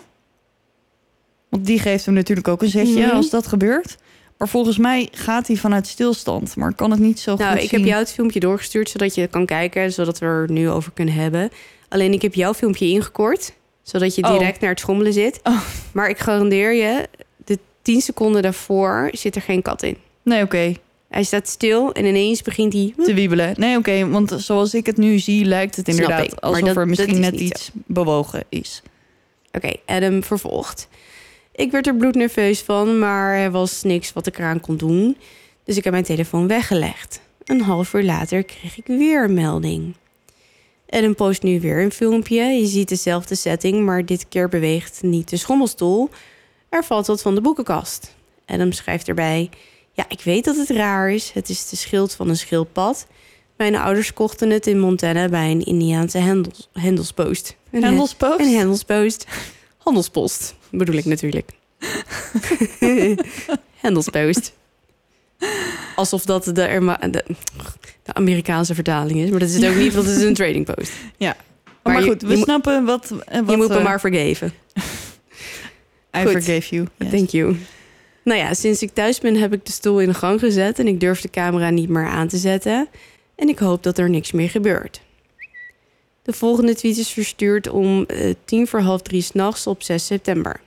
[1.49, 3.15] Want die geeft hem natuurlijk ook een zetje Mhm.
[3.15, 3.97] als dat gebeurt.
[4.39, 6.55] Maar volgens mij gaat hij vanuit stilstand.
[6.55, 7.79] Maar ik kan het niet zo Nou, goed ik zien.
[7.79, 11.13] heb jou het filmpje doorgestuurd zodat je kan kijken, zodat we er nu over kunnen
[11.13, 11.49] hebben.
[11.89, 13.53] Alleen ik heb jouw filmpje ingekort,
[13.83, 14.31] zodat je Oh.
[14.31, 15.39] direct naar het schommelen zit.
[15.43, 15.61] Oh.
[15.91, 17.07] Maar ik garandeer je,
[17.45, 19.97] de 10 seconden daarvoor zit er geen kat in.
[20.23, 20.73] Nee, oké.
[21.09, 22.93] Hij staat stil en ineens begint hij.
[23.05, 23.53] Te wiebelen.
[23.57, 24.09] Nee, oké.
[24.09, 27.39] want zoals ik het nu zie, lijkt het inderdaad ik, alsof dat- er misschien net
[27.39, 28.81] iets bewogen is.
[29.51, 30.87] Oké, Adam vervolgt.
[31.59, 35.17] Ik werd er bloednerveus van, maar er was niks wat ik eraan kon doen.
[35.63, 37.21] Dus ik heb mijn telefoon weggelegd.
[37.43, 39.95] Een half uur later kreeg ik weer een melding.
[40.89, 42.43] Adam post nu weer een filmpje.
[42.43, 46.09] Je ziet dezelfde setting, maar dit keer beweegt niet de schommelstoel.
[46.69, 48.15] Er valt wat van de boekenkast.
[48.45, 49.49] Adam schrijft erbij...
[49.93, 51.31] Ja, ik weet dat het raar is.
[51.31, 53.07] Het is de schild van een schildpad.
[53.55, 57.55] Mijn ouders kochten het in Montana bij een Indiaanse hendels, hendelspost.
[57.71, 58.39] Een Handelspost?
[58.39, 59.25] een handelspost.
[59.77, 61.49] Handelspost bedoel ik natuurlijk.
[63.81, 64.53] handelspost.
[65.95, 67.23] Alsof dat de, de,
[68.03, 69.29] de Amerikaanse vertaling is.
[69.29, 70.91] Maar dat is het ook niet, want het is een trading post.
[71.83, 73.07] Maar, Maar je- goed, we je snappen wat...
[73.09, 74.53] wat je moet me eh, maar vergeven.
[76.17, 76.31] I goed.
[76.31, 76.87] forgave you.
[76.97, 77.09] Yes.
[77.09, 77.55] Thank you.
[78.23, 80.79] Nou ja, sinds ik thuis ben heb ik de stoel in de gang gezet...
[80.79, 82.87] en ik durf de camera niet meer aan te zetten.
[83.35, 85.01] En ik hoop dat er niks meer gebeurt.
[86.29, 90.61] De volgende tweet is verstuurd om eh, tien voor half drie s'nachts op 6 september.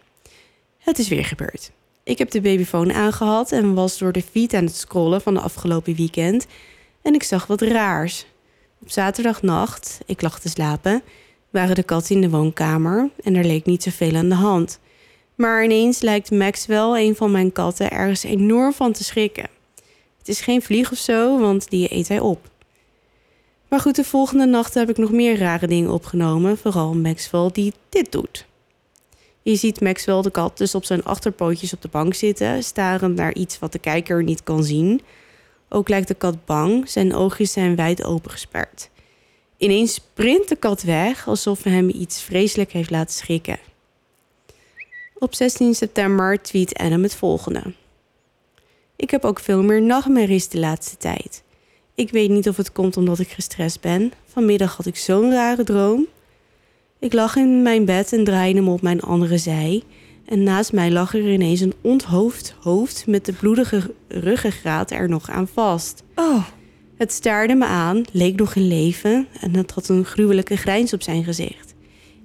[0.78, 1.70] Het is weer gebeurd.
[2.02, 5.40] Ik heb de babyfoon aangehad en was door de feed aan het scrollen van de
[5.40, 6.46] afgelopen weekend...
[7.02, 8.26] en ik zag wat raars.
[8.80, 11.02] Op zaterdagnacht, ik lag te slapen,
[11.50, 13.10] waren de katten in de woonkamer...
[13.22, 14.78] en er leek niet zoveel aan de hand...
[15.34, 19.48] Maar ineens lijkt Maxwell, een van mijn katten, ergens enorm van te schrikken.
[20.18, 22.50] Het is geen vlieg of zo, want die eet hij op.
[23.72, 26.58] Maar goed, de volgende nacht heb ik nog meer rare dingen opgenomen.
[26.58, 28.46] Vooral Maxwell die dit doet.
[29.42, 33.34] Je ziet Maxwell de kat dus op zijn achterpootjes op de bank zitten, starend naar
[33.34, 35.00] iets wat de kijker niet kan zien.
[35.68, 38.90] Ook lijkt de kat bang, zijn oogjes zijn wijd opengesperd.
[39.56, 43.58] Ineens sprint de kat weg alsof hem iets vreselijk heeft laten schrikken.
[45.14, 47.62] Op 16 september tweet Adam het volgende.
[48.96, 51.42] Ik heb ook veel meer nachtmerries de laatste tijd.
[51.94, 54.12] Ik weet niet of het komt omdat ik gestrest ben.
[54.24, 56.06] Vanmiddag had ik zo'n rare droom.
[56.98, 59.82] Ik lag in mijn bed en draaide me op mijn andere zij.
[60.24, 65.30] En naast mij lag er ineens een onthoofd hoofd met de bloedige ruggengraat er nog
[65.30, 66.02] aan vast.
[66.14, 66.46] Oh,
[66.96, 71.02] Het staarde me aan, leek nog in leven en het had een gruwelijke grijns op
[71.02, 71.74] zijn gezicht.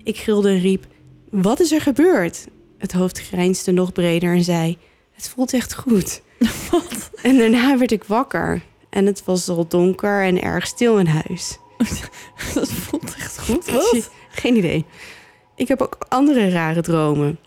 [0.04, 0.86] Ik gilde en riep:
[1.30, 2.48] Wat is er gebeurd?
[2.78, 4.78] Het hoofd grijnsde nog breder en zei:
[5.12, 6.22] Het voelt echt goed.
[6.72, 7.12] wat?
[7.22, 8.62] En daarna werd ik wakker
[8.98, 11.58] en het was al donker en erg stil in huis.
[12.54, 13.72] Dat voelt echt goed.
[13.72, 14.10] Wat?
[14.30, 14.86] Geen idee.
[15.56, 17.40] Ik heb ook andere rare dromen.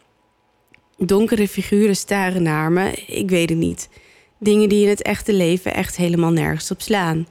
[0.96, 3.88] Donkere figuren staren naar me, ik weet het niet.
[4.38, 7.26] Dingen die in het echte leven echt helemaal nergens op slaan.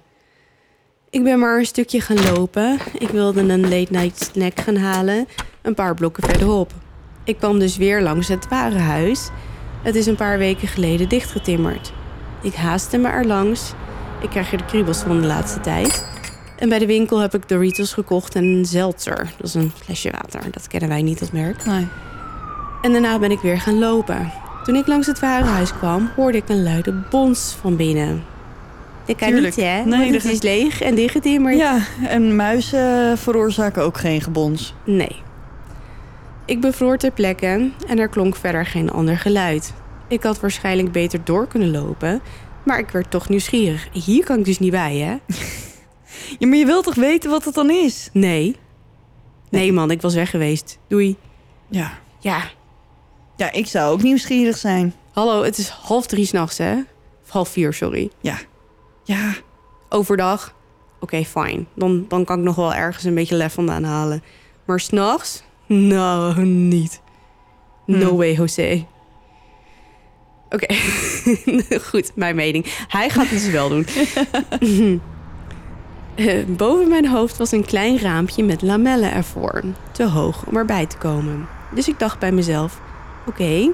[1.10, 2.78] Ik ben maar een stukje gaan lopen.
[2.98, 5.28] Ik wilde een late night snack gaan halen,
[5.62, 6.74] een paar blokken verderop.
[7.24, 9.30] Ik kwam dus weer langs het warenhuis.
[9.84, 11.94] Het is een paar weken geleden dichtgetimmerd.
[12.42, 13.74] Ik haastte me er langs.
[14.22, 16.06] Ik krijg er de kriebels van de laatste tijd.
[16.56, 19.32] En bij de winkel heb ik Doritos gekocht en een Zeltzer.
[19.38, 20.52] Dat is een flesje water.
[20.52, 21.66] Dat kennen wij niet, dat merk.
[21.66, 21.88] Nee.
[22.82, 24.32] En daarna ben ik weer gaan lopen.
[24.64, 28.24] Toen ik langs het warenhuis kwam, hoorde ik een luide bons van binnen.
[29.06, 29.56] Dat kan Tuurlijk.
[29.56, 29.84] niet, hè?
[29.86, 31.58] Nee, het is leeg en dichtgetimmerd.
[31.58, 34.74] Ja, en muizen veroorzaken ook geen gebons.
[34.84, 35.22] Nee.
[36.46, 39.74] Ik bevroor ter plekke en er klonk verder geen ander geluid.
[40.08, 42.22] Ik had waarschijnlijk beter door kunnen lopen,
[42.70, 43.88] maar ik werd toch nieuwsgierig.
[43.92, 45.18] Hier kan ik dus niet bij, hè?
[46.40, 48.10] Ja, maar je wilt toch weten wat het dan is?
[48.14, 48.56] Nee.
[49.50, 50.78] Nee, man, ik was weg geweest.
[50.88, 51.16] Doei.
[51.68, 51.92] Ja.
[52.20, 52.44] Ja,
[53.36, 54.94] Ja, ik zou ook nieuwsgierig zijn.
[55.14, 56.74] hallo, het is half drie s'nachts, hè?
[57.24, 58.10] Of half vier, sorry.
[58.22, 58.38] Ja.
[59.04, 59.34] Ja.
[59.90, 60.56] Overdag,
[61.00, 61.68] oké, fijn.
[61.76, 64.24] Dan, dan kan ik nog wel ergens een beetje lef vandaan halen.
[64.66, 65.44] Maar s'nachts?
[65.66, 67.02] Nou, niet.
[67.86, 68.18] No Hmm.
[68.18, 68.86] way, José.
[70.50, 70.74] Oké,
[71.90, 72.66] goed, mijn mening.
[72.88, 73.86] Hij gaat het dus wel doen.
[76.16, 79.64] Eh, boven mijn hoofd was een klein raampje met lamellen ervoor.
[79.92, 81.48] Te hoog om erbij te komen.
[81.74, 82.80] Dus ik dacht bij mezelf:
[83.26, 83.72] oké,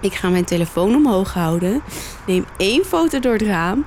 [0.00, 1.82] ik ga mijn telefoon omhoog houden.
[2.26, 3.84] Neem één foto door het raam.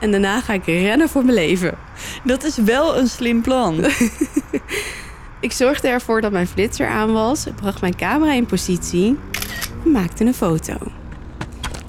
[0.00, 1.78] En daarna ga ik rennen voor mijn leven.
[2.24, 3.84] Dat is wel een slim plan.
[5.40, 9.18] Ik zorgde ervoor dat mijn flitser aan was, bracht mijn camera in positie
[9.84, 10.74] en maakte een foto.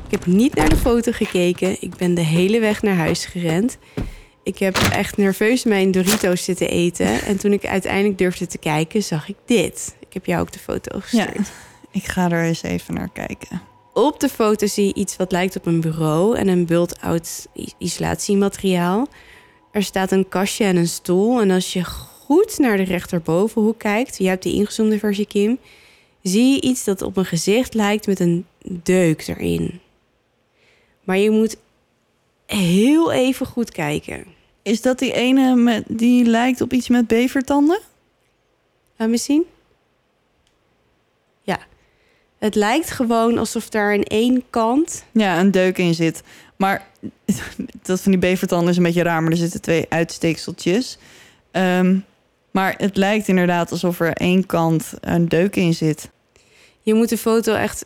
[0.09, 1.77] Ik heb niet naar de foto gekeken.
[1.79, 3.77] Ik ben de hele weg naar huis gerend.
[4.43, 7.21] Ik heb echt nerveus mijn Doritos zitten eten.
[7.21, 9.95] En toen ik uiteindelijk durfde te kijken, zag ik dit.
[9.99, 11.01] Ik heb jou ook de foto Ja.
[11.01, 11.51] gestuurd.
[11.91, 13.61] Ik ga er eens even naar kijken.
[13.93, 17.47] Op de foto zie je iets wat lijkt op een bureau en een bult-out
[17.77, 19.07] isolatiemateriaal.
[19.71, 21.41] Er staat een kastje en een stoel.
[21.41, 25.57] En als je goed naar de rechterbovenhoek kijkt, je hebt de ingezoomde versie, Kim,
[26.21, 28.45] zie je iets dat op een gezicht lijkt met een
[28.83, 29.79] deuk erin.
[31.07, 31.57] Maar je moet
[32.45, 34.25] heel even goed kijken.
[34.61, 37.79] Is dat die ene met, die lijkt op iets met bevertanden?
[38.95, 39.45] Laat me zien.
[41.41, 41.59] Ja.
[42.37, 46.23] Het lijkt gewoon alsof daar aan één kant Ja, een deuk in zit.
[46.55, 46.87] Maar
[47.81, 50.97] dat van die bevertanden is een beetje raar, maar er zitten twee uitsteekseltjes.
[51.51, 51.97] Ehm,
[52.51, 56.09] maar het lijkt inderdaad alsof er één kant een deuk in zit.
[56.87, 57.85] Je moet de foto echt,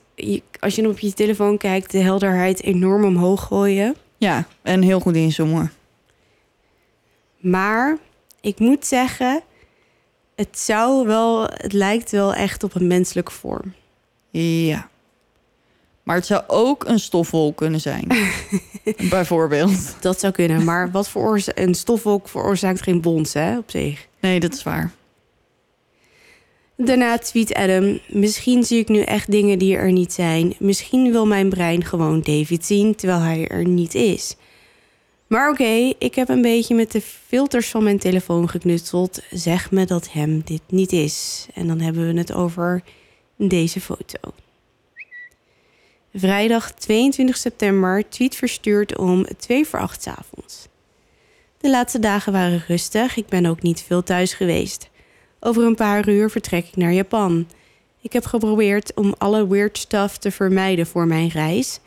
[0.60, 3.96] als je op je telefoon kijkt, de helderheid enorm omhoog gooien.
[4.18, 5.72] Ja, en heel goed inzoomen.
[7.38, 7.98] Maar
[8.42, 9.42] ik moet zeggen,
[10.36, 13.74] het zou wel, het lijkt wel echt op een menselijke vorm.
[14.30, 14.90] Ja.
[16.04, 18.08] Maar het zou ook een stofwolk kunnen zijn.
[19.10, 19.96] Bijvoorbeeld.
[20.02, 24.08] Dat zou kunnen, maar wat veroorza- een stofwolk veroorzaakt geen bons, hè, op zich.
[24.20, 24.92] Nee, dat is waar.
[26.86, 30.54] Daarna tweet Adam: Misschien zie ik nu echt dingen die er niet zijn.
[30.60, 34.36] Misschien wil mijn brein gewoon David zien terwijl hij er niet is.
[35.28, 39.20] Maar oké, ik heb een beetje met de filters van mijn telefoon geknutseld.
[39.32, 41.48] Zeg me dat hem dit niet is.
[41.54, 42.84] En dan hebben we het over
[43.36, 44.20] deze foto.
[46.14, 50.68] Vrijdag 22 september, tweet verstuurd om 2 voor 8 's avonds.
[51.58, 54.90] De laatste dagen waren rustig, ik ben ook niet veel thuis geweest.
[55.44, 57.48] Over een paar uur vertrek ik naar Japan.
[58.02, 61.80] Ik heb geprobeerd om alle weird stuff te vermijden voor mijn reis.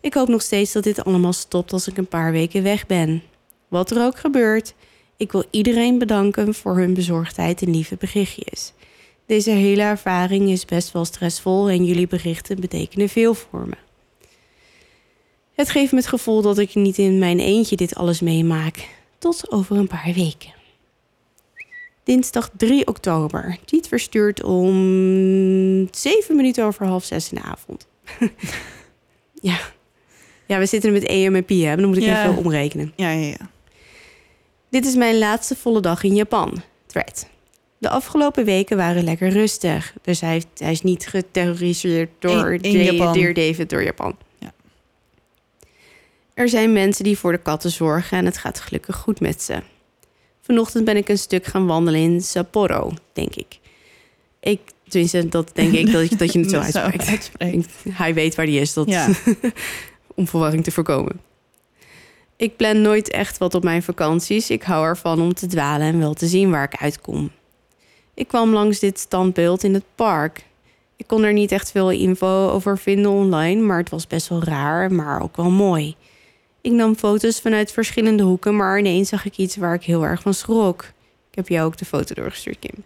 [0.00, 3.22] Ik hoop nog steeds dat dit allemaal stopt als ik een paar weken weg ben.
[3.68, 4.74] Wat er ook gebeurt,
[5.16, 8.72] ik wil iedereen bedanken voor hun bezorgdheid en lieve berichtjes.
[9.26, 13.76] Deze hele ervaring is best wel stressvol en jullie berichten betekenen veel voor me.
[15.54, 18.88] Het geeft me het gevoel dat ik niet in mijn eentje dit alles meemaak.
[19.18, 20.59] Tot over een paar weken.
[22.10, 23.56] Dinsdag 3 oktober.
[23.64, 27.86] Tweet verstuurd om 7 minuten over half zes in de avond.
[29.50, 29.58] ja.
[30.46, 31.76] ja, we zitten met AM en.
[31.76, 32.22] Dan moet ik Ja.
[32.28, 32.92] even omrekenen.
[32.96, 33.50] Ja, ja, ja.
[34.70, 36.62] Dit is mijn laatste volle dag in Japan.
[36.86, 37.28] Thread.
[37.78, 39.94] De afgelopen weken waren lekker rustig.
[40.02, 43.12] Dus hij, hij is niet geterroriseerd door, In- in Japan.
[43.12, 44.16] Dear David door Japan.
[44.38, 44.52] Ja.
[46.34, 49.62] Er zijn mensen die voor de katten zorgen en het gaat gelukkig goed met ze.
[50.50, 53.58] Vanochtend ben ik een stuk gaan wandelen in Sapporo, denk ik.
[54.40, 57.08] Ik, tenminste, dat denk ik dat, je- dat je het zo Dat zo uitspreekt.
[57.10, 57.68] uitspreekt.
[57.90, 59.08] Hij weet waar die is, dat, Ja.
[60.14, 61.20] om verwarring te voorkomen.
[62.36, 64.50] Ik plan nooit echt wat op mijn vakanties.
[64.50, 67.30] Ik hou ervan om te dwalen en wel te zien waar ik uitkom.
[68.14, 70.44] Ik kwam langs dit standbeeld in het park.
[70.96, 74.42] Ik kon er niet echt veel info over vinden online, maar het was best wel
[74.44, 75.94] raar, maar ook wel mooi.
[76.60, 80.22] Ik nam foto's vanuit verschillende hoeken, maar ineens zag ik iets waar ik heel erg
[80.22, 80.82] van schrok.
[81.30, 82.84] Ik heb jou ook de foto doorgestuurd, Kim.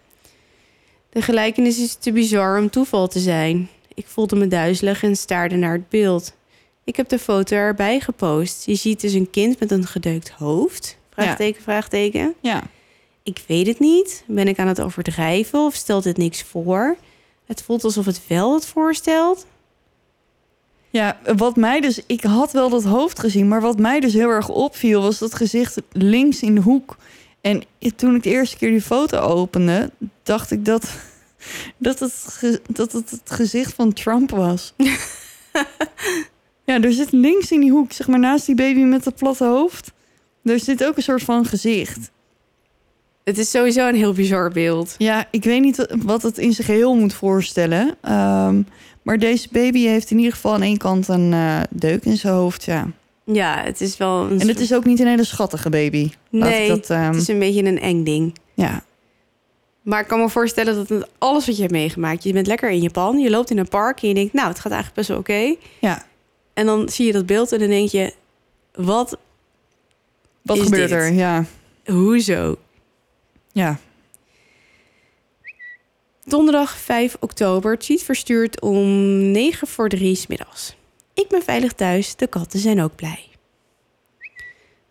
[1.09, 3.69] De gelijkenis is te bizar om toeval te zijn.
[3.93, 6.33] Ik voelde me duizelig en staarde naar het beeld.
[6.83, 8.65] Ik heb de foto erbij gepost.
[8.65, 10.97] Je ziet dus een kind met een gedeukt hoofd.
[11.09, 12.33] Vraagteken, vraagteken.
[12.41, 12.63] Ja.
[13.23, 14.23] Ik weet het niet.
[14.27, 16.97] Ben ik aan het overdrijven of stelt het niks voor?
[17.45, 19.45] Het voelt alsof het wel het voorstelt.
[20.95, 21.99] Ja, wat mij dus...
[22.07, 25.01] Ik had wel dat hoofd gezien, maar wat mij dus heel erg opviel...
[25.01, 26.97] was dat gezicht links in de hoek.
[27.41, 27.63] En
[27.95, 29.91] toen ik de eerste keer die foto opende...
[30.23, 30.89] dacht ik dat,
[31.77, 34.73] dat, het, dat het het gezicht van Trump was.
[36.65, 39.45] ja, er zit links in die hoek, zeg maar naast die baby met het platte
[39.45, 39.91] hoofd...
[40.43, 42.11] er zit ook een soort van gezicht.
[43.23, 44.95] Het is sowieso een heel bizar beeld.
[44.97, 47.95] Ja, ik weet niet wat het in zijn geheel moet voorstellen.
[48.01, 48.61] Ehm,
[49.05, 52.33] maar deze baby heeft in ieder geval aan één kant een eh, deuk in zijn
[52.33, 52.87] hoofd, ja.
[53.25, 56.11] Ja, het is wel een En het is ook niet een hele schattige baby.
[56.29, 58.35] Nee, dat, ehm, het is een beetje een eng ding.
[58.53, 58.83] ja.
[59.81, 62.23] Maar ik kan me voorstellen dat het alles wat je hebt meegemaakt...
[62.23, 64.01] je bent lekker in Japan, je loopt in een park...
[64.01, 65.55] en je denkt, nou, het gaat eigenlijk best wel oké.
[65.79, 66.05] ja.
[66.53, 68.13] En dan zie je dat beeld en dan denk je...
[68.73, 69.17] wat,
[70.41, 70.97] Wat gebeurt dit?
[70.97, 71.13] er?
[71.13, 71.45] Ja.
[71.85, 72.55] hoezo?
[73.51, 73.79] ja.
[76.27, 78.87] Donderdag 5 oktober, tweet verstuurd om
[79.31, 80.75] 9 voor 3 's middags.
[81.13, 83.19] Ik ben veilig thuis, de katten zijn ook blij.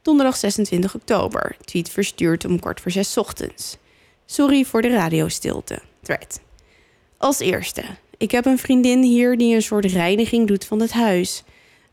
[0.02, 3.76] Donderdag 26 oktober, tweet verstuurd om kwart voor 6 's ochtends.
[4.26, 5.78] Sorry voor de radiostilte.
[6.02, 6.40] Thread.
[7.18, 7.82] Als eerste,
[8.18, 11.42] ik heb een vriendin hier die een soort reiniging doet van het huis.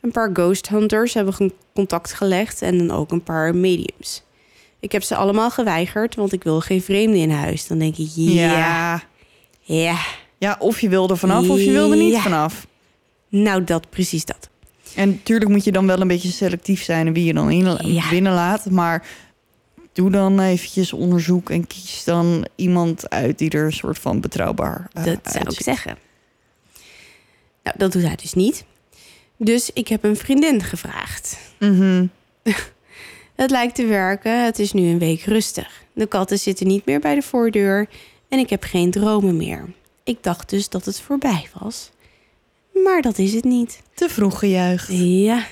[0.02, 4.24] Een paar ghost hunters hebben contact gelegd en dan ook een paar mediums.
[4.80, 7.68] Ik heb ze allemaal geweigerd, want ik wil geen vreemden in huis.
[7.68, 9.10] Dan denk ik, ja.
[9.76, 9.98] Ja,
[10.38, 12.22] Ja, of je wilde vanaf of je wilde niet Ja.
[12.22, 12.68] vanaf.
[13.30, 14.50] nou dat, precies dat.
[14.96, 17.08] En natuurlijk moet je dan wel een beetje selectief zijn...
[17.08, 18.10] en wie je dan in, Ja.
[18.10, 18.70] binnenlaat.
[18.70, 19.06] Maar
[19.94, 21.50] doe dan eventjes onderzoek...
[21.50, 25.62] en kies dan iemand uit die er een soort van betrouwbaar uh, dat zou ik
[25.62, 25.98] zeggen.
[27.64, 28.66] Nou, dat doet hij dus niet.
[29.38, 31.38] Dus ik heb een vriendin gevraagd.
[31.60, 32.06] Mhm.
[33.36, 35.84] Het lijkt te werken, het is nu een week rustig.
[35.94, 37.88] De katten zitten niet meer bij de voordeur
[38.32, 39.74] en ik heb geen dromen meer.
[40.04, 41.92] Ik dacht dus dat het voorbij was.
[42.74, 43.82] Maar dat is het niet.
[43.94, 44.88] Te vroeg gejuicht.
[44.92, 45.46] Ja.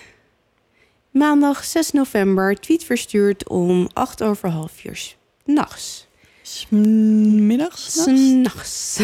[1.12, 5.16] Maandag 6 november, tweet verstuurd om 8 over half vier 's
[5.46, 6.08] nachts.
[6.42, 7.92] Smiddags?
[7.92, 9.00] S'nachts.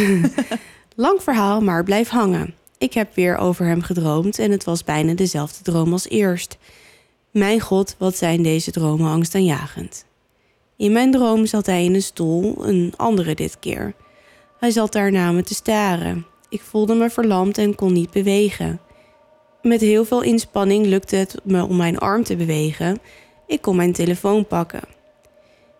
[0.96, 2.56] Lang verhaal, maar blijf hangen.
[2.78, 6.58] Ik heb weer over hem gedroomd en het was bijna dezelfde droom als eerst.
[7.32, 10.06] Mijn god, wat zijn deze dromen angstaanjagend.
[10.78, 13.94] In mijn droom zat hij in een stoel, een andere dit keer.
[14.60, 16.26] Hij zat daar naar me te staren.
[16.50, 18.80] Ik voelde me verlamd en kon niet bewegen.
[19.62, 23.00] Met heel veel inspanning lukte het me om mijn arm te bewegen.
[23.48, 24.82] Ik kon mijn telefoon pakken.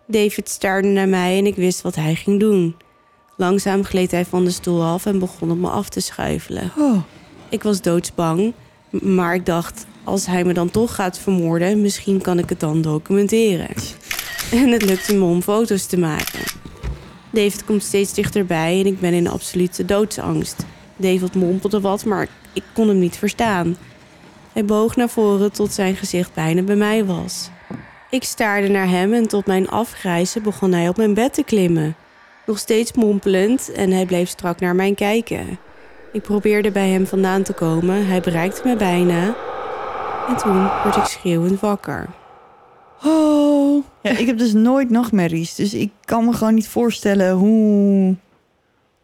[0.06, 2.76] David staarde naar mij en ik wist wat hij ging doen.
[3.36, 6.72] Langzaam gleed hij van de stoel af en begon op me af te schuifelen.
[6.78, 7.02] Oh.
[7.48, 8.52] Ik was doodsbang,
[8.90, 12.82] maar ik dacht, als hij me dan toch gaat vermoorden, misschien kan ik het dan
[12.82, 13.68] documenteren.
[14.52, 16.40] En het lukte me om foto's te maken.
[17.30, 20.64] David komt steeds dichterbij en ik ben in absolute doodsangst.
[20.96, 23.76] David mompelde wat, maar ik kon hem niet verstaan.
[24.52, 27.50] Hij boog naar voren tot zijn gezicht bijna bij mij was.
[28.10, 31.96] Ik staarde naar hem en tot mijn afgrijzen begon hij op mijn bed te klimmen.
[32.46, 35.58] Nog steeds mompelend en hij bleef strak naar mij kijken.
[36.12, 39.34] Ik probeerde bij hem vandaan te komen, hij bereikte me bijna.
[40.28, 42.08] En toen werd ik schreeuwend wakker.
[43.04, 43.84] Oh.
[44.02, 45.54] Ja, ik heb dus nooit nachtmerries.
[45.54, 48.14] Dus ik kan me gewoon niet voorstellen hoe,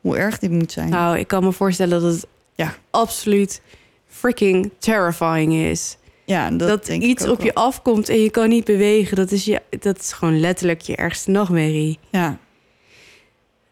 [0.00, 0.88] hoe erg dit moet zijn.
[0.88, 2.74] Nou, ik kan me voorstellen dat het Ja.
[2.90, 3.60] absoluut
[4.06, 5.96] freaking terrifying is.
[6.24, 9.16] Ja, dat, Dat, denk ik iets op je afkomt en je kan niet bewegen.
[9.16, 11.98] Dat is, je, dat is gewoon letterlijk je ergste nachtmerrie.
[12.10, 12.38] Ja,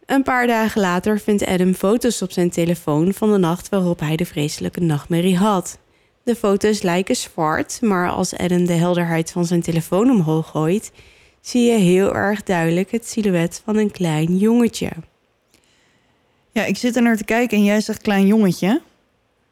[0.06, 4.16] Een paar dagen later vindt Adam foto's op zijn telefoon van de nacht waarop hij
[4.16, 5.78] de vreselijke nachtmerrie had.
[6.30, 10.92] De foto's lijken zwart, maar als Adam de helderheid van zijn telefoon omhoog gooit,
[11.40, 14.90] zie je heel erg duidelijk het silhouet van een klein jongetje.
[16.52, 18.82] ja, ik zit er naar te kijken en jij zegt klein jongetje.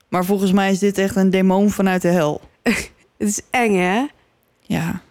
[0.09, 2.41] Maar volgens mij is dit echt een demon vanuit de hel.
[2.63, 4.07] Het is eng, hè?
[4.61, 5.03] Ja,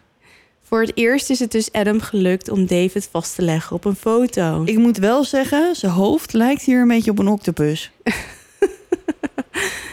[0.62, 3.96] Voor het eerst is het dus Adam gelukt om David vast te leggen op een
[3.96, 4.64] foto.
[4.66, 7.92] ik moet wel zeggen, zijn hoofd lijkt hier een beetje op een octopus.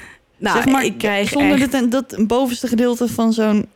[0.45, 1.73] nou, zeg maar, ik krijg zonder echt...
[1.73, 3.69] dat, dat bovenste gedeelte van zo'n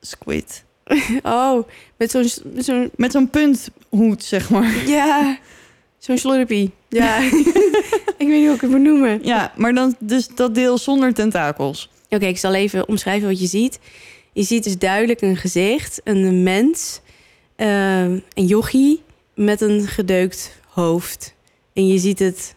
[0.00, 0.64] squid.
[1.22, 2.28] Oh, met zo'n...
[2.44, 4.86] met zo'n Met zo'n punthoed, zeg maar.
[4.86, 5.38] ja,
[5.98, 6.70] zo'n slurpie.
[6.88, 7.18] Ja,
[8.22, 9.20] ik weet niet hoe ik het moet noemen.
[9.22, 11.90] Ja, maar dan dus dat deel zonder tentakels.
[12.08, 13.78] Oké, ik zal even omschrijven wat je ziet.
[14.32, 17.00] Je ziet dus duidelijk een gezicht, een mens,
[17.56, 19.02] eh, een jochie
[19.34, 21.34] met een gedeukt hoofd.
[21.72, 22.54] En je ziet het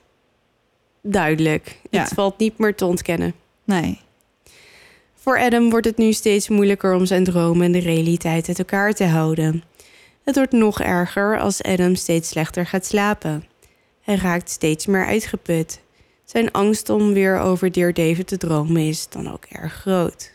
[1.01, 1.79] duidelijk.
[1.89, 2.01] Ja.
[2.01, 3.33] Het valt niet meer te ontkennen.
[3.65, 3.99] Nee.
[5.13, 8.93] Voor Adam wordt het nu steeds moeilijker om zijn dromen en de realiteit uit elkaar
[8.93, 9.63] te houden.
[10.23, 13.45] Het wordt nog erger als Adam steeds slechter gaat slapen.
[14.01, 15.79] Hij raakt steeds meer uitgeput.
[16.25, 20.33] Zijn angst om weer over Dear David te dromen is dan ook erg groot.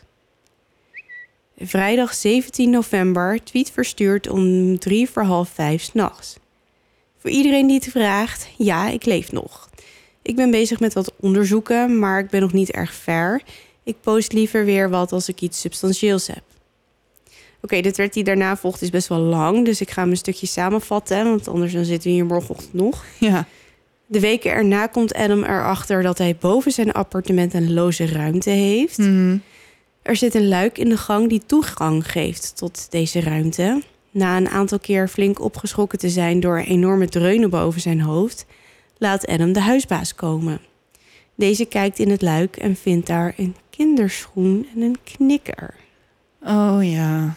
[1.57, 6.37] Vrijdag 17 november, tweet verstuurd om drie voor half vijf s'nachts.
[7.17, 9.69] Voor iedereen die het vraagt, ja, ik leef nog.
[10.31, 13.41] Ik ben bezig met wat onderzoeken, maar ik ben nog niet erg ver.
[13.83, 16.43] Ik post liever weer wat als ik iets substantieels heb.
[17.61, 20.17] Oké, de thread die daarna volgt is best wel lang, dus ik ga hem een
[20.17, 23.05] stukje samenvatten, want anders dan zitten we hier morgenochtend nog.
[23.19, 23.47] Ja.
[24.05, 28.97] De weken erna komt Adam erachter dat hij boven zijn appartement een loze ruimte heeft.
[28.97, 29.37] Mhm.
[30.01, 33.81] Er zit een luik in de gang die toegang geeft tot deze ruimte.
[34.11, 38.45] Na een aantal keer flink opgeschrokken te zijn door enorme dreunen boven zijn hoofd,
[39.01, 40.59] laat Adam de huisbaas komen.
[41.35, 45.73] Deze kijkt in het luik en vindt daar een kinderschoen en een knikker.
[46.43, 47.35] Oh ja.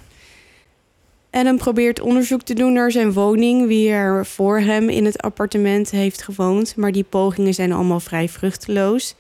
[1.31, 5.91] Adam probeert onderzoek te doen naar zijn woning, wie er voor hem in het appartement
[5.91, 9.15] heeft gewoond, maar die pogingen zijn allemaal vrij vruchteloos.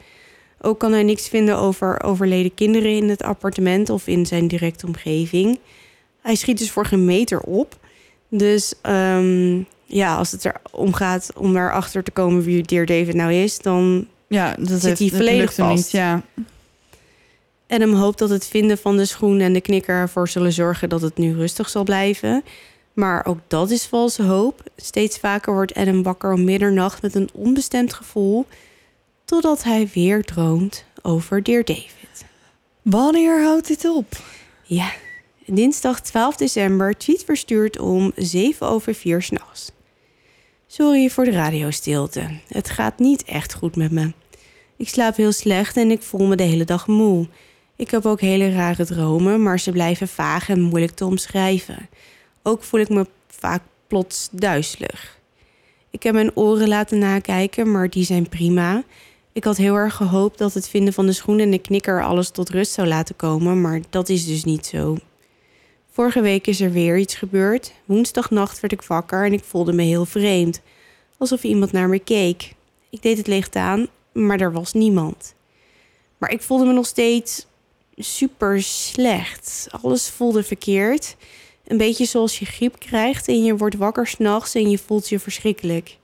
[0.60, 4.86] Ook kan hij niks vinden over overleden kinderen in het appartement of in zijn directe
[4.86, 5.58] omgeving.
[6.20, 7.78] Hij schiet dus voor geen meter op.
[8.28, 13.32] Dus ehm, ja, als het erom gaat om erachter te komen wie Dear David nou
[13.32, 15.76] is, dan Ja, dat Zit heeft, hij volledig vast?
[15.76, 15.90] Niet.
[15.90, 16.22] Ja.
[17.68, 21.00] Adam hoopt dat het vinden van de schoen en de knikker ervoor zullen zorgen dat
[21.00, 22.44] het nu rustig zal blijven.
[22.92, 24.62] Maar ook dat is valse hoop.
[24.76, 28.46] Steeds vaker wordt Adam wakker om middernacht met een onbestemd gevoel,
[29.24, 32.24] totdat hij weer droomt over Dear David.
[32.82, 34.06] Wanneer houdt dit op?
[34.62, 34.92] Ja,
[35.46, 39.72] dinsdag 12 december, tweet verstuurd om 7 over 4 s'nachts.
[40.66, 42.38] Sorry voor de radiostilte.
[42.48, 44.12] Het gaat niet echt goed met me.
[44.76, 47.28] Ik slaap heel slecht en ik voel me de hele dag moe.
[47.76, 51.88] Ik heb ook hele rare dromen, maar ze blijven vaag en moeilijk te omschrijven.
[52.42, 55.18] Ook voel ik me vaak plots duizelig.
[55.90, 58.82] Ik heb mijn oren laten nakijken, maar die zijn prima.
[59.32, 62.30] Ik had heel erg gehoopt dat het vinden van de schoen en de knikker alles
[62.30, 64.96] tot rust zou laten komen, maar dat is dus niet zo.
[65.94, 67.72] Vorige week is er weer iets gebeurd.
[67.84, 70.60] Woensdagnacht werd ik wakker en ik voelde me heel vreemd.
[71.18, 72.54] Alsof iemand naar me keek.
[72.90, 75.34] Ik deed het licht aan, maar er was niemand.
[76.18, 77.46] Maar ik voelde me nog steeds
[77.96, 79.66] super slecht.
[79.82, 81.16] Alles voelde verkeerd.
[81.66, 85.18] Een beetje zoals je griep krijgt en je wordt wakker s'nachts en je voelt je
[85.18, 85.96] verschrikkelijk.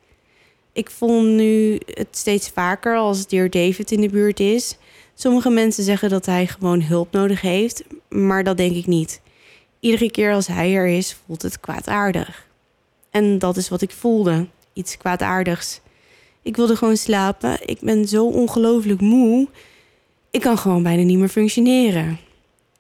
[0.73, 4.77] Ik voel nu het steeds vaker als Dear David in de buurt is.
[5.15, 9.21] Sommige mensen zeggen dat hij gewoon hulp nodig heeft, maar dat denk ik niet.
[9.81, 12.47] Iedere keer als hij er is, voelt het kwaadaardig.
[13.11, 14.47] En dat is wat ik voelde.
[14.73, 15.81] Iets kwaadaardigs.
[16.43, 17.69] Ik wilde gewoon slapen.
[17.69, 19.49] Ik ben zo ongelooflijk moe.
[20.31, 22.19] Ik kan gewoon bijna niet meer functioneren.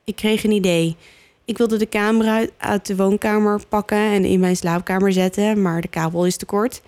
[0.04, 0.96] Ik kreeg een idee.
[1.44, 5.88] Ik wilde de camera uit- de woonkamer pakken en in mijn slaapkamer zetten, maar de
[5.88, 6.82] kabel is te kort.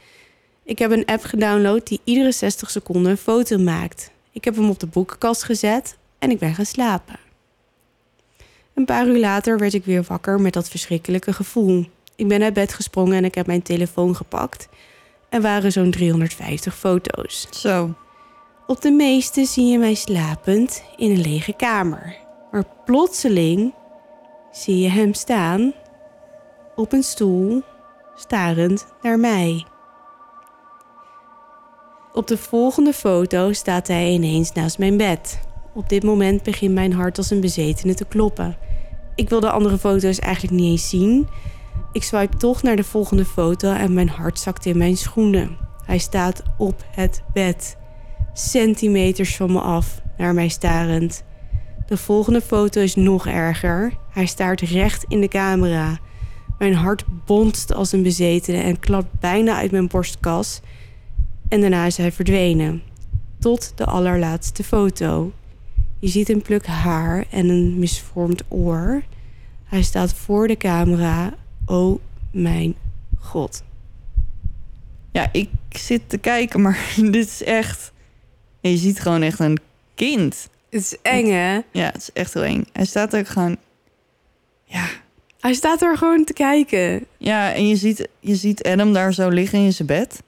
[0.64, 4.10] Ik heb een app gedownload die iedere 60 seconden een foto maakt.
[4.32, 7.18] Ik heb hem op de boekenkast gezet en ik ben gaan slapen.
[8.74, 11.86] Een paar uur later werd ik weer wakker met dat verschrikkelijke gevoel.
[12.16, 14.69] Ik ben uit bed gesprongen en ik heb mijn telefoon gepakt.
[15.28, 17.47] Er waren zo'n 350 foto's.
[17.51, 17.94] Zo.
[18.66, 22.16] Op de meeste zie je mij slapend in een lege kamer.
[22.51, 23.74] Maar plotseling
[24.53, 25.73] zie je hem staan
[26.77, 27.62] op een stoel,
[28.16, 29.66] starend naar mij.
[32.12, 35.40] Op de volgende foto staat hij ineens naast mijn bed.
[35.74, 38.57] Op dit moment begint mijn hart als een bezetene te kloppen.
[39.15, 41.28] Ik wil de andere foto's eigenlijk niet eens zien.
[41.93, 45.57] Ik swipe toch naar de volgende foto en mijn hart zakt in mijn schoenen.
[45.85, 47.77] Hij staat op het bed,
[48.32, 51.24] centimeters van me af, naar mij starend.
[51.86, 53.93] De volgende foto is nog erger.
[54.11, 55.99] Hij staart recht in de camera.
[56.59, 60.61] Mijn hart bonst als een bezetene en klapt bijna uit mijn borstkas.
[61.49, 62.82] En daarna is hij verdwenen.
[63.39, 65.32] Tot de allerlaatste foto.
[66.02, 69.02] Je ziet een pluk haar en een misvormd oor.
[69.64, 71.34] Hij staat voor de camera.
[71.66, 72.00] Oh
[72.32, 72.74] mijn
[73.18, 73.62] god.
[75.12, 77.92] Ja, ik zit te kijken, maar dit is echt...
[78.60, 79.58] Je ziet gewoon echt een
[79.94, 80.48] kind.
[80.70, 81.60] Het is eng, hè?
[81.72, 82.64] Ja, het is echt heel eng.
[82.72, 83.56] Hij staat ook gewoon...
[84.64, 84.86] Ja,
[85.40, 87.06] Hij staat er gewoon te kijken.
[87.18, 90.22] ja en je ziet, je ziet Adam daar zo liggen in zijn bed.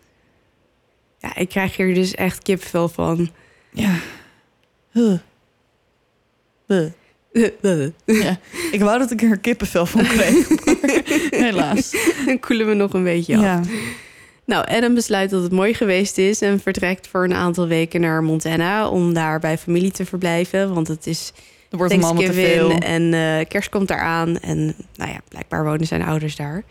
[1.19, 3.31] Ja, ik krijg hier dus echt kipvel van.
[3.73, 3.97] Ja.
[4.91, 5.19] Huh.
[6.67, 6.87] Huh.
[8.05, 8.39] Ja,
[8.73, 10.49] ik wou dat ik er kippenvel van kreeg.
[11.45, 11.95] Helaas.
[12.27, 13.43] Dan koelen we nog een beetje af.
[13.43, 13.61] Ja.
[14.45, 18.23] Nou, Adam besluit dat het mooi geweest is en vertrekt voor een aantal weken naar
[18.23, 20.75] Montana om daar bij familie te verblijven.
[20.75, 21.33] Want het is
[21.71, 22.69] Er wordt allemaal te veel.
[22.69, 24.41] Thanksgiving en eh, kerst komt eraan.
[24.41, 26.63] En nou ja, blijkbaar wonen zijn ouders daar.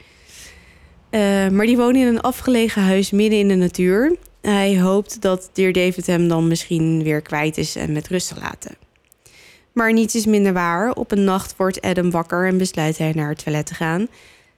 [1.09, 4.15] Eh, maar die wonen in een afgelegen huis midden in de natuur.
[4.41, 8.35] Hij hoopt dat Dear David hem dan misschien weer kwijt is en met rust te
[8.39, 8.82] laten.
[9.73, 10.91] Maar niets is minder waar.
[10.91, 14.07] Op een nacht wordt Adam wakker en besluit hij naar het toilet te gaan.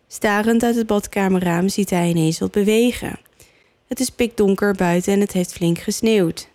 [0.07, 3.19] Starend uit het badkamerraam ziet hij ineens wat bewegen.
[3.87, 6.47] Het is pikdonker buiten en het heeft flink gesneeuwd.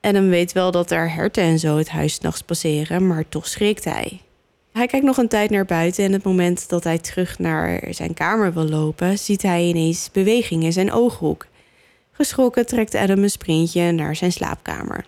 [0.00, 3.84] Adam weet wel dat er herten en zo het huis nachts passeren, maar toch schrikt
[3.84, 4.20] hij.
[4.72, 8.14] Hij kijkt nog een tijd naar buiten en het moment dat hij terug naar zijn
[8.14, 11.46] kamer wil lopen, ziet hij ineens beweging in zijn ooghoek.
[12.12, 15.04] Geschrokken trekt Adam een sprintje naar zijn slaapkamer.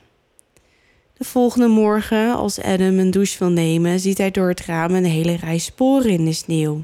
[1.18, 5.04] De volgende morgen, als Adam een douche wil nemen, ziet hij door het raam een
[5.04, 6.82] hele rij sporen in de sneeuw.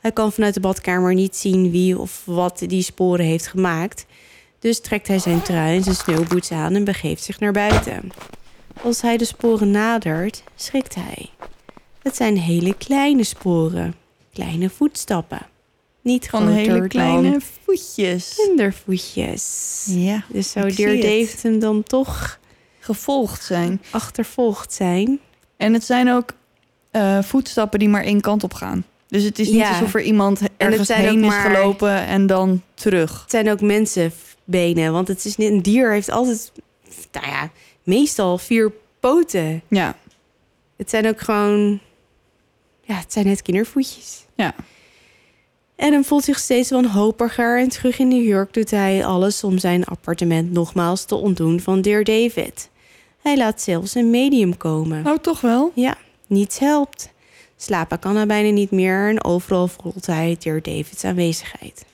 [0.00, 4.06] Hij kan vanuit de badkamer niet zien wie of wat die sporen heeft gemaakt,
[4.58, 8.10] dus trekt hij zijn trui en zijn sneeuwboots aan en begeeft zich naar buiten.
[8.82, 11.30] Als hij de sporen nadert, schrikt hij.
[12.02, 13.94] Het zijn hele kleine sporen,
[14.32, 15.46] kleine voetstappen.
[16.02, 18.34] Niet Van hele kleine dan voetjes.
[18.46, 19.84] kindervoetjes.
[19.88, 21.02] Ja, Dus Dear het.
[21.02, 22.38] David hem dan toch
[22.86, 23.82] gevolgd zijn.
[23.90, 25.18] achtervolgd zijn?
[25.56, 26.32] En het zijn ook
[26.90, 28.84] eh, voetstappen die maar één kant op gaan.
[29.08, 29.68] Dus het is niet Ja.
[29.68, 33.20] alsof er iemand ergens heen is maar- gelopen en dan terug.
[33.22, 36.52] Het zijn ook mensenbenen, want het is niet, een dier heeft altijd,
[37.12, 37.50] nou ja,
[37.82, 39.62] meestal vier poten.
[39.68, 39.96] Ja,
[40.76, 41.80] Het zijn ook gewoon,
[42.82, 44.24] ja, het zijn net kindervoetjes.
[44.34, 44.54] ja.
[45.78, 49.84] Adam voelt zich steeds wanhopiger en terug in New York doet hij alles om zijn
[49.84, 52.70] appartement nogmaals te ontdoen van Dear David.
[53.26, 55.02] Hij laat zelfs een medium komen.
[55.02, 55.72] Nou, toch wel.
[55.74, 55.96] Ja,
[56.26, 57.12] niets helpt.
[57.56, 61.84] Slapen kan hij bijna niet meer en overal voelt hij Dear Davids aanwezigheid.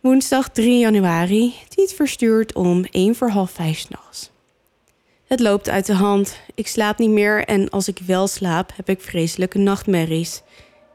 [0.00, 4.30] Woensdag 3 januari, tweet verstuurd om 1 voor half 5 s'nachts.
[5.26, 6.38] Het loopt uit de hand.
[6.54, 10.42] Ik slaap niet meer en als ik wel slaap, heb ik vreselijke nachtmerries.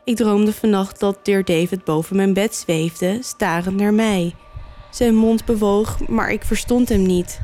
[0.03, 4.35] Ik droomde vannacht dat Dear David boven mijn bed zweefde, starend naar mij.
[4.91, 7.39] Zijn mond bewoog, maar ik verstond hem niet.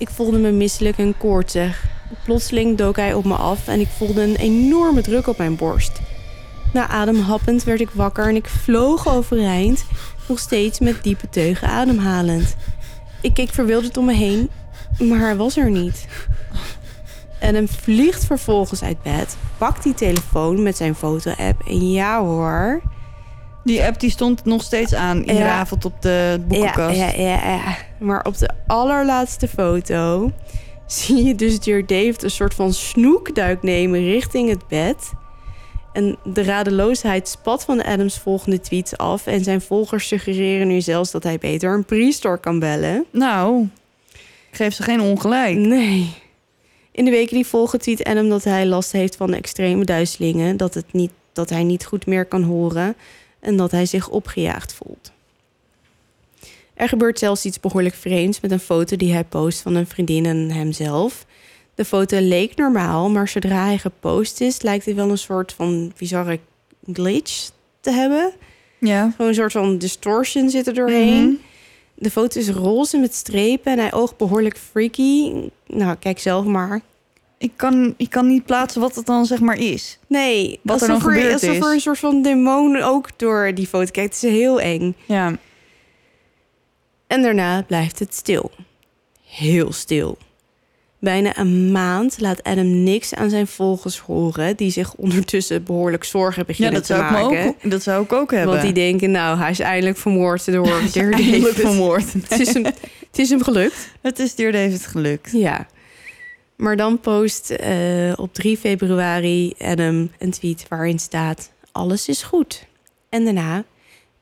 [0.00, 1.84] Ik voelde me misselijk en koortsig.
[2.24, 6.00] Plotseling dook hij op me af en ik voelde een enorme druk op mijn borst.
[6.72, 9.84] Na ademhappend werd ik wakker en ik vloog overeind,
[10.28, 12.56] nog steeds met diepe teugen ademhalend.
[13.20, 14.50] Ik keek verwilderd om me heen,
[14.98, 16.06] maar hij was er niet.
[17.38, 22.82] En hem vliegt vervolgens uit bed, pakt die telefoon met zijn foto-app en ja hoor.
[23.64, 25.58] Die app die stond nog steeds aan iedere Ja.
[25.58, 26.96] avond op de boekenkast.
[26.96, 27.76] Ja, ja, ja, ja.
[28.00, 30.32] Maar op de allerlaatste foto
[30.86, 35.12] zie je dus Dear David een soort van snoekduik nemen richting het bed.
[35.92, 39.26] En de radeloosheid spat van Adams volgende tweets af.
[39.26, 43.04] En zijn volgers suggereren nu zelfs dat hij beter een priester kan bellen.
[43.10, 43.68] Nou,
[44.50, 45.56] geef ze geen ongelijk.
[45.56, 46.14] Nee.
[46.92, 50.56] In de weken die volgen tweet Adam dat hij last heeft van extreme duizelingen.
[50.56, 52.96] Dat, het niet, dat hij niet goed meer kan horen.
[53.40, 55.12] En dat hij zich opgejaagd voelt.
[56.80, 60.26] Er gebeurt zelfs iets behoorlijk vreemds met een foto die hij post van een vriendin
[60.26, 61.26] en hemzelf.
[61.74, 65.92] De foto leek normaal, maar zodra hij gepost is, lijkt hij wel een soort van
[65.98, 66.38] bizarre
[66.92, 67.48] glitch
[67.80, 68.32] te hebben.
[68.78, 69.10] Ja.
[69.10, 71.22] Gewoon een soort van distortion zit er doorheen.
[71.24, 71.34] Mhm.
[71.94, 75.32] De foto is roze met strepen en hij oogt behoorlijk freaky.
[75.66, 76.80] Nou, kijk zelf maar.
[77.38, 79.98] Ik, kan, ik kan niet plaatsen wat het dan zeg maar is.
[80.06, 81.64] Nee, Wat er alsof dan gebeurd alsof is.
[81.64, 84.14] er een soort van demon ook door die foto kijkt.
[84.14, 84.94] Het is heel eng.
[85.06, 85.38] Ja.
[87.10, 88.50] En daarna blijft het stil.
[89.24, 90.18] Heel stil.
[90.98, 94.56] Bijna een maand laat Adam niks aan zijn volgers horen...
[94.56, 97.46] die zich ondertussen behoorlijk zorgen Ja, beginnen dat te zou, ik maken.
[97.46, 98.50] ook, dat zou ik ook hebben.
[98.50, 101.46] Want die denken, nou, hij is eindelijk vermoord door Dear David.
[101.54, 102.12] vermoord.
[102.28, 103.90] Het is, hem, het is hem gelukt.
[104.00, 105.32] Het is Dear David gelukt.
[105.32, 105.66] Ja.
[106.56, 111.50] Maar dan post eh, op 3 februari Adam een tweet waarin staat...
[111.72, 112.66] Alles is goed.
[113.08, 113.64] En daarna,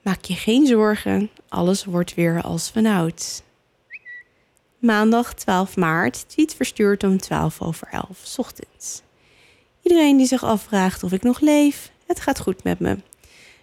[0.09, 3.43] maak je geen zorgen, alles wordt weer als vanouds.
[4.78, 9.02] Maandag 12 maart, tweet verstuurd om 12 over 11 's ochtends.
[9.82, 12.97] Iedereen die zich afvraagt of ik nog leef, het gaat goed met me.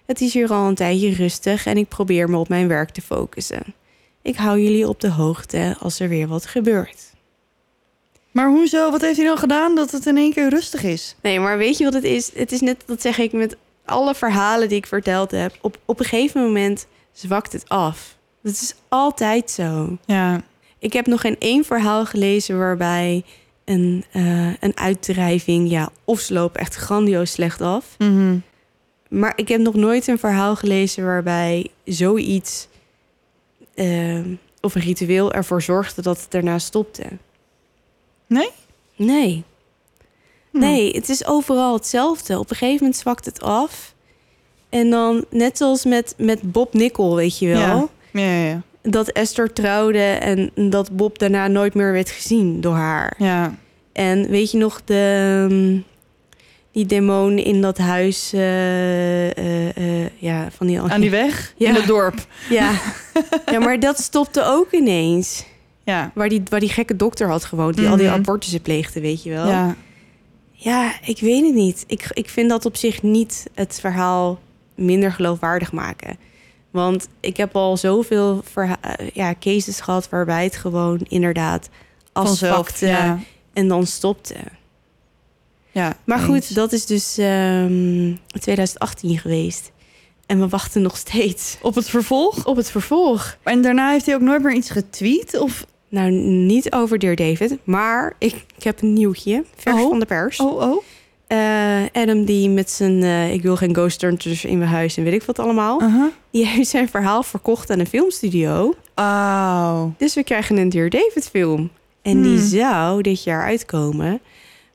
[0.06, 3.02] Het is hier al een tijdje rustig en ik probeer me op mijn werk te
[3.02, 3.74] focussen.
[4.22, 7.14] Ik hou jullie op de hoogte als er weer wat gebeurt.
[8.32, 8.92] Maar hoezo?
[8.92, 11.16] Wat heeft hij dan gedaan dat het in één keer rustig is?
[11.22, 12.32] Nee, maar weet je wat het is?
[12.34, 15.58] Het is net, dat zeg ik met alle verhalen die ik verteld heb.
[15.62, 18.18] Op, op een gegeven moment zwakt het af.
[18.42, 19.98] Dat is altijd zo.
[20.06, 20.42] Ja,
[20.80, 23.24] Ik heb nog geen één verhaal gelezen waarbij
[23.66, 27.86] een, eh, een uitdrijving, ja, of ze lopen echt grandioos slecht af.
[27.98, 28.38] mhm.
[29.10, 32.68] Maar ik heb nog nooit een verhaal gelezen waarbij zoiets
[33.76, 34.20] eh,
[34.62, 37.04] of een ritueel ervoor zorgde dat het daarna stopte.
[38.28, 38.50] Nee?
[38.96, 39.44] Nee.
[40.60, 42.40] Nee, het is overal hetzelfde.
[42.40, 43.94] Op een gegeven moment zwakt het af.
[44.70, 47.90] En dan, net zoals met, met Bob Nickel, weet je wel.
[48.12, 48.22] Ja.
[48.46, 48.62] Ja.
[48.82, 53.14] Dat Esther trouwde en dat Bob daarna nooit meer werd gezien door haar.
[53.18, 53.56] ja.
[53.94, 55.84] En weet je nog, de, mm,
[56.72, 60.82] die demon in dat huis eh, eh, eh, ja, van die...
[60.82, 61.70] Aan die weg Ja.
[61.70, 62.16] in het dorp.
[62.50, 62.72] Ja.
[63.52, 65.46] ja, maar dat stopte ook ineens.
[65.84, 66.12] Ja.
[66.16, 68.16] Waar die, waar die gekke dokter had gewoond, die al die Mhm.
[68.16, 69.48] abortussen pleegde, weet je wel.
[69.48, 69.76] Ja.
[70.66, 71.84] Ja, ik weet het niet.
[71.88, 74.40] Ik, ik vind dat op zich niet het verhaal
[74.76, 76.18] minder geloofwaardig maken.
[76.72, 78.72] Want ik heb al zoveel eh,
[79.14, 81.70] ja, cases gehad waarbij het gewoon inderdaad
[82.12, 83.20] afzwakte Ja.
[83.54, 84.36] en dan stopte.
[85.72, 85.98] ja.
[86.04, 86.28] Maar eens.
[86.28, 89.72] goed, dat is dus ehm 2018 geweest.
[90.26, 92.46] En we wachten nog steeds Op het vervolg?
[92.46, 93.38] op het vervolg.
[93.44, 95.38] En daarna heeft hij ook nooit meer iets getweet?
[95.40, 95.66] Of...
[95.90, 99.44] Nou, niet over Dear David, maar ik, ik heb een nieuwtje.
[99.56, 99.90] Vers Oh.
[99.90, 100.40] van de pers.
[100.40, 100.84] Oh, oh.
[101.28, 105.04] Eh, Adam die met zijn eh, ik wil geen ghost hunters in mijn huis en
[105.04, 105.82] weet ik wat allemaal.
[105.82, 106.10] Aha.
[106.32, 108.74] Die heeft zijn verhaal verkocht aan een filmstudio.
[108.96, 109.84] Oh.
[109.98, 111.70] Dus we krijgen een Dear David film.
[112.02, 112.48] En die Hmm.
[112.48, 114.20] zou dit jaar uitkomen.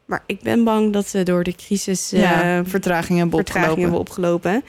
[0.05, 3.83] Maar ik ben bang dat ze door de crisis eh, ja, vertraging hebben vertraging opgelopen.
[3.83, 4.65] hebben opgelopen.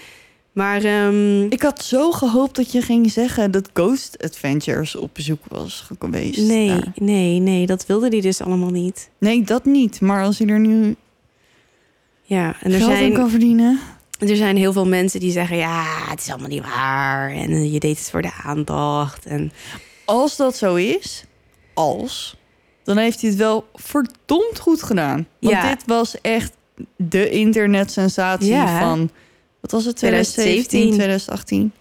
[0.51, 5.39] Maar ehm, Ik had zo gehoopt dat je ging zeggen dat Ghost Adventures op bezoek
[5.47, 6.37] was geweest.
[6.47, 6.83] nee, Ja.
[6.95, 9.09] nee, nee, dat wilde die dus allemaal niet.
[9.17, 10.01] Nee, dat niet.
[10.01, 10.95] Maar als hij er nu
[12.21, 13.79] Ja, en er geld zijn, kan verdienen.
[14.19, 15.57] er zijn heel veel mensen die zeggen...
[15.57, 17.31] ja, het is allemaal niet waar.
[17.31, 19.25] En eh, je deed het voor de aandacht.
[19.25, 19.51] En
[20.05, 21.23] Als dat zo is,
[21.73, 22.35] als,
[22.83, 25.27] dan heeft hij het wel verdomd goed gedaan.
[25.39, 25.69] Want Ja.
[25.69, 26.51] dit was echt
[26.95, 28.79] de internetsensatie Ja.
[28.79, 29.09] van,
[29.61, 30.93] wat was het, 2017, 2017.
[30.93, 31.71] 2018?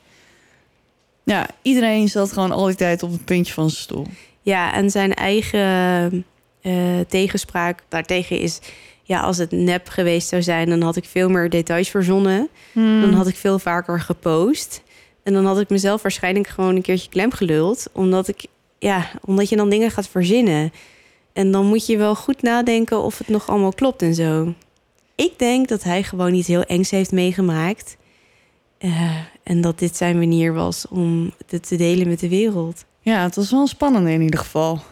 [1.25, 4.07] Ja, iedereen zat gewoon al die tijd op het puntje van zijn stoel.
[4.43, 6.25] Ja, en zijn eigen
[6.61, 8.59] eh, tegenspraak daartegen is...
[9.03, 10.69] ja, als het nep geweest zou zijn...
[10.69, 12.49] dan had ik veel meer details verzonnen.
[12.73, 13.01] Hmm.
[13.01, 14.83] Dan had ik veel vaker gepost.
[15.23, 17.87] En dan had ik mezelf waarschijnlijk gewoon een keertje klem geluld.
[17.93, 18.45] Omdat, ik,
[18.79, 20.73] ja, omdat je dan dingen gaat verzinnen.
[21.33, 24.55] En dan moet je wel goed nadenken of het nog allemaal klopt en zo.
[25.21, 27.97] Ik denk dat hij gewoon iets heel engs heeft meegemaakt.
[28.79, 32.85] Eh, en dat dit zijn manier was om het te delen met de wereld.
[33.01, 34.83] Ja, het was wel spannend in ieder geval.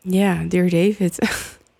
[0.00, 1.18] Ja, Dear David.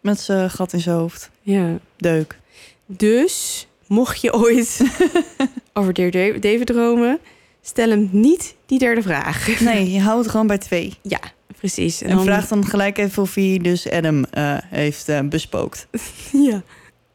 [0.00, 1.30] Met zijn gat in zijn hoofd.
[1.42, 1.78] ja.
[1.96, 2.38] Deuk.
[2.86, 4.80] Dus, mocht je ooit
[5.72, 7.18] over Dear Da- David dromen...
[7.62, 9.48] stel hem niet die derde vraag.
[9.60, 10.94] Nee, je houdt gewoon bij twee.
[11.02, 11.20] Ja,
[11.58, 12.02] precies.
[12.02, 15.86] En, vraag dan gelijk even of hij dus Adam eh, heeft eh, bespookt.
[16.32, 16.62] Ja.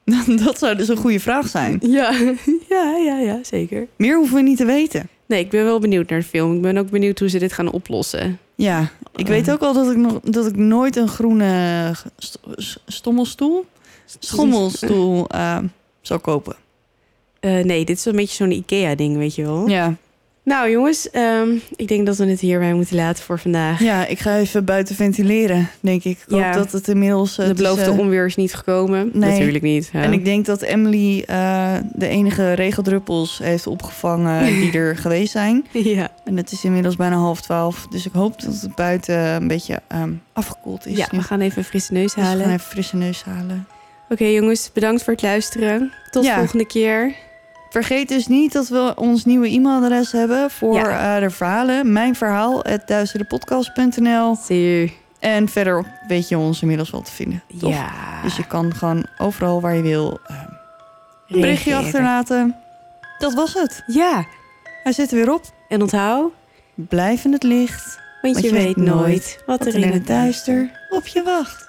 [0.45, 1.77] dat zou dus een goede vraag zijn.
[1.81, 2.11] Ja.
[2.69, 3.87] ja, ja, ja, zeker.
[3.95, 5.07] Meer hoeven we niet te weten.
[5.25, 6.55] Nee, ik ben wel benieuwd naar de film.
[6.55, 8.39] Ik ben ook benieuwd hoe ze dit gaan oplossen.
[8.55, 8.81] Ja,
[9.15, 9.27] ik Eh.
[9.27, 13.65] weet ook al dat ik, nog, dat ik nooit een groene st- s- stommelstoel,
[14.19, 15.57] schommelstoel eh,
[16.01, 16.55] zal kopen.
[17.39, 19.67] Eh, nee, dit is een beetje zo'n IKEA-ding, weet je wel.
[19.67, 19.95] Ja.
[20.45, 23.79] Nou, jongens, ehm, ik denk dat we het hierbij moeten laten voor vandaag.
[23.79, 26.17] ja, ik ga even buiten ventileren, denk ik.
[26.27, 26.45] Ik Ja.
[26.45, 27.37] hoop dat het inmiddels...
[27.37, 29.09] eh, de is, beloofde eh, onweer is niet gekomen.
[29.13, 29.29] nee.
[29.31, 29.89] Natuurlijk niet.
[29.93, 30.01] ja.
[30.03, 35.65] En ik denk dat Emily eh, de enige regeldruppels heeft opgevangen die er geweest zijn.
[35.71, 37.87] Ja, En het is inmiddels bijna half twaalf.
[37.89, 40.97] Dus ik hoop dat het buiten een beetje ehm, afgekoeld is.
[40.97, 41.17] ja nu.
[41.17, 42.43] we gaan even een frisse neus Dus we halen.
[42.45, 43.67] gaan even frisse neus halen.
[44.09, 45.91] Oké, jongens, bedankt voor het luisteren.
[46.11, 46.37] Tot Ja.
[46.37, 47.13] volgende keer.
[47.75, 51.15] Vergeet dus niet dat we ons nieuwe e-mailadres hebben voor Ja.
[51.15, 51.91] eh, de verhalen.
[51.91, 54.35] Mijn verhaal, duizendepodcast.nl.
[54.35, 54.91] See you.
[55.19, 57.43] En verder weet je ons inmiddels wel te vinden.
[57.47, 57.89] Ja.
[58.23, 60.35] Dus je kan gewoon overal waar je wil eh,
[61.27, 62.55] een berichtje achterlaten.
[63.17, 63.83] Dat was het.
[63.87, 64.25] Ja.
[64.83, 65.41] Hij zit er weer op.
[65.69, 66.31] En onthoud,
[66.73, 67.99] Blijf in het licht.
[68.21, 71.64] want, je, weet nooit wat er in het duister op je wacht.